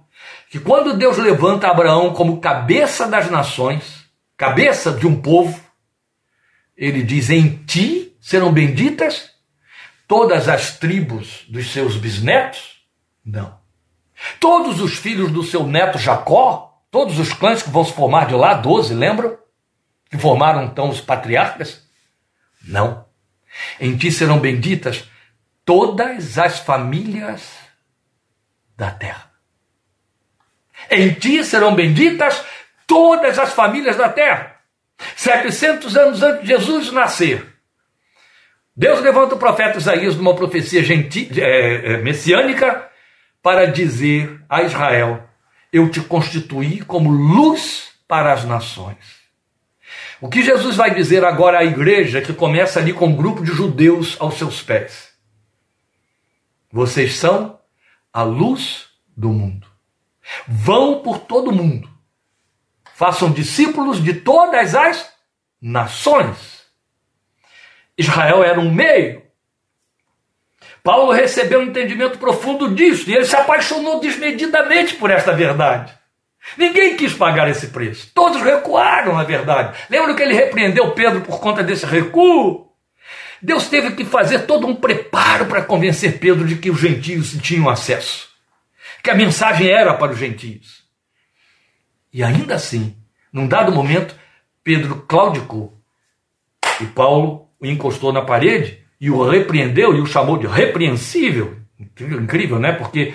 que 0.49 0.59
quando 0.59 0.97
Deus 0.97 1.17
levanta 1.17 1.67
Abraão 1.67 2.13
como 2.13 2.39
cabeça 2.39 3.07
das 3.07 3.29
nações, 3.29 4.05
cabeça 4.37 4.91
de 4.91 5.05
um 5.07 5.19
povo, 5.19 5.59
ele 6.77 7.03
diz: 7.03 7.29
Em 7.29 7.57
ti 7.65 8.04
serão 8.25 8.51
benditas 8.51 9.29
todas 10.07 10.49
as 10.49 10.79
tribos 10.79 11.45
dos 11.47 11.71
seus 11.71 11.95
bisnetos? 11.95 12.83
Não. 13.23 13.59
Todos 14.39 14.81
os 14.81 14.97
filhos 14.97 15.31
do 15.31 15.43
seu 15.43 15.67
neto 15.67 15.99
Jacó, 15.99 16.81
todos 16.89 17.19
os 17.19 17.31
clãs 17.31 17.61
que 17.61 17.69
vão 17.69 17.85
se 17.85 17.93
formar 17.93 18.25
de 18.25 18.33
lá, 18.33 18.55
doze, 18.55 18.95
lembram? 18.95 19.37
Que 20.09 20.17
formaram 20.17 20.63
então 20.63 20.89
os 20.89 20.99
patriarcas? 20.99 21.87
Não. 22.67 23.05
Em 23.79 23.95
ti 23.95 24.11
serão 24.11 24.39
benditas 24.39 25.07
todas 25.63 26.39
as 26.39 26.57
famílias 26.57 27.47
da 28.75 28.89
terra. 28.89 29.31
Em 30.89 31.13
ti 31.13 31.43
serão 31.43 31.75
benditas 31.75 32.43
todas 32.87 33.37
as 33.37 33.53
famílias 33.53 33.97
da 33.97 34.09
terra. 34.09 34.55
700 35.15 35.95
anos 35.95 36.23
antes 36.23 36.41
de 36.41 36.47
Jesus 36.47 36.91
nascer, 36.91 37.54
Deus 38.75 38.99
levanta 38.99 39.35
o 39.35 39.39
profeta 39.39 39.77
Isaías 39.77 40.15
numa 40.17 40.35
profecia 40.35 40.83
genti, 40.83 41.29
é, 41.39 41.93
é, 41.93 41.97
messiânica 41.97 42.89
para 43.41 43.65
dizer 43.65 44.41
a 44.49 44.63
Israel: 44.63 45.23
Eu 45.71 45.89
te 45.89 46.01
constituí 46.01 46.81
como 46.83 47.09
luz 47.09 47.93
para 48.07 48.33
as 48.33 48.43
nações. 48.43 49.23
O 50.19 50.27
que 50.27 50.41
Jesus 50.41 50.75
vai 50.75 50.93
dizer 50.93 51.23
agora 51.23 51.59
à 51.59 51.63
igreja, 51.63 52.21
que 52.21 52.33
começa 52.33 52.79
ali 52.79 52.91
com 52.91 53.07
um 53.07 53.15
grupo 53.15 53.43
de 53.43 53.51
judeus 53.51 54.17
aos 54.19 54.35
seus 54.35 54.61
pés? 54.61 55.09
Vocês 56.71 57.15
são 57.15 57.59
a 58.11 58.23
luz 58.23 58.87
do 59.15 59.29
mundo. 59.29 59.67
Vão 60.47 61.01
por 61.01 61.19
todo 61.19 61.51
o 61.51 61.55
mundo. 61.55 61.89
Façam 62.93 63.31
discípulos 63.31 64.03
de 64.03 64.13
todas 64.13 64.75
as 64.75 65.13
nações. 65.61 66.64
Israel 67.97 68.43
era 68.43 68.59
um 68.59 68.71
meio. 68.71 69.23
Paulo 70.83 71.11
recebeu 71.11 71.59
um 71.59 71.63
entendimento 71.63 72.19
profundo 72.19 72.73
disso 72.73 73.09
e 73.09 73.15
ele 73.15 73.25
se 73.25 73.35
apaixonou 73.35 73.99
desmedidamente 73.99 74.95
por 74.95 75.09
esta 75.09 75.33
verdade. 75.33 75.91
Ninguém 76.57 76.95
quis 76.95 77.13
pagar 77.13 77.49
esse 77.49 77.67
preço. 77.67 78.11
Todos 78.13 78.41
recuaram, 78.41 79.15
na 79.15 79.23
verdade. 79.23 79.77
Lembra 79.89 80.13
que 80.13 80.21
ele 80.21 80.35
repreendeu 80.35 80.91
Pedro 80.91 81.21
por 81.21 81.39
conta 81.39 81.63
desse 81.63 81.85
recuo? 81.85 82.71
Deus 83.41 83.67
teve 83.67 83.91
que 83.91 84.05
fazer 84.05 84.45
todo 84.45 84.67
um 84.67 84.75
preparo 84.75 85.47
para 85.47 85.63
convencer 85.63 86.19
Pedro 86.19 86.45
de 86.45 86.55
que 86.55 86.69
os 86.69 86.79
gentios 86.79 87.31
tinham 87.41 87.69
acesso, 87.69 88.29
que 89.03 89.09
a 89.09 89.15
mensagem 89.15 89.67
era 89.67 89.93
para 89.93 90.11
os 90.11 90.17
gentios. 90.17 90.83
E 92.13 92.23
ainda 92.23 92.55
assim, 92.55 92.95
num 93.31 93.47
dado 93.47 93.71
momento, 93.71 94.15
Pedro 94.63 95.03
claudicou 95.07 95.77
e 96.81 96.85
Paulo 96.85 97.44
encostou 97.61 98.11
na 98.11 98.21
parede 98.21 98.79
e 98.99 99.09
o 99.09 99.27
repreendeu 99.27 99.95
e 99.95 100.01
o 100.01 100.05
chamou 100.05 100.37
de 100.37 100.47
repreensível. 100.47 101.57
Incrível, 101.79 102.59
né? 102.59 102.71
Porque 102.71 103.13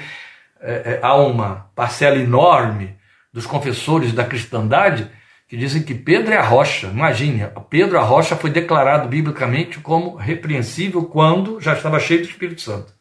é, 0.61 0.73
é, 0.73 1.01
há 1.03 1.15
uma 1.15 1.71
parcela 1.75 2.17
enorme 2.17 2.97
dos 3.33 3.47
confessores 3.47 4.13
da 4.13 4.25
cristandade 4.25 5.11
que 5.49 5.57
dizem 5.57 5.83
que 5.83 5.95
Pedro 5.95 6.33
é 6.33 6.37
a 6.37 6.43
rocha. 6.43 6.87
Imagine, 6.87 7.49
Pedro 7.69 7.99
a 7.99 8.03
rocha 8.03 8.37
foi 8.37 8.51
declarado 8.51 9.09
biblicamente 9.09 9.81
como 9.81 10.15
repreensível 10.15 11.05
quando 11.05 11.61
já 11.61 11.73
estava 11.73 11.99
cheio 11.99 12.21
do 12.21 12.29
Espírito 12.29 12.61
Santo. 12.61 12.93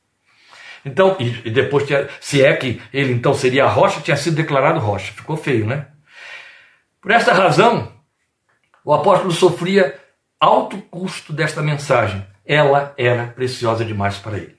Então, 0.84 1.18
e 1.20 1.50
depois, 1.52 1.86
se 2.22 2.44
é 2.44 2.56
que 2.56 2.82
ele 2.94 3.14
então 3.14 3.34
seria 3.34 3.66
a 3.66 3.70
rocha, 3.70 4.02
tinha 4.02 4.16
sido 4.16 4.36
declarado 4.36 4.80
rocha. 4.80 5.12
Ficou 5.12 5.36
feio, 5.36 5.66
né? 5.66 5.88
Por 7.02 7.12
esta 7.12 7.34
razão, 7.34 7.92
o 8.84 8.94
apóstolo 8.94 9.32
sofria 9.32 9.96
alto 10.40 10.78
custo 10.90 11.34
desta 11.34 11.62
mensagem. 11.62 12.26
Ela 12.46 12.94
era 12.98 13.28
preciosa 13.28 13.84
demais 13.84 14.18
para 14.18 14.38
ele. 14.38 14.56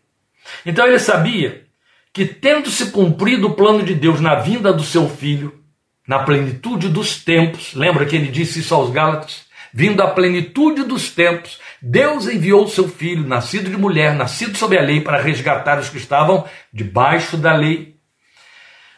Então 0.64 0.86
ele 0.86 0.98
sabia 0.98 1.64
que, 2.12 2.24
tendo 2.24 2.70
se 2.70 2.90
cumprido 2.90 3.48
o 3.48 3.54
plano 3.54 3.82
de 3.82 3.94
Deus 3.94 4.20
na 4.20 4.34
vinda 4.34 4.72
do 4.72 4.82
seu 4.82 5.08
filho, 5.08 5.60
na 6.06 6.20
plenitude 6.20 6.88
dos 6.88 7.22
tempos, 7.22 7.74
lembra 7.74 8.04
que 8.04 8.16
ele 8.16 8.28
disse 8.28 8.60
isso 8.60 8.74
aos 8.74 8.90
Gálatas? 8.90 9.48
Vindo 9.72 10.02
à 10.02 10.08
plenitude 10.08 10.82
dos 10.82 11.10
tempos, 11.10 11.60
Deus 11.80 12.26
enviou 12.26 12.64
o 12.64 12.68
seu 12.68 12.88
filho, 12.88 13.26
nascido 13.26 13.70
de 13.70 13.76
mulher, 13.76 14.14
nascido 14.14 14.58
sob 14.58 14.76
a 14.76 14.82
lei, 14.82 15.00
para 15.00 15.22
resgatar 15.22 15.78
os 15.78 15.88
que 15.88 15.98
estavam 15.98 16.44
debaixo 16.72 17.36
da 17.36 17.54
lei. 17.54 17.96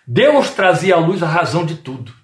Deus 0.07 0.51
trazia 0.51 0.95
à 0.95 0.99
luz 0.99 1.23
a 1.23 1.29
razão 1.29 1.67
de 1.67 1.77
tudo. 1.77 2.22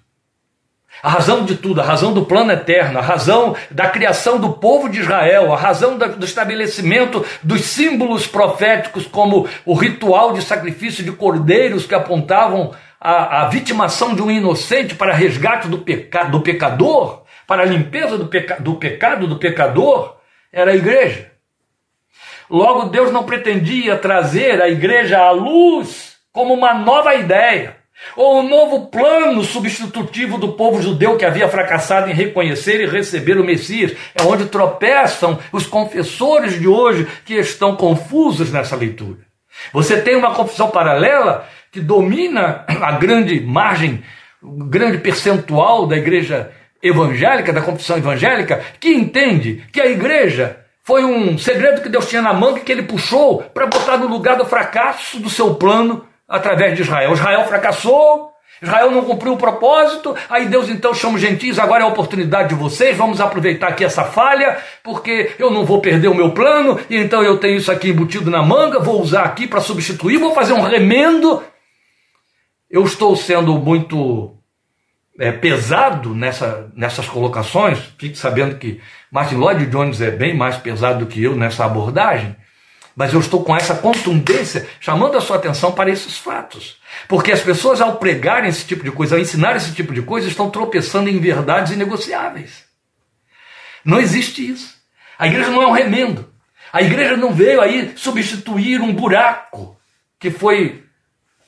A 1.01 1.09
razão 1.09 1.45
de 1.45 1.55
tudo, 1.55 1.79
a 1.79 1.83
razão 1.83 2.13
do 2.13 2.25
plano 2.25 2.51
eterno, 2.51 2.99
a 2.99 3.01
razão 3.01 3.55
da 3.71 3.87
criação 3.87 4.37
do 4.37 4.53
povo 4.53 4.89
de 4.89 4.99
Israel, 4.99 5.53
a 5.53 5.57
razão 5.57 5.97
do 5.97 6.25
estabelecimento 6.25 7.25
dos 7.41 7.61
símbolos 7.61 8.27
proféticos, 8.27 9.07
como 9.07 9.47
o 9.65 9.73
ritual 9.73 10.33
de 10.33 10.41
sacrifício 10.41 11.03
de 11.03 11.11
cordeiros 11.11 11.85
que 11.85 11.95
apontavam 11.95 12.73
a, 12.99 13.43
a 13.43 13.47
vitimação 13.47 14.13
de 14.13 14.21
um 14.21 14.29
inocente 14.29 14.93
para 14.95 15.13
resgate 15.13 15.69
do, 15.69 15.79
peca, 15.79 16.25
do 16.25 16.41
pecador, 16.41 17.23
para 17.47 17.63
a 17.63 17.65
limpeza 17.65 18.17
do, 18.17 18.27
peca, 18.27 18.57
do 18.59 18.75
pecado 18.75 19.25
do 19.25 19.37
pecador, 19.37 20.17
era 20.51 20.71
a 20.71 20.75
igreja. 20.75 21.31
Logo, 22.49 22.89
Deus 22.89 23.11
não 23.11 23.23
pretendia 23.23 23.95
trazer 23.97 24.61
a 24.61 24.67
igreja 24.67 25.19
à 25.19 25.31
luz 25.31 26.17
como 26.31 26.53
uma 26.53 26.73
nova 26.73 27.15
ideia, 27.15 27.77
ou 28.15 28.39
um 28.39 28.47
novo 28.47 28.87
plano 28.87 29.43
substitutivo 29.43 30.37
do 30.37 30.53
povo 30.53 30.81
judeu 30.81 31.17
que 31.17 31.25
havia 31.25 31.47
fracassado 31.47 32.09
em 32.09 32.13
reconhecer 32.13 32.81
e 32.81 32.87
receber 32.87 33.37
o 33.37 33.43
Messias. 33.43 33.93
É 34.15 34.23
onde 34.23 34.45
tropeçam 34.45 35.39
os 35.51 35.65
confessores 35.65 36.59
de 36.59 36.67
hoje 36.67 37.07
que 37.25 37.35
estão 37.35 37.75
confusos 37.75 38.51
nessa 38.51 38.75
leitura. 38.75 39.19
Você 39.73 40.01
tem 40.01 40.15
uma 40.15 40.33
confissão 40.33 40.69
paralela 40.69 41.47
que 41.71 41.79
domina 41.79 42.65
a 42.67 42.93
grande 42.93 43.39
margem, 43.39 44.03
o 44.41 44.65
grande 44.65 44.97
percentual 44.97 45.85
da 45.85 45.97
igreja 45.97 46.51
evangélica, 46.81 47.51
da 47.51 47.61
confissão 47.61 47.97
evangélica, 47.97 48.63
que 48.79 48.89
entende 48.89 49.63
que 49.71 49.81
a 49.81 49.87
igreja 49.87 50.57
foi 50.83 51.03
um 51.03 51.37
segredo 51.37 51.81
que 51.81 51.89
Deus 51.89 52.09
tinha 52.09 52.21
na 52.21 52.33
manga 52.33 52.61
que 52.61 52.71
ele 52.71 52.83
puxou 52.83 53.43
para 53.53 53.67
botar 53.67 53.97
no 53.97 54.07
lugar 54.07 54.37
do 54.37 54.45
fracasso 54.45 55.19
do 55.19 55.29
seu 55.29 55.53
plano 55.55 56.05
através 56.29 56.75
de 56.75 56.81
Israel. 56.83 57.13
Israel 57.13 57.45
fracassou, 57.45 58.31
Israel 58.61 58.91
não 58.91 59.03
cumpriu 59.03 59.33
o 59.33 59.37
propósito, 59.37 60.15
aí 60.29 60.45
Deus 60.47 60.69
então 60.69 60.93
chama 60.93 61.15
os 61.15 61.21
gentios, 61.21 61.57
agora 61.57 61.83
é 61.83 61.85
a 61.85 61.89
oportunidade 61.89 62.49
de 62.49 62.55
vocês, 62.55 62.95
vamos 62.95 63.19
aproveitar 63.19 63.69
aqui 63.69 63.83
essa 63.83 64.03
falha, 64.03 64.57
porque 64.83 65.31
eu 65.39 65.49
não 65.49 65.65
vou 65.65 65.81
perder 65.81 66.09
o 66.09 66.15
meu 66.15 66.31
plano, 66.31 66.79
e 66.89 66.97
então 66.97 67.23
eu 67.23 67.37
tenho 67.37 67.57
isso 67.57 67.71
aqui 67.71 67.89
embutido 67.89 68.29
na 68.29 68.43
manga, 68.43 68.79
vou 68.79 69.01
usar 69.01 69.23
aqui 69.23 69.47
para 69.47 69.61
substituir, 69.61 70.17
vou 70.17 70.33
fazer 70.33 70.53
um 70.53 70.61
remendo 70.61 71.41
eu 72.69 72.83
estou 72.83 73.15
sendo 73.15 73.57
muito 73.57 74.37
é, 75.19 75.31
pesado 75.31 76.13
nessa, 76.13 76.71
nessas 76.75 77.07
colocações, 77.07 77.79
fique 77.97 78.15
sabendo 78.15 78.57
que 78.57 78.79
Martin 79.11 79.35
Lloyd 79.35 79.65
Jones 79.65 79.99
é 80.01 80.11
bem 80.11 80.37
mais 80.37 80.57
pesado 80.57 80.99
do 80.99 81.07
que 81.07 81.23
eu 81.23 81.35
nessa 81.35 81.65
abordagem, 81.65 82.35
mas 82.99 83.13
eu 83.13 83.21
estou 83.21 83.45
com 83.45 83.55
essa 83.55 83.75
contundência 83.75 84.67
chamando 84.77 85.17
a 85.17 85.21
sua 85.21 85.37
atenção 85.37 85.71
para 85.71 85.89
esses 85.89 86.17
fatos. 86.17 86.75
Porque 87.07 87.31
as 87.31 87.39
pessoas, 87.39 87.79
ao 87.79 87.95
pregarem 87.95 88.49
esse 88.49 88.65
tipo 88.65 88.83
de 88.83 88.91
coisa, 88.91 89.15
ao 89.15 89.21
ensinar 89.21 89.55
esse 89.55 89.73
tipo 89.73 89.93
de 89.93 90.01
coisa, 90.01 90.27
estão 90.27 90.49
tropeçando 90.49 91.07
em 91.07 91.17
verdades 91.17 91.71
inegociáveis. 91.71 92.65
Não 93.85 94.01
existe 94.01 94.45
isso. 94.45 94.75
A 95.17 95.27
igreja 95.27 95.49
não 95.49 95.63
é 95.63 95.67
um 95.67 95.71
remendo. 95.71 96.29
A 96.73 96.81
igreja 96.81 97.15
não 97.15 97.33
veio 97.33 97.61
aí 97.61 97.93
substituir 97.95 98.81
um 98.81 98.93
buraco 98.93 99.77
que 100.19 100.29
foi 100.29 100.83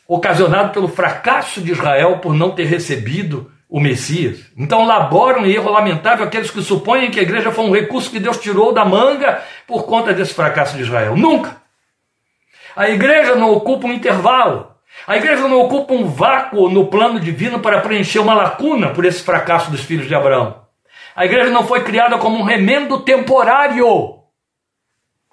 ocasionado 0.08 0.72
pelo 0.72 0.88
fracasso 0.88 1.60
de 1.60 1.74
Israel 1.74 2.20
por 2.20 2.34
não 2.34 2.56
ter 2.56 2.64
recebido 2.64 3.52
o 3.72 3.80
Messias. 3.80 4.52
Então 4.58 4.86
laboram 4.86 5.46
em 5.46 5.54
erro 5.54 5.72
lamentável 5.72 6.26
aqueles 6.26 6.52
que 6.52 6.62
supõem 6.62 7.10
que 7.10 7.22
a 7.22 7.24
igreja 7.24 7.54
foi 7.54 7.64
um 7.64 7.72
recurso 7.72 8.12
que 8.12 8.20
Deus 8.20 8.38
tirou 8.38 8.74
da 8.74 8.84
manga 8.84 9.42
por 9.66 9.86
conta 9.86 10.14
desse 10.14 10.34
fracasso 10.34 10.76
de 10.76 10.84
Israel. 10.84 11.16
Nunca! 11.16 11.62
A 12.76 12.90
igreja 12.90 13.34
não 13.34 13.54
ocupa 13.54 13.88
um 13.88 13.94
intervalo. 13.94 14.76
A 15.08 15.16
igreja 15.16 15.48
não 15.48 15.62
ocupa 15.62 15.94
um 15.94 16.06
vácuo 16.06 16.70
no 16.70 16.88
plano 16.88 17.18
divino 17.18 17.62
para 17.62 17.80
preencher 17.80 18.20
uma 18.20 18.34
lacuna 18.34 18.90
por 18.90 19.06
esse 19.06 19.24
fracasso 19.24 19.72
dos 19.72 19.82
filhos 19.82 20.06
de 20.06 20.14
Abraão. 20.14 20.66
A 21.16 21.26
igreja 21.26 21.50
não 21.50 21.66
foi 21.66 21.82
criada 21.82 22.18
como 22.18 22.40
um 22.40 22.44
remendo 22.44 23.00
temporário. 23.00 24.20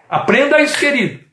Aprenda 0.09 0.61
isso, 0.61 0.79
querido. 0.79 1.25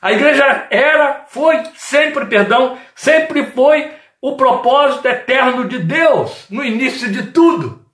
A 0.00 0.12
igreja 0.12 0.68
era, 0.70 1.24
foi, 1.28 1.60
sempre, 1.74 2.26
perdão, 2.26 2.78
sempre 2.94 3.46
foi 3.46 3.90
o 4.22 4.36
propósito 4.36 5.08
eterno 5.08 5.66
de 5.66 5.80
Deus 5.80 6.46
no 6.48 6.64
início 6.64 7.10
de 7.10 7.32
tudo. 7.32 7.84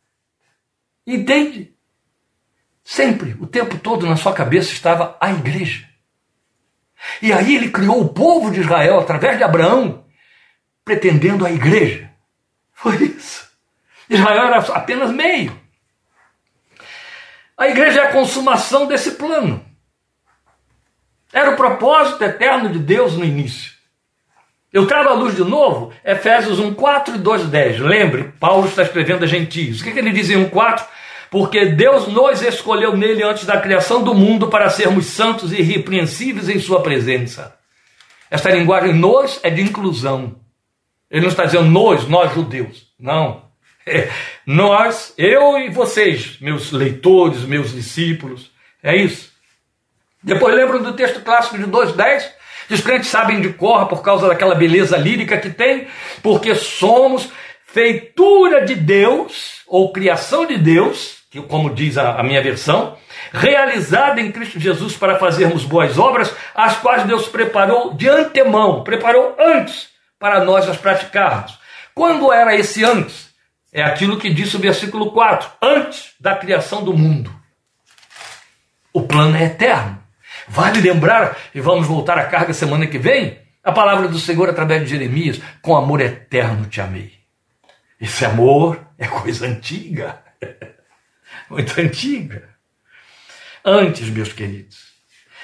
Entende? 1.06 1.74
Sempre, 2.84 3.34
o 3.40 3.46
tempo 3.46 3.78
todo 3.78 4.06
na 4.06 4.14
sua 4.14 4.34
cabeça 4.34 4.70
estava 4.70 5.16
a 5.18 5.32
igreja. 5.32 5.88
E 7.22 7.32
aí 7.32 7.56
ele 7.56 7.70
criou 7.70 8.02
o 8.02 8.12
povo 8.12 8.50
de 8.50 8.60
Israel 8.60 9.00
através 9.00 9.38
de 9.38 9.44
Abraão, 9.44 10.04
pretendendo 10.84 11.46
a 11.46 11.50
igreja. 11.50 12.10
Foi 12.74 12.96
isso. 12.96 13.48
Israel 14.10 14.48
era 14.48 14.58
apenas 14.74 15.10
meio. 15.10 15.58
A 17.56 17.68
igreja 17.68 18.02
é 18.02 18.06
a 18.06 18.12
consumação 18.12 18.86
desse 18.86 19.12
plano. 19.12 19.64
Era 21.32 21.52
o 21.52 21.56
propósito 21.56 22.22
eterno 22.22 22.70
de 22.70 22.78
Deus 22.78 23.14
no 23.14 23.24
início. 23.24 23.77
Eu 24.72 24.86
trago 24.86 25.08
à 25.08 25.14
luz 25.14 25.34
de 25.34 25.44
novo 25.44 25.92
Efésios 26.04 26.58
1, 26.58 26.74
4 26.74 27.14
e 27.14 27.18
2, 27.18 27.46
10. 27.46 27.80
Lembre, 27.80 28.32
Paulo 28.38 28.68
está 28.68 28.82
escrevendo 28.82 29.24
a 29.24 29.26
gentios. 29.26 29.80
O 29.80 29.84
que, 29.84 29.92
que 29.92 29.98
ele 29.98 30.12
diz 30.12 30.28
em 30.28 30.36
1, 30.36 30.50
4? 30.50 30.86
Porque 31.30 31.66
Deus 31.66 32.06
nos 32.08 32.42
escolheu 32.42 32.96
nele 32.96 33.22
antes 33.22 33.44
da 33.44 33.60
criação 33.60 34.02
do 34.02 34.14
mundo 34.14 34.48
para 34.48 34.70
sermos 34.70 35.06
santos 35.06 35.52
e 35.52 35.56
irrepreensíveis 35.56 36.48
em 36.48 36.58
sua 36.58 36.82
presença. 36.82 37.56
Esta 38.30 38.50
linguagem 38.50 38.94
nós 38.94 39.40
é 39.42 39.50
de 39.50 39.62
inclusão. 39.62 40.36
Ele 41.10 41.22
não 41.22 41.28
está 41.28 41.44
dizendo 41.44 41.66
nós, 41.66 42.06
nós 42.06 42.34
judeus. 42.34 42.88
Não. 42.98 43.44
É, 43.86 44.10
nós, 44.44 45.14
eu 45.16 45.58
e 45.58 45.70
vocês, 45.70 46.38
meus 46.40 46.72
leitores, 46.72 47.42
meus 47.42 47.72
discípulos. 47.72 48.50
É 48.82 48.94
isso. 48.94 49.32
Depois 50.22 50.54
lembram 50.54 50.82
do 50.82 50.92
texto 50.92 51.20
clássico 51.22 51.56
de 51.56 51.64
2,10? 51.64 52.37
Os 52.70 52.80
crentes 52.80 53.08
sabem 53.08 53.40
de 53.40 53.50
cor 53.50 53.86
por 53.86 54.02
causa 54.02 54.28
daquela 54.28 54.54
beleza 54.54 54.96
lírica 54.96 55.38
que 55.38 55.50
tem, 55.50 55.86
porque 56.22 56.54
somos 56.54 57.30
feitura 57.66 58.64
de 58.64 58.74
Deus, 58.74 59.62
ou 59.66 59.92
criação 59.92 60.46
de 60.46 60.58
Deus, 60.58 61.18
que, 61.30 61.40
como 61.42 61.74
diz 61.74 61.98
a, 61.98 62.20
a 62.20 62.22
minha 62.22 62.42
versão, 62.42 62.96
realizada 63.32 64.20
em 64.20 64.32
Cristo 64.32 64.58
Jesus 64.58 64.96
para 64.96 65.18
fazermos 65.18 65.64
boas 65.64 65.98
obras, 65.98 66.34
as 66.54 66.76
quais 66.78 67.04
Deus 67.04 67.28
preparou 67.28 67.94
de 67.94 68.08
antemão, 68.08 68.82
preparou 68.82 69.36
antes 69.38 69.88
para 70.18 70.44
nós 70.44 70.68
as 70.68 70.76
praticarmos. 70.76 71.58
Quando 71.94 72.32
era 72.32 72.54
esse 72.54 72.84
antes? 72.84 73.28
É 73.72 73.82
aquilo 73.82 74.18
que 74.18 74.32
disse 74.32 74.56
o 74.56 74.60
versículo 74.60 75.12
4, 75.12 75.50
antes 75.60 76.12
da 76.18 76.34
criação 76.34 76.82
do 76.82 76.96
mundo. 76.96 77.30
O 78.92 79.02
plano 79.02 79.36
é 79.36 79.44
eterno. 79.44 79.97
Vale 80.48 80.80
lembrar, 80.80 81.36
e 81.54 81.60
vamos 81.60 81.86
voltar 81.86 82.18
à 82.18 82.24
carga 82.24 82.52
semana 82.52 82.86
que 82.86 82.98
vem, 82.98 83.38
a 83.62 83.72
palavra 83.72 84.08
do 84.08 84.18
Senhor 84.18 84.48
através 84.48 84.82
de 84.82 84.90
Jeremias: 84.90 85.40
com 85.60 85.76
amor 85.76 86.00
eterno 86.00 86.66
te 86.66 86.80
amei. 86.80 87.12
Esse 88.00 88.24
amor 88.24 88.80
é 88.96 89.06
coisa 89.06 89.46
antiga, 89.46 90.22
muito 91.50 91.78
antiga. 91.80 92.48
Antes, 93.64 94.08
meus 94.08 94.32
queridos, 94.32 94.88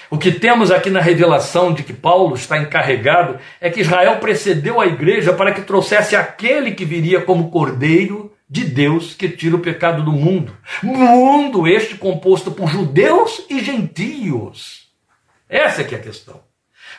o 0.08 0.16
que 0.16 0.30
temos 0.30 0.70
aqui 0.70 0.88
na 0.88 1.00
revelação 1.00 1.74
de 1.74 1.82
que 1.82 1.92
Paulo 1.92 2.34
está 2.36 2.56
encarregado 2.58 3.38
é 3.60 3.68
que 3.68 3.80
Israel 3.80 4.18
precedeu 4.20 4.80
a 4.80 4.86
igreja 4.86 5.32
para 5.32 5.52
que 5.52 5.62
trouxesse 5.62 6.14
aquele 6.14 6.72
que 6.72 6.84
viria 6.84 7.20
como 7.20 7.50
cordeiro 7.50 8.32
de 8.48 8.64
Deus 8.64 9.14
que 9.14 9.28
tira 9.28 9.56
o 9.56 9.60
pecado 9.60 10.04
do 10.04 10.12
mundo. 10.12 10.56
Mundo 10.82 11.66
este 11.66 11.96
composto 11.96 12.52
por 12.52 12.68
judeus 12.68 13.44
e 13.50 13.58
gentios. 13.60 14.83
Essa 15.54 15.82
é 15.82 15.84
que 15.84 15.94
é 15.94 15.98
a 15.98 16.02
questão. 16.02 16.42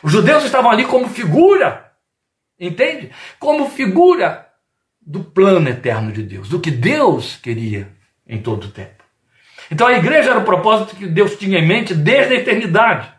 Os 0.02 0.10
judeus 0.10 0.42
estavam 0.42 0.70
ali 0.70 0.86
como 0.86 1.10
figura, 1.10 1.92
entende? 2.58 3.10
Como 3.38 3.68
figura 3.68 4.46
do 4.98 5.22
plano 5.22 5.68
eterno 5.68 6.10
de 6.10 6.22
Deus, 6.22 6.48
do 6.48 6.58
que 6.58 6.70
Deus 6.70 7.36
queria 7.36 7.92
em 8.26 8.40
todo 8.40 8.64
o 8.64 8.70
tempo. 8.70 9.04
Então 9.70 9.86
a 9.86 9.98
igreja 9.98 10.30
era 10.30 10.38
o 10.38 10.44
propósito 10.44 10.96
que 10.96 11.06
Deus 11.06 11.36
tinha 11.36 11.58
em 11.58 11.68
mente 11.68 11.92
desde 11.94 12.32
a 12.32 12.38
eternidade. 12.38 13.12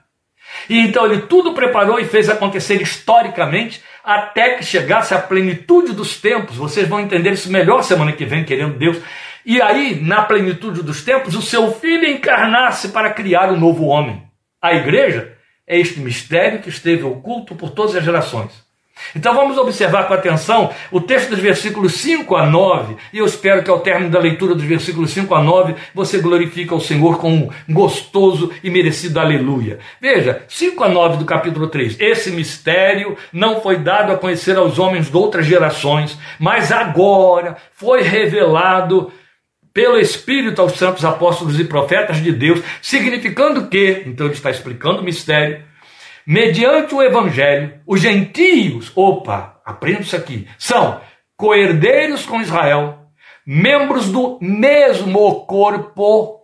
E 0.68 0.80
então 0.80 1.06
ele 1.06 1.22
tudo 1.22 1.54
preparou 1.54 2.00
e 2.00 2.06
fez 2.06 2.30
acontecer 2.32 2.82
historicamente 2.82 3.84
até 4.04 4.56
que 4.56 4.66
chegasse 4.66 5.14
a 5.14 5.20
plenitude 5.20 5.94
dos 5.94 6.20
tempos. 6.20 6.56
Vocês 6.56 6.88
vão 6.88 7.00
entender 7.00 7.34
isso 7.34 7.52
melhor 7.52 7.84
semana 7.84 8.12
que 8.12 8.26
vem, 8.26 8.44
querendo 8.44 8.76
Deus. 8.76 8.98
E 9.46 9.62
aí, 9.62 10.02
na 10.02 10.24
plenitude 10.24 10.82
dos 10.82 11.04
tempos, 11.04 11.36
o 11.36 11.44
seu 11.44 11.72
filho 11.74 12.08
encarnasse 12.08 12.90
para 12.90 13.12
criar 13.12 13.52
um 13.52 13.60
novo 13.60 13.86
homem. 13.86 14.27
A 14.62 14.74
igreja 14.74 15.34
é 15.68 15.80
este 15.80 16.00
mistério 16.00 16.62
que 16.62 16.70
esteve 16.70 17.04
oculto 17.04 17.54
por 17.54 17.70
todas 17.70 17.96
as 17.96 18.04
gerações. 18.04 18.68
Então 19.16 19.36
vamos 19.36 19.58
observar 19.60 20.08
com 20.08 20.14
atenção 20.16 20.72
o 20.92 21.00
texto 21.00 21.30
dos 21.30 21.40
versículos 21.40 21.94
5 21.94 22.36
a 22.36 22.48
9, 22.48 22.96
e 23.14 23.20
eu 23.20 23.26
espero 23.26 23.64
que 23.64 23.70
ao 23.70 23.82
término 23.82 24.10
da 24.10 24.20
leitura 24.20 24.56
dos 24.56 24.64
versículos 24.64 25.12
5 25.12 25.34
a 25.36 25.44
9 25.44 25.76
você 25.94 26.18
glorifique 26.18 26.74
ao 26.74 26.80
Senhor 26.80 27.20
com 27.20 27.32
um 27.32 27.50
gostoso 27.70 28.52
e 28.64 28.70
merecido 28.72 29.20
aleluia. 29.20 29.78
Veja, 30.02 30.44
5 30.48 30.84
a 30.84 30.90
9 30.90 31.18
do 31.18 31.26
capítulo 31.26 31.68
3. 31.68 32.00
Esse 32.00 32.32
mistério 32.32 33.16
não 33.32 33.62
foi 33.62 33.78
dado 33.78 34.12
a 34.12 34.18
conhecer 34.18 34.58
aos 34.58 34.80
homens 34.80 35.12
de 35.12 35.16
outras 35.16 35.46
gerações, 35.46 36.18
mas 36.40 36.72
agora 36.72 37.56
foi 37.74 38.02
revelado 38.02 39.12
pelo 39.78 40.00
Espírito 40.00 40.60
aos 40.60 40.72
santos 40.72 41.06
apóstolos 41.06 41.60
e 41.60 41.64
profetas 41.64 42.18
de 42.18 42.32
Deus, 42.32 42.64
significando 42.82 43.68
que, 43.68 44.02
então 44.08 44.26
ele 44.26 44.34
está 44.34 44.50
explicando 44.50 45.02
o 45.02 45.04
mistério, 45.04 45.64
mediante 46.26 46.96
o 46.96 47.04
evangelho, 47.04 47.80
os 47.86 48.02
gentios, 48.02 48.92
opa, 48.96 49.62
aprenda 49.64 50.02
isso 50.02 50.16
aqui, 50.16 50.48
são 50.58 51.00
coerdeiros 51.36 52.26
com 52.26 52.42
Israel, 52.42 53.08
membros 53.46 54.12
do 54.12 54.40
mesmo 54.42 55.46
corpo 55.46 56.42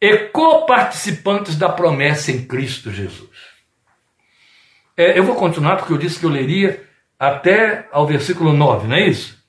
e 0.00 0.16
coparticipantes 0.30 1.54
da 1.54 1.68
promessa 1.68 2.32
em 2.32 2.44
Cristo 2.44 2.90
Jesus. 2.90 3.30
É, 4.96 5.16
eu 5.16 5.22
vou 5.22 5.36
continuar 5.36 5.76
porque 5.76 5.92
eu 5.92 5.98
disse 5.98 6.18
que 6.18 6.26
eu 6.26 6.30
leria 6.30 6.84
até 7.20 7.86
ao 7.92 8.04
versículo 8.04 8.52
9, 8.52 8.88
não 8.88 8.96
é 8.96 9.06
isso? 9.06 9.41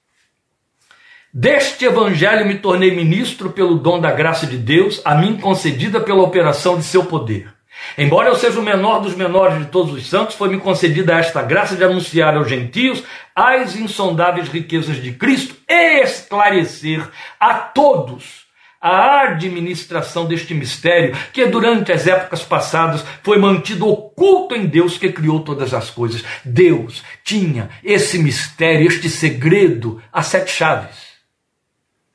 Deste 1.35 1.85
evangelho 1.85 2.45
me 2.45 2.59
tornei 2.59 2.95
ministro 2.95 3.49
pelo 3.49 3.73
dom 3.79 3.99
da 3.99 4.11
graça 4.11 4.45
de 4.45 4.55
Deus, 4.55 5.01
a 5.03 5.15
mim 5.15 5.35
concedida 5.39 5.99
pela 5.99 6.21
operação 6.21 6.77
de 6.77 6.83
seu 6.83 7.05
poder. 7.05 7.51
Embora 7.97 8.29
eu 8.29 8.35
seja 8.35 8.59
o 8.59 8.63
menor 8.63 8.99
dos 8.99 9.15
menores 9.15 9.57
de 9.57 9.65
todos 9.65 9.91
os 9.95 10.07
santos, 10.07 10.35
foi-me 10.35 10.59
concedida 10.59 11.17
esta 11.17 11.41
graça 11.41 11.75
de 11.75 11.83
anunciar 11.83 12.37
aos 12.37 12.47
gentios 12.47 13.03
as 13.35 13.75
insondáveis 13.75 14.47
riquezas 14.47 15.01
de 15.01 15.11
Cristo 15.13 15.55
e 15.67 16.03
esclarecer 16.03 17.01
a 17.39 17.55
todos 17.55 18.43
a 18.79 19.21
administração 19.21 20.27
deste 20.27 20.53
mistério 20.53 21.15
que 21.33 21.47
durante 21.47 21.91
as 21.91 22.05
épocas 22.05 22.43
passadas 22.43 23.03
foi 23.23 23.39
mantido 23.39 23.87
oculto 23.87 24.53
em 24.53 24.67
Deus 24.67 24.99
que 24.99 25.11
criou 25.11 25.39
todas 25.39 25.73
as 25.73 25.89
coisas. 25.89 26.23
Deus 26.45 27.03
tinha 27.23 27.71
esse 27.83 28.19
mistério, 28.19 28.85
este 28.85 29.09
segredo, 29.09 29.99
a 30.13 30.21
sete 30.21 30.51
chaves. 30.51 31.12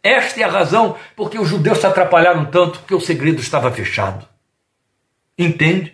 Esta 0.09 0.41
é 0.41 0.45
a 0.45 0.51
razão 0.51 0.97
porque 1.15 1.39
os 1.39 1.49
judeus 1.49 1.79
se 1.79 1.87
atrapalharam 1.87 2.47
tanto, 2.47 2.79
porque 2.79 2.95
o 2.95 3.01
segredo 3.01 3.43
estava 3.43 3.71
fechado. 3.71 4.27
Entende? 5.39 5.93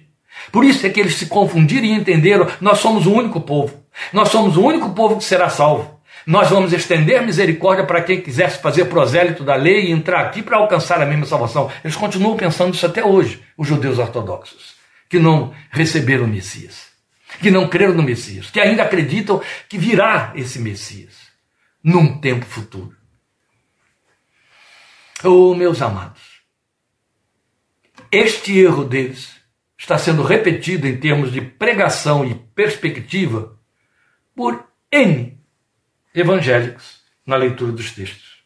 Por 0.53 0.64
isso 0.64 0.87
é 0.87 0.90
que 0.90 1.00
eles 1.00 1.16
se 1.16 1.27
confundiram 1.27 1.85
e 1.85 1.92
entenderam: 1.92 2.46
nós 2.61 2.79
somos 2.79 3.07
o 3.07 3.12
único 3.12 3.40
povo. 3.40 3.83
Nós 4.12 4.29
somos 4.29 4.57
o 4.57 4.62
único 4.62 4.90
povo 4.90 5.16
que 5.16 5.24
será 5.24 5.48
salvo. 5.48 6.00
Nós 6.24 6.48
vamos 6.48 6.72
estender 6.72 7.22
misericórdia 7.22 7.85
para 7.85 8.03
quem 8.03 8.20
quisesse 8.20 8.59
fazer 8.59 8.85
prosélito 8.85 9.42
da 9.42 9.57
lei 9.57 9.87
e 9.87 9.90
entrar 9.90 10.20
aqui 10.20 10.42
para 10.42 10.59
alcançar 10.59 11.03
a 11.03 11.07
mesma 11.07 11.27
salvação. 11.27 11.70
Eles 11.83 11.96
continuam 11.96 12.37
pensando 12.37 12.72
isso 12.72 12.87
até 12.87 13.05
hoje, 13.05 13.42
os 13.59 13.66
judeus 13.66 13.98
ortodoxos, 13.98 14.74
que 15.09 15.18
não 15.18 15.53
receberam 15.70 16.24
o 16.24 16.29
Messias, 16.29 16.87
que 17.40 17.50
não 17.50 17.68
creram 17.68 17.94
no 17.94 18.03
Messias, 18.03 18.48
que 18.48 18.61
ainda 18.61 18.85
acreditam 18.85 19.42
que 19.68 19.77
virá 19.77 20.33
esse 20.35 20.61
Messias 20.61 21.14
num 21.83 22.18
tempo 22.18 22.46
futuro. 22.46 23.04
Oh, 25.25 25.55
meus 25.55 25.81
amados, 25.81 26.43
este 28.13 28.59
erro 28.59 28.85
deles 28.85 29.35
está 29.79 29.97
sendo 29.97 30.23
repetido 30.23 30.87
em 30.87 30.99
termos 30.99 31.33
de 31.33 31.41
pregação 31.41 32.25
e 32.27 32.35
perspectiva 32.35 33.59
por 34.37 34.69
N 34.93 35.41
evangélicos 36.15 37.01
na 37.27 37.37
leitura 37.37 37.73
dos 37.73 37.91
textos. 37.93 38.45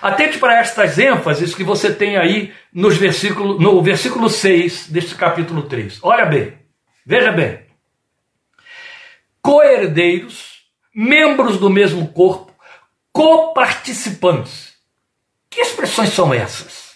Atente 0.00 0.38
para 0.38 0.58
estas 0.58 0.98
ênfases 0.98 1.54
que 1.54 1.62
você 1.62 1.94
tem 1.94 2.16
aí 2.16 2.52
nos 2.72 2.96
versículo, 2.96 3.58
no 3.60 3.80
versículo 3.80 4.28
6 4.28 4.88
deste 4.88 5.14
capítulo 5.14 5.62
3. 5.62 6.00
Olha 6.02 6.26
bem, 6.26 6.58
veja 7.06 7.30
bem. 7.30 7.60
Coherdeiros, 9.40 10.64
membros 10.94 11.58
do 11.58 11.70
mesmo 11.70 12.08
corpo, 12.08 12.52
coparticipantes. 13.12 14.71
Que 15.52 15.60
expressões 15.60 16.08
são 16.08 16.32
essas? 16.32 16.94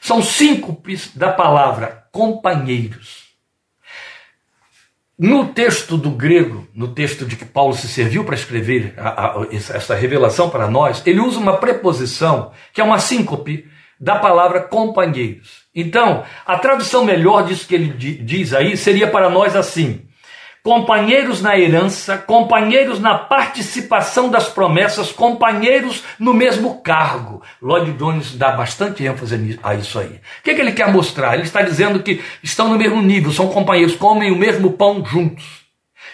São 0.00 0.22
síncopes 0.22 1.14
da 1.14 1.30
palavra 1.30 2.06
companheiros. 2.10 3.24
No 5.16 5.48
texto 5.48 5.98
do 5.98 6.10
grego, 6.10 6.66
no 6.74 6.88
texto 6.88 7.26
de 7.26 7.36
que 7.36 7.44
Paulo 7.44 7.74
se 7.74 7.86
serviu 7.86 8.24
para 8.24 8.34
escrever 8.34 8.94
a, 8.96 9.26
a, 9.26 9.46
essa 9.50 9.94
revelação 9.94 10.48
para 10.48 10.66
nós, 10.68 11.02
ele 11.06 11.20
usa 11.20 11.38
uma 11.38 11.58
preposição 11.58 12.50
que 12.72 12.80
é 12.80 12.84
uma 12.84 12.98
síncope 12.98 13.68
da 14.00 14.18
palavra 14.18 14.62
companheiros. 14.62 15.64
Então, 15.74 16.24
a 16.46 16.58
tradução 16.58 17.04
melhor 17.04 17.44
disso 17.44 17.68
que 17.68 17.74
ele 17.74 17.92
diz 18.22 18.54
aí 18.54 18.74
seria 18.74 19.06
para 19.06 19.28
nós 19.28 19.54
assim: 19.54 20.08
companheiros 20.64 21.42
na 21.42 21.58
herança, 21.58 22.16
companheiros 22.16 22.98
na 22.98 23.18
participação 23.18 24.30
das 24.30 24.48
promessas, 24.48 25.12
companheiros 25.12 26.02
no 26.18 26.32
mesmo 26.32 26.80
cargo. 26.80 27.42
Lloyd 27.60 27.92
Jones 27.92 28.34
dá 28.34 28.52
bastante 28.52 29.04
ênfase 29.04 29.60
a 29.62 29.74
isso 29.74 29.98
aí. 29.98 30.06
O 30.06 30.42
que, 30.42 30.52
é 30.52 30.54
que 30.54 30.60
ele 30.62 30.72
quer 30.72 30.90
mostrar? 30.90 31.34
Ele 31.34 31.42
está 31.42 31.60
dizendo 31.60 32.02
que 32.02 32.22
estão 32.42 32.70
no 32.70 32.78
mesmo 32.78 33.02
nível, 33.02 33.30
são 33.30 33.48
companheiros, 33.48 33.94
comem 33.94 34.32
o 34.32 34.38
mesmo 34.38 34.72
pão 34.72 35.04
juntos. 35.04 35.44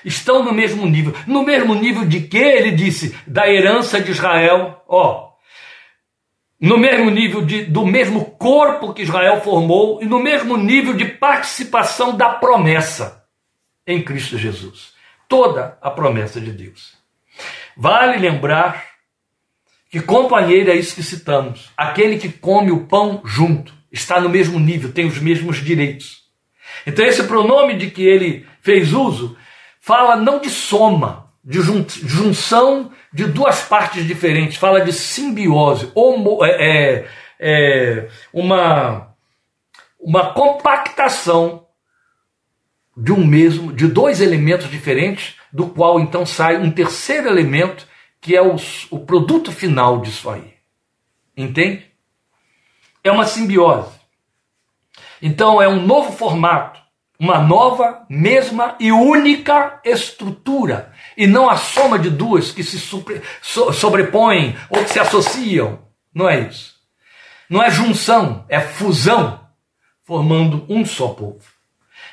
Estão 0.05 0.42
no 0.42 0.53
mesmo 0.53 0.84
nível. 0.84 1.14
No 1.28 1.44
mesmo 1.44 1.72
nível 1.72 2.05
de 2.05 2.22
que 2.22 2.38
ele 2.38 2.72
disse? 2.72 3.14
Da 3.28 3.48
herança 3.48 4.01
de 4.01 4.11
Israel. 4.11 4.82
Ó, 4.88 5.28
no 6.61 6.76
mesmo 6.76 7.09
nível 7.09 7.42
de, 7.42 7.66
do 7.66 7.86
mesmo 7.86 8.24
corpo 8.24 8.92
que 8.92 9.03
Israel 9.03 9.42
formou 9.42 10.03
e 10.03 10.07
no 10.07 10.18
mesmo 10.18 10.57
nível 10.57 10.94
de 10.94 11.05
participação 11.05 12.16
da 12.16 12.30
promessa 12.30 13.19
em 13.86 14.02
Cristo 14.02 14.38
Jesus. 14.38 14.94
Toda 15.28 15.78
a 15.80 15.90
promessa 15.90 16.40
de 16.40 16.52
Deus. 16.52 16.94
Vale 17.76 18.18
lembrar 18.18 18.84
que 19.90 20.00
companheiro 20.00 20.70
é 20.70 20.76
isso 20.76 20.94
que 20.94 21.02
citamos. 21.02 21.70
Aquele 21.76 22.18
que 22.18 22.28
come 22.28 22.70
o 22.70 22.86
pão 22.86 23.22
junto, 23.24 23.74
está 23.90 24.20
no 24.20 24.28
mesmo 24.28 24.58
nível, 24.58 24.92
tem 24.92 25.06
os 25.06 25.18
mesmos 25.18 25.58
direitos. 25.58 26.20
Então, 26.86 27.04
esse 27.04 27.24
pronome 27.24 27.76
de 27.76 27.90
que 27.90 28.02
ele 28.02 28.46
fez 28.60 28.92
uso 28.92 29.36
fala 29.80 30.14
não 30.16 30.38
de 30.38 30.48
soma, 30.48 31.32
de 31.44 31.58
junção 31.60 32.92
de 33.12 33.26
duas 33.26 33.62
partes 33.62 34.06
diferentes, 34.06 34.56
fala 34.56 34.80
de 34.80 34.92
simbiose, 34.92 35.90
homo, 35.94 36.44
é, 36.44 36.50
é, 36.50 37.06
é, 37.40 38.08
uma, 38.32 39.14
uma 39.98 40.32
compactação 40.32 41.66
de 43.01 43.12
um 43.12 43.26
mesmo, 43.26 43.72
de 43.72 43.86
dois 43.86 44.20
elementos 44.20 44.70
diferentes, 44.70 45.34
do 45.51 45.66
qual 45.68 45.98
então 45.98 46.26
sai 46.26 46.59
um 46.59 46.70
terceiro 46.70 47.28
elemento 47.28 47.88
que 48.20 48.36
é 48.36 48.42
o, 48.42 48.57
o 48.90 49.01
produto 49.01 49.51
final 49.51 50.01
disso 50.01 50.28
aí. 50.28 50.55
Entende? 51.34 51.86
É 53.03 53.11
uma 53.11 53.24
simbiose. 53.24 53.98
Então 55.22 55.61
é 55.61 55.66
um 55.66 55.80
novo 55.80 56.12
formato, 56.12 56.78
uma 57.18 57.38
nova, 57.38 58.05
mesma 58.09 58.76
e 58.78 58.92
única 58.92 59.80
estrutura, 59.82 60.92
e 61.16 61.26
não 61.26 61.48
a 61.48 61.57
soma 61.57 61.98
de 61.98 62.11
duas 62.11 62.53
que 62.53 62.62
se 62.62 62.78
sobrepõem 62.78 64.57
ou 64.68 64.84
que 64.84 64.90
se 64.90 65.01
associam. 65.01 65.78
Não 66.14 66.28
é 66.28 66.40
isso. 66.40 66.74
Não 67.48 67.62
é 67.62 67.70
junção, 67.70 68.44
é 68.48 68.61
fusão, 68.61 69.40
formando 70.05 70.66
um 70.68 70.84
só 70.84 71.09
povo. 71.09 71.59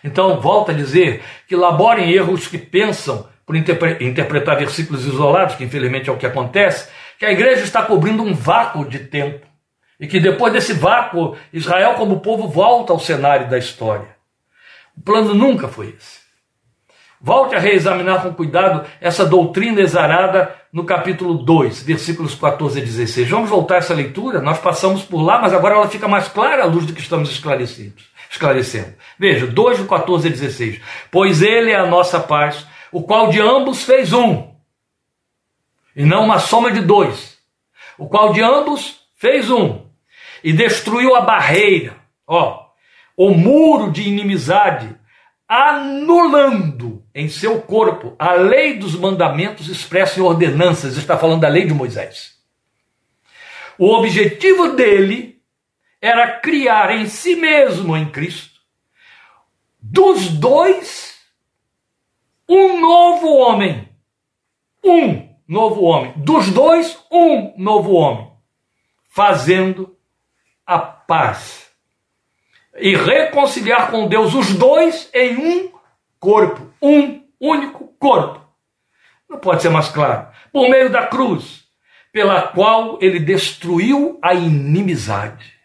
Então, 0.03 0.39
volta 0.39 0.71
a 0.71 0.75
dizer 0.75 1.23
que 1.47 1.55
laborem 1.55 2.11
erros 2.11 2.47
que 2.47 2.57
pensam 2.57 3.27
por 3.45 3.55
interpretar 3.55 4.57
versículos 4.57 5.05
isolados, 5.05 5.55
que 5.55 5.63
infelizmente 5.63 6.09
é 6.09 6.13
o 6.13 6.17
que 6.17 6.25
acontece, 6.25 6.89
que 7.17 7.25
a 7.25 7.31
igreja 7.31 7.63
está 7.63 7.81
cobrindo 7.81 8.21
um 8.21 8.33
vácuo 8.33 8.85
de 8.85 8.99
tempo. 8.99 9.45
E 9.99 10.05
que 10.05 10.19
depois 10.19 10.53
desse 10.53 10.73
vácuo, 10.73 11.35
Israel, 11.51 11.95
como 11.95 12.19
povo, 12.19 12.47
volta 12.47 12.93
ao 12.93 12.99
cenário 12.99 13.49
da 13.49 13.57
história. 13.57 14.15
O 14.95 15.01
plano 15.01 15.33
nunca 15.33 15.67
foi 15.67 15.95
esse. 15.97 16.27
Volte 17.19 17.55
a 17.55 17.59
reexaminar 17.59 18.21
com 18.21 18.31
cuidado 18.31 18.85
essa 19.01 19.25
doutrina 19.25 19.81
exarada 19.81 20.53
no 20.71 20.83
capítulo 20.83 21.33
2, 21.33 21.81
versículos 21.81 22.35
14 22.35 22.79
a 22.79 22.83
16. 22.83 23.27
Vamos 23.27 23.49
voltar 23.49 23.75
a 23.75 23.77
essa 23.79 23.93
leitura, 23.95 24.39
nós 24.39 24.59
passamos 24.59 25.03
por 25.03 25.21
lá, 25.23 25.41
mas 25.41 25.51
agora 25.51 25.75
ela 25.75 25.89
fica 25.89 26.07
mais 26.07 26.27
clara 26.27 26.61
à 26.61 26.65
luz 26.67 26.85
do 26.85 26.93
que 26.93 27.01
estamos 27.01 27.31
esclarecidos, 27.31 28.11
esclarecendo. 28.29 28.93
Veja, 29.17 29.47
2 29.47 29.79
de 29.79 29.83
14 29.85 30.27
a 30.27 30.31
16. 30.31 30.81
Pois 31.11 31.41
ele 31.41 31.71
é 31.71 31.75
a 31.75 31.85
nossa 31.85 32.19
paz, 32.19 32.65
o 32.91 33.03
qual 33.03 33.29
de 33.29 33.41
ambos 33.41 33.83
fez 33.83 34.13
um, 34.13 34.55
e 35.95 36.05
não 36.05 36.25
uma 36.25 36.39
soma 36.39 36.71
de 36.71 36.81
dois, 36.81 37.37
o 37.97 38.07
qual 38.07 38.31
de 38.31 38.41
ambos 38.41 38.99
fez 39.15 39.49
um, 39.49 39.85
e 40.43 40.53
destruiu 40.53 41.15
a 41.15 41.21
barreira, 41.21 41.97
ó, 42.25 42.67
o 43.15 43.31
muro 43.31 43.91
de 43.91 44.07
inimizade, 44.07 44.95
anulando 45.47 47.03
em 47.15 47.29
seu 47.29 47.61
corpo 47.61 48.15
a 48.19 48.33
lei 48.33 48.77
dos 48.77 48.95
mandamentos 48.95 49.67
expressa 49.69 50.19
em 50.19 50.23
ordenanças, 50.23 50.97
está 50.97 51.17
falando 51.17 51.41
da 51.41 51.47
lei 51.47 51.65
de 51.65 51.73
Moisés. 51.73 52.37
O 53.77 53.87
objetivo 53.95 54.73
dele 54.73 55.36
era 56.01 56.39
criar 56.39 56.95
em 56.95 57.07
si 57.07 57.35
mesmo, 57.35 57.95
em 57.95 58.09
Cristo, 58.09 58.59
dos 59.79 60.29
dois 60.29 61.17
um 62.47 62.79
novo 62.79 63.35
homem. 63.35 63.89
Um 64.83 65.35
novo 65.47 65.83
homem. 65.83 66.13
Dos 66.15 66.49
dois, 66.49 66.97
um 67.11 67.53
novo 67.57 67.93
homem. 67.93 68.31
Fazendo 69.09 69.97
a 70.65 70.79
paz. 70.79 71.69
E 72.77 72.95
reconciliar 72.95 73.91
com 73.91 74.07
Deus 74.07 74.33
os 74.33 74.53
dois 74.53 75.09
em 75.13 75.35
um 75.37 75.71
corpo. 76.19 76.71
Um 76.81 77.23
único 77.39 77.87
corpo. 77.99 78.45
Não 79.29 79.39
pode 79.39 79.61
ser 79.61 79.69
mais 79.69 79.89
claro. 79.89 80.27
Por 80.53 80.69
meio 80.69 80.89
da 80.89 81.05
cruz, 81.07 81.65
pela 82.13 82.43
qual 82.43 82.97
ele 83.01 83.19
destruiu 83.19 84.17
a 84.21 84.33
inimizade. 84.33 85.56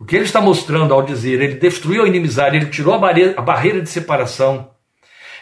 O 0.00 0.04
que 0.04 0.14
ele 0.14 0.24
está 0.24 0.40
mostrando 0.40 0.94
ao 0.94 1.02
dizer 1.02 1.40
ele 1.40 1.54
destruiu 1.54 2.04
a 2.04 2.08
inimizade, 2.08 2.56
ele 2.56 2.66
tirou 2.66 2.94
a 2.94 2.98
barreira, 2.98 3.34
a 3.36 3.42
barreira 3.42 3.80
de 3.80 3.90
separação, 3.90 4.70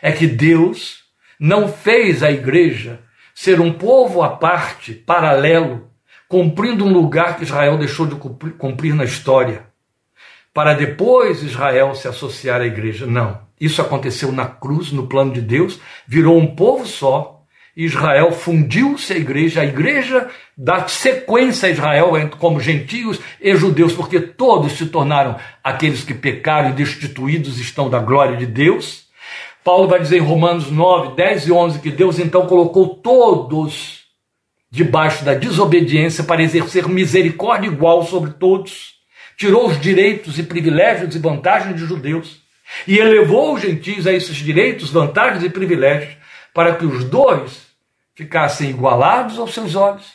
é 0.01 0.11
que 0.11 0.27
Deus 0.27 1.05
não 1.39 1.69
fez 1.69 2.23
a 2.23 2.31
igreja 2.31 3.01
ser 3.35 3.61
um 3.61 3.73
povo 3.73 4.23
à 4.23 4.31
parte, 4.31 4.95
paralelo, 4.95 5.91
cumprindo 6.27 6.85
um 6.85 6.93
lugar 6.93 7.37
que 7.37 7.45
Israel 7.45 7.77
deixou 7.77 8.07
de 8.07 8.15
cumprir 8.15 8.95
na 8.95 9.05
história, 9.05 9.67
para 10.55 10.73
depois 10.73 11.43
Israel 11.43 11.95
se 11.95 12.09
associar 12.09 12.63
à 12.63 12.67
igreja. 12.67 13.07
Não. 13.07 13.45
Isso 13.61 13.81
aconteceu 13.83 14.33
na 14.33 14.47
cruz, 14.47 14.91
no 14.91 15.07
plano 15.07 15.33
de 15.33 15.41
Deus, 15.41 15.79
virou 16.07 16.39
um 16.39 16.55
povo 16.55 16.87
só. 16.87 17.36
Israel 17.77 18.33
fundiu-se 18.33 19.13
à 19.13 19.17
igreja, 19.17 19.61
a 19.61 19.67
igreja 19.67 20.31
dá 20.57 20.89
sequência 20.89 21.69
a 21.69 21.73
Israel 21.73 22.13
como 22.39 22.59
gentios 22.59 23.21
e 23.39 23.55
judeus, 23.55 23.93
porque 23.93 24.19
todos 24.19 24.73
se 24.73 24.87
tornaram 24.87 25.37
aqueles 25.63 26.03
que 26.03 26.15
pecaram 26.15 26.71
e 26.71 26.73
destituídos 26.73 27.59
estão 27.59 27.91
da 27.91 27.99
glória 27.99 28.39
de 28.39 28.47
Deus. 28.47 29.05
Paulo 29.63 29.89
vai 29.89 30.01
dizer 30.01 30.17
em 30.17 30.21
Romanos 30.21 30.71
9, 30.71 31.17
10 31.17 31.49
e 31.49 31.53
11 31.53 31.79
que 31.81 31.91
Deus 31.91 32.19
então 32.19 32.47
colocou 32.47 32.89
todos 32.89 34.07
debaixo 34.71 35.23
da 35.23 35.35
desobediência 35.35 36.25
para 36.25 36.43
exercer 36.43 36.89
misericórdia 36.89 37.69
igual 37.69 38.05
sobre 38.07 38.31
todos, 38.31 38.95
tirou 39.37 39.69
os 39.69 39.79
direitos 39.79 40.39
e 40.39 40.43
privilégios 40.43 41.15
e 41.15 41.19
vantagens 41.19 41.77
de 41.77 41.85
judeus 41.85 42.41
e 42.87 42.99
elevou 42.99 43.55
os 43.55 43.61
gentios 43.61 44.07
a 44.07 44.13
esses 44.13 44.37
direitos, 44.37 44.91
vantagens 44.91 45.45
e 45.45 45.51
privilégios 45.51 46.17
para 46.55 46.75
que 46.75 46.87
os 46.87 47.05
dois 47.05 47.66
ficassem 48.17 48.71
igualados 48.71 49.39
aos 49.39 49.53
seus 49.53 49.77
olhos. 49.77 50.15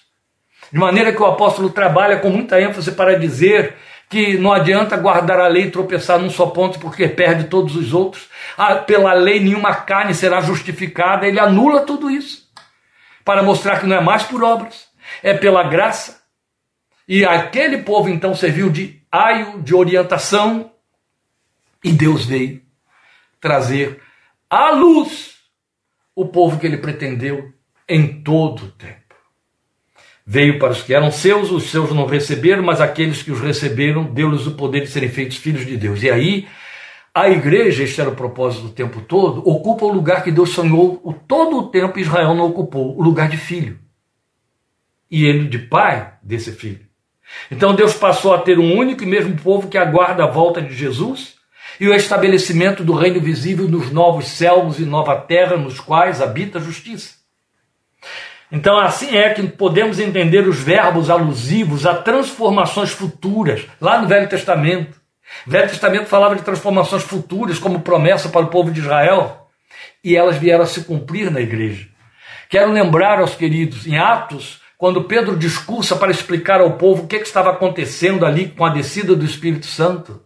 De 0.71 0.79
maneira 0.79 1.13
que 1.13 1.21
o 1.21 1.25
apóstolo 1.25 1.69
trabalha 1.69 2.19
com 2.19 2.29
muita 2.29 2.59
ênfase 2.59 2.91
para 2.91 3.17
dizer 3.17 3.75
que 4.09 4.37
não 4.37 4.51
adianta 4.51 4.97
guardar 4.97 5.39
a 5.39 5.47
lei 5.47 5.65
e 5.65 5.71
tropeçar 5.71 6.19
num 6.19 6.29
só 6.29 6.47
ponto 6.47 6.79
porque 6.79 7.07
perde 7.07 7.45
todos 7.45 7.75
os 7.75 7.93
outros. 7.93 8.27
Ah, 8.57 8.75
pela 8.75 9.13
lei 9.13 9.39
nenhuma 9.39 9.73
carne 9.73 10.13
será 10.13 10.41
justificada. 10.41 11.27
Ele 11.27 11.39
anula 11.39 11.85
tudo 11.85 12.09
isso 12.09 12.49
para 13.23 13.43
mostrar 13.43 13.79
que 13.79 13.85
não 13.85 13.95
é 13.95 14.01
mais 14.01 14.23
por 14.23 14.43
obras, 14.43 14.87
é 15.21 15.33
pela 15.33 15.63
graça. 15.63 16.21
E 17.07 17.23
aquele 17.23 17.79
povo 17.79 18.09
então 18.09 18.33
serviu 18.33 18.69
de 18.69 19.01
aio, 19.11 19.61
de 19.61 19.75
orientação, 19.75 20.71
e 21.83 21.91
Deus 21.91 22.25
veio 22.25 22.61
trazer 23.39 24.01
à 24.49 24.71
luz 24.71 25.35
o 26.15 26.25
povo 26.25 26.59
que 26.59 26.65
ele 26.65 26.77
pretendeu 26.77 27.53
em 27.91 28.21
todo 28.21 28.63
o 28.63 28.71
tempo. 28.71 28.95
Veio 30.25 30.57
para 30.57 30.71
os 30.71 30.81
que 30.81 30.93
eram 30.93 31.11
seus, 31.11 31.51
os 31.51 31.69
seus 31.69 31.91
não 31.91 32.05
receberam, 32.05 32.63
mas 32.63 32.79
aqueles 32.79 33.21
que 33.21 33.31
os 33.31 33.41
receberam, 33.41 34.05
deu-lhes 34.05 34.47
o 34.47 34.51
poder 34.51 34.81
de 34.81 34.87
serem 34.87 35.09
feitos 35.09 35.35
filhos 35.35 35.65
de 35.65 35.75
Deus. 35.75 36.01
E 36.01 36.09
aí, 36.09 36.47
a 37.13 37.29
igreja, 37.29 37.83
este 37.83 37.99
era 37.99 38.09
o 38.09 38.15
propósito 38.15 38.63
do 38.63 38.69
tempo 38.69 39.01
todo, 39.01 39.45
ocupa 39.45 39.85
o 39.85 39.91
lugar 39.91 40.23
que 40.23 40.31
Deus 40.31 40.51
sonhou 40.51 41.01
o, 41.03 41.11
todo 41.11 41.57
o 41.57 41.67
tempo 41.67 41.99
Israel 41.99 42.33
não 42.33 42.47
ocupou, 42.47 42.97
o 42.97 43.03
lugar 43.03 43.27
de 43.27 43.35
filho. 43.35 43.77
E 45.09 45.25
ele 45.25 45.49
de 45.49 45.59
pai 45.59 46.13
desse 46.23 46.53
filho. 46.53 46.85
Então 47.51 47.75
Deus 47.75 47.93
passou 47.93 48.33
a 48.33 48.39
ter 48.39 48.57
um 48.57 48.77
único 48.77 49.03
e 49.03 49.07
mesmo 49.07 49.35
povo 49.35 49.67
que 49.67 49.77
aguarda 49.77 50.23
a 50.23 50.31
volta 50.31 50.61
de 50.61 50.73
Jesus 50.73 51.35
e 51.77 51.89
o 51.89 51.93
estabelecimento 51.93 52.85
do 52.85 52.93
reino 52.93 53.19
visível 53.19 53.67
nos 53.67 53.91
novos 53.91 54.27
céus 54.29 54.79
e 54.79 54.85
nova 54.85 55.15
terra 55.17 55.57
nos 55.57 55.79
quais 55.81 56.21
habita 56.21 56.57
a 56.57 56.61
justiça. 56.61 57.20
Então, 58.51 58.77
assim 58.77 59.15
é 59.15 59.33
que 59.33 59.47
podemos 59.47 59.99
entender 59.99 60.47
os 60.47 60.59
verbos 60.59 61.09
alusivos 61.09 61.85
a 61.85 61.95
transformações 61.95 62.91
futuras, 62.91 63.65
lá 63.79 64.01
no 64.01 64.07
Velho 64.07 64.27
Testamento. 64.27 64.99
O 65.47 65.49
Velho 65.49 65.69
Testamento 65.69 66.07
falava 66.07 66.35
de 66.35 66.41
transformações 66.41 67.03
futuras 67.03 67.57
como 67.57 67.79
promessa 67.79 68.27
para 68.27 68.41
o 68.41 68.49
povo 68.49 68.69
de 68.69 68.81
Israel, 68.81 69.47
e 70.03 70.17
elas 70.17 70.35
vieram 70.35 70.63
a 70.63 70.67
se 70.67 70.83
cumprir 70.83 71.31
na 71.31 71.39
igreja. 71.39 71.87
Quero 72.49 72.71
lembrar 72.71 73.19
aos 73.19 73.35
queridos, 73.35 73.87
em 73.87 73.97
Atos, 73.97 74.59
quando 74.77 75.05
Pedro 75.05 75.37
discursa 75.37 75.95
para 75.95 76.11
explicar 76.11 76.59
ao 76.59 76.73
povo 76.73 77.03
o 77.03 77.07
que, 77.07 77.19
que 77.19 77.27
estava 77.27 77.51
acontecendo 77.51 78.25
ali 78.25 78.49
com 78.49 78.65
a 78.65 78.69
descida 78.69 79.15
do 79.15 79.23
Espírito 79.23 79.67
Santo, 79.67 80.21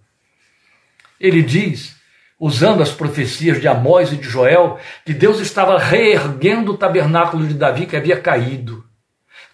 ele 1.20 1.44
diz 1.44 1.95
usando 2.40 2.82
as 2.82 2.92
profecias 2.92 3.60
de 3.60 3.68
Amós 3.68 4.12
e 4.12 4.18
de 4.18 4.28
Joel, 4.28 4.78
que 5.06 5.14
Deus 5.14 5.40
estava 5.40 5.78
reerguendo 5.78 6.74
o 6.74 6.78
tabernáculo 6.78 7.48
de 7.48 7.54
Davi 7.54 7.86
que 7.86 7.96
havia 7.96 8.20
caído. 8.20 8.84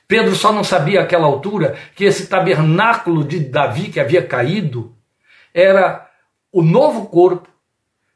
Pedro 0.07 0.35
só 0.35 0.51
não 0.51 0.63
sabia 0.63 1.01
àquela 1.01 1.25
altura 1.25 1.75
que 1.95 2.03
esse 2.03 2.27
tabernáculo 2.27 3.23
de 3.23 3.39
Davi 3.39 3.89
que 3.89 3.99
havia 3.99 4.21
caído 4.21 4.95
era 5.53 6.07
o 6.51 6.61
novo 6.61 7.05
corpo 7.05 7.47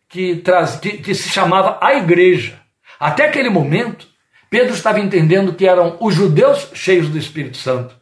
que, 0.10 0.38
traz, 0.38 0.76
que, 0.76 0.98
que 0.98 1.16
se 1.16 1.30
chamava 1.30 1.78
a 1.82 1.96
igreja. 1.96 2.60
Até 3.00 3.26
aquele 3.26 3.50
momento, 3.50 4.08
Pedro 4.50 4.74
estava 4.74 5.00
entendendo 5.00 5.54
que 5.54 5.68
eram 5.68 5.98
os 6.00 6.14
judeus 6.14 6.70
cheios 6.74 7.10
do 7.10 7.18
Espírito 7.18 7.58
Santo. 7.58 7.96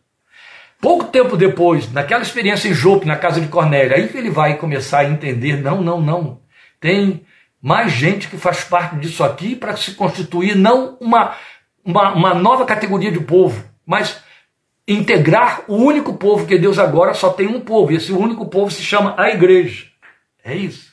Pouco 0.79 1.05
tempo 1.05 1.37
depois, 1.37 1.91
naquela 1.91 2.21
experiência 2.21 2.67
em 2.67 2.73
Jope, 2.73 3.05
na 3.05 3.15
casa 3.15 3.39
de 3.39 3.47
Cornélio, 3.47 3.95
aí 3.95 4.07
que 4.07 4.17
ele 4.17 4.29
vai 4.29 4.57
começar 4.57 4.99
a 4.99 5.09
entender: 5.09 5.61
não, 5.61 5.81
não, 5.81 6.01
não. 6.01 6.42
Tem 6.83 7.25
mais 7.61 7.93
gente 7.93 8.27
que 8.27 8.35
faz 8.35 8.65
parte 8.65 8.97
disso 8.97 9.23
aqui 9.23 9.55
para 9.55 9.77
se 9.77 9.93
constituir 9.93 10.53
não 10.53 10.97
uma, 10.99 11.33
uma, 11.81 12.11
uma 12.13 12.33
nova 12.33 12.65
categoria 12.65 13.09
de 13.09 13.21
povo, 13.21 13.63
mas 13.85 14.21
integrar 14.85 15.63
o 15.69 15.75
único 15.75 16.15
povo 16.15 16.45
que 16.45 16.57
Deus 16.57 16.77
agora 16.77 17.13
só 17.13 17.29
tem 17.29 17.47
um 17.47 17.61
povo, 17.61 17.93
e 17.93 17.95
esse 17.95 18.11
único 18.11 18.47
povo 18.49 18.69
se 18.69 18.83
chama 18.83 19.15
a 19.17 19.29
igreja. 19.29 19.87
É 20.43 20.53
isso. 20.53 20.91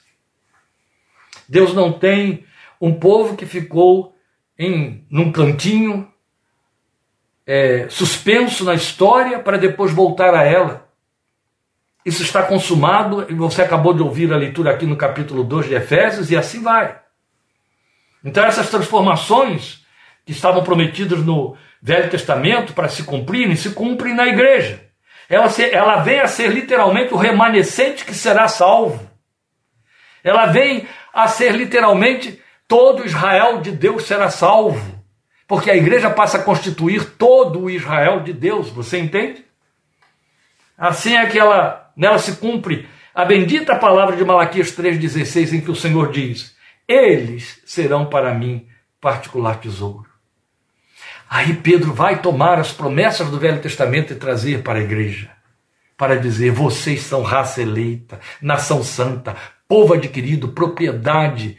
Deus 1.49 1.75
não 1.75 1.93
tem 1.93 2.47
um 2.81 2.95
povo 2.95 3.37
que 3.37 3.45
ficou 3.45 4.15
em 4.57 5.05
num 5.11 5.33
cantinho 5.33 6.09
é, 7.45 7.89
suspenso 7.89 8.63
na 8.63 8.75
história 8.75 9.41
para 9.41 9.59
depois 9.59 9.91
voltar 9.91 10.37
a 10.37 10.45
ela. 10.45 10.89
Isso 12.05 12.23
está 12.23 12.43
consumado, 12.43 13.27
e 13.29 13.35
você 13.35 13.63
acabou 13.63 13.93
de 13.93 14.03
ouvir 14.03 14.33
a 14.33 14.37
leitura 14.37 14.71
aqui 14.71 14.87
no 14.87 14.97
capítulo 14.97 15.45
2 15.45 15.69
de 15.69 15.75
Efésios, 15.75 16.31
e 16.31 16.37
assim 16.37 16.63
vai. 16.63 16.99
Então, 18.25 18.45
essas 18.45 18.71
transformações 18.71 19.85
que 20.25 20.33
estavam 20.33 20.63
prometidas 20.63 21.21
no 21.25 21.57
Velho 21.83 22.11
Testamento 22.11 22.73
para 22.73 22.89
se 22.89 23.05
cumprirem, 23.05 23.57
se 23.57 23.71
cumprem 23.71 24.15
na 24.15 24.27
igreja. 24.27 24.81
Ela, 25.29 25.49
se, 25.49 25.65
ela 25.65 25.97
vem 25.97 26.21
a 26.21 26.27
ser 26.27 26.49
literalmente 26.49 27.15
o 27.15 27.17
remanescente 27.17 28.05
que 28.05 28.15
será 28.15 28.49
salvo. 28.49 29.09
Ela 30.25 30.47
vem 30.47 30.87
a 31.13 31.29
ser 31.29 31.53
literalmente 31.53 32.41
todo 32.67 33.07
Israel 33.07 33.61
de 33.61 33.73
Deus 33.73 34.05
será 34.05 34.29
salvo 34.31 35.01
porque 35.51 35.69
a 35.69 35.77
igreja 35.77 36.09
passa 36.09 36.39
a 36.39 36.43
constituir 36.45 37.05
todo 37.17 37.63
o 37.63 37.69
Israel 37.69 38.21
de 38.21 38.33
Deus, 38.33 38.71
você 38.71 39.01
entende? 39.01 39.45
Assim 40.79 41.17
é 41.17 41.27
que 41.27 41.37
ela, 41.37 41.90
nela 42.01 42.19
se 42.19 42.37
cumpre 42.37 42.89
a 43.15 43.27
bendita 43.27 43.77
palavra 43.77 44.17
de 44.17 44.25
Malaquias 44.25 44.75
3,16, 44.75 45.53
em 45.53 45.61
que 45.61 45.71
o 45.71 45.77
Senhor 45.77 46.11
diz: 46.11 46.57
Eles 46.89 47.61
serão 47.67 48.07
para 48.07 48.33
mim 48.33 48.67
particular 48.99 49.61
tesouro. 49.61 50.09
Aí 51.29 51.53
Pedro 51.55 51.93
vai 51.93 52.23
tomar 52.23 52.59
as 52.59 52.73
promessas 52.73 53.29
do 53.29 53.39
Velho 53.39 53.61
Testamento 53.61 54.15
e 54.15 54.17
trazer 54.17 54.63
para 54.63 54.79
a 54.79 54.83
igreja, 54.83 55.31
para 55.95 56.19
dizer: 56.19 56.51
vocês 56.51 57.03
são 57.03 57.21
raça 57.21 57.61
eleita, 57.61 58.19
nação 58.41 58.83
santa, 58.83 59.37
povo 59.69 59.93
adquirido, 59.93 60.49
propriedade 60.49 61.59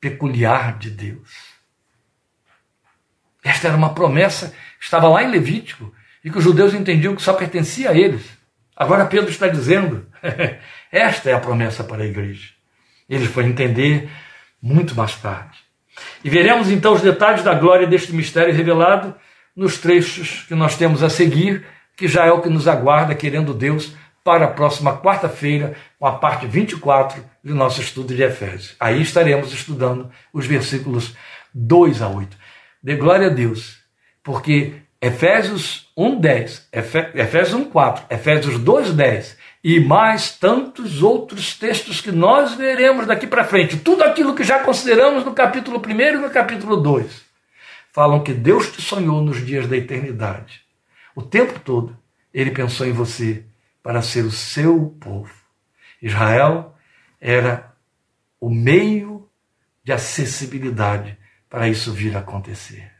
peculiar 0.00 0.78
de 0.78 0.90
Deus. 0.90 1.28
Esta 3.42 3.66
era 3.66 3.76
uma 3.76 3.94
promessa 3.94 4.54
que 4.78 4.84
estava 4.84 5.08
lá 5.08 5.24
em 5.24 5.30
Levítico 5.30 5.92
e 6.24 6.30
que 6.30 6.38
os 6.38 6.44
judeus 6.44 6.72
entendiam 6.72 7.16
que 7.16 7.22
só 7.22 7.32
pertencia 7.32 7.90
a 7.90 7.94
eles. 7.98 8.39
Agora 8.80 9.04
Pedro 9.04 9.28
está 9.28 9.46
dizendo: 9.46 10.06
esta 10.90 11.28
é 11.28 11.34
a 11.34 11.38
promessa 11.38 11.84
para 11.84 12.02
a 12.02 12.06
igreja. 12.06 12.48
Eles 13.06 13.28
foram 13.28 13.48
entender 13.48 14.08
muito 14.62 14.94
mais 14.94 15.14
tarde. 15.16 15.58
E 16.24 16.30
veremos 16.30 16.70
então 16.70 16.94
os 16.94 17.02
detalhes 17.02 17.44
da 17.44 17.52
glória 17.52 17.86
deste 17.86 18.10
mistério 18.14 18.54
revelado 18.54 19.14
nos 19.54 19.76
trechos 19.76 20.46
que 20.48 20.54
nós 20.54 20.78
temos 20.78 21.02
a 21.02 21.10
seguir, 21.10 21.66
que 21.94 22.08
já 22.08 22.24
é 22.24 22.32
o 22.32 22.40
que 22.40 22.48
nos 22.48 22.66
aguarda, 22.66 23.14
querendo 23.14 23.52
Deus, 23.52 23.94
para 24.24 24.46
a 24.46 24.50
próxima 24.50 24.98
quarta-feira, 24.98 25.74
com 25.98 26.06
a 26.06 26.12
parte 26.12 26.46
24 26.46 27.22
do 27.44 27.54
nosso 27.54 27.82
estudo 27.82 28.14
de 28.14 28.22
Efésios. 28.22 28.76
Aí 28.80 29.02
estaremos 29.02 29.52
estudando 29.52 30.10
os 30.32 30.46
versículos 30.46 31.14
2 31.52 32.00
a 32.00 32.08
8. 32.08 32.34
Dê 32.82 32.96
glória 32.96 33.26
a 33.26 33.30
Deus, 33.30 33.78
porque 34.22 34.76
Efésios 35.02 35.90
1:10, 35.96 36.68
Efésios 37.14 37.54
1:4, 37.54 38.04
Efésios 38.10 38.58
2:10 38.58 39.36
e 39.64 39.80
mais 39.80 40.32
tantos 40.32 41.02
outros 41.02 41.56
textos 41.56 42.00
que 42.00 42.12
nós 42.12 42.54
veremos 42.54 43.06
daqui 43.06 43.26
para 43.26 43.44
frente, 43.44 43.78
tudo 43.78 44.02
aquilo 44.02 44.34
que 44.34 44.44
já 44.44 44.58
consideramos 44.60 45.24
no 45.24 45.32
capítulo 45.32 45.78
1 45.78 46.00
e 46.00 46.12
no 46.12 46.30
capítulo 46.30 46.76
2, 46.76 47.22
falam 47.92 48.22
que 48.22 48.32
Deus 48.32 48.70
te 48.70 48.82
sonhou 48.82 49.22
nos 49.22 49.44
dias 49.44 49.66
da 49.66 49.76
eternidade. 49.76 50.62
O 51.14 51.22
tempo 51.22 51.58
todo 51.60 51.96
ele 52.32 52.50
pensou 52.50 52.86
em 52.86 52.92
você 52.92 53.44
para 53.82 54.02
ser 54.02 54.24
o 54.24 54.30
seu 54.30 54.94
povo. 55.00 55.32
Israel 56.00 56.74
era 57.20 57.72
o 58.40 58.50
meio 58.50 59.28
de 59.82 59.92
acessibilidade 59.92 61.18
para 61.48 61.68
isso 61.68 61.92
vir 61.92 62.16
a 62.16 62.20
acontecer. 62.20 62.90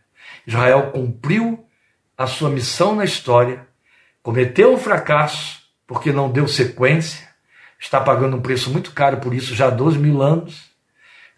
Israel 0.47 0.91
cumpriu 0.93 1.67
a 2.21 2.27
sua 2.27 2.51
missão 2.51 2.95
na 2.95 3.03
história, 3.03 3.67
cometeu 4.23 4.75
um 4.75 4.77
fracasso 4.77 5.63
porque 5.87 6.13
não 6.13 6.31
deu 6.31 6.47
sequência, 6.47 7.27
está 7.79 7.99
pagando 7.99 8.37
um 8.37 8.43
preço 8.43 8.71
muito 8.71 8.93
caro 8.93 9.21
por 9.21 9.33
isso 9.33 9.55
já 9.55 9.69
há 9.69 9.71
12 9.71 9.99
mil 9.99 10.21
anos, 10.21 10.71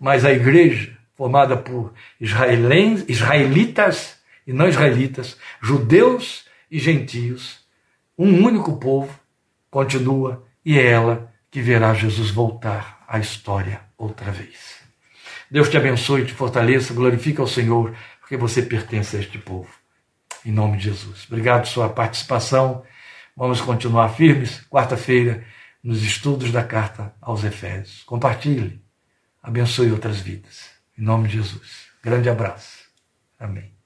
mas 0.01 0.25
a 0.25 0.33
igreja, 0.33 0.99
formada 1.17 1.57
por 1.57 1.95
israelitas 2.19 4.19
e 4.45 4.53
não 4.53 4.67
israelitas, 4.67 5.39
judeus 5.63 6.47
e 6.69 6.81
gentios, 6.81 7.61
um 8.19 8.45
único 8.45 8.77
povo, 8.77 9.17
continua 9.71 10.45
e 10.65 10.81
é 10.81 10.85
ela 10.85 11.33
que 11.49 11.61
verá 11.61 11.95
Jesus 11.95 12.33
voltar 12.33 13.05
à 13.07 13.21
história 13.21 13.83
outra 13.97 14.33
vez. 14.33 14.83
Deus 15.49 15.69
te 15.69 15.77
abençoe, 15.77 16.25
te 16.25 16.33
fortaleça, 16.33 16.93
glorifique 16.93 17.41
ao 17.41 17.47
Senhor, 17.47 17.95
porque 18.19 18.37
você 18.37 18.63
pertence 18.63 19.17
a 19.17 19.21
este 19.21 19.39
povo. 19.39 19.82
Em 20.45 20.53
nome 20.53 20.77
de 20.77 20.85
Jesus. 20.85 21.27
Obrigado 21.29 21.63
por 21.63 21.69
sua 21.69 21.89
participação. 21.89 22.85
Vamos 23.37 23.61
continuar 23.61 24.09
firmes, 24.11 24.61
quarta-feira, 24.69 25.45
nos 25.83 26.03
estudos 26.03 26.53
da 26.53 26.63
carta 26.63 27.15
aos 27.21 27.45
Efésios. 27.45 28.03
Compartilhe, 28.05 28.83
abençoe 29.43 29.91
outras 29.91 30.21
vidas. 30.21 30.71
Em 30.97 31.03
nome 31.03 31.29
de 31.29 31.39
Jesus. 31.39 31.87
Grande 32.03 32.29
abraço. 32.29 32.83
Amém. 33.39 33.82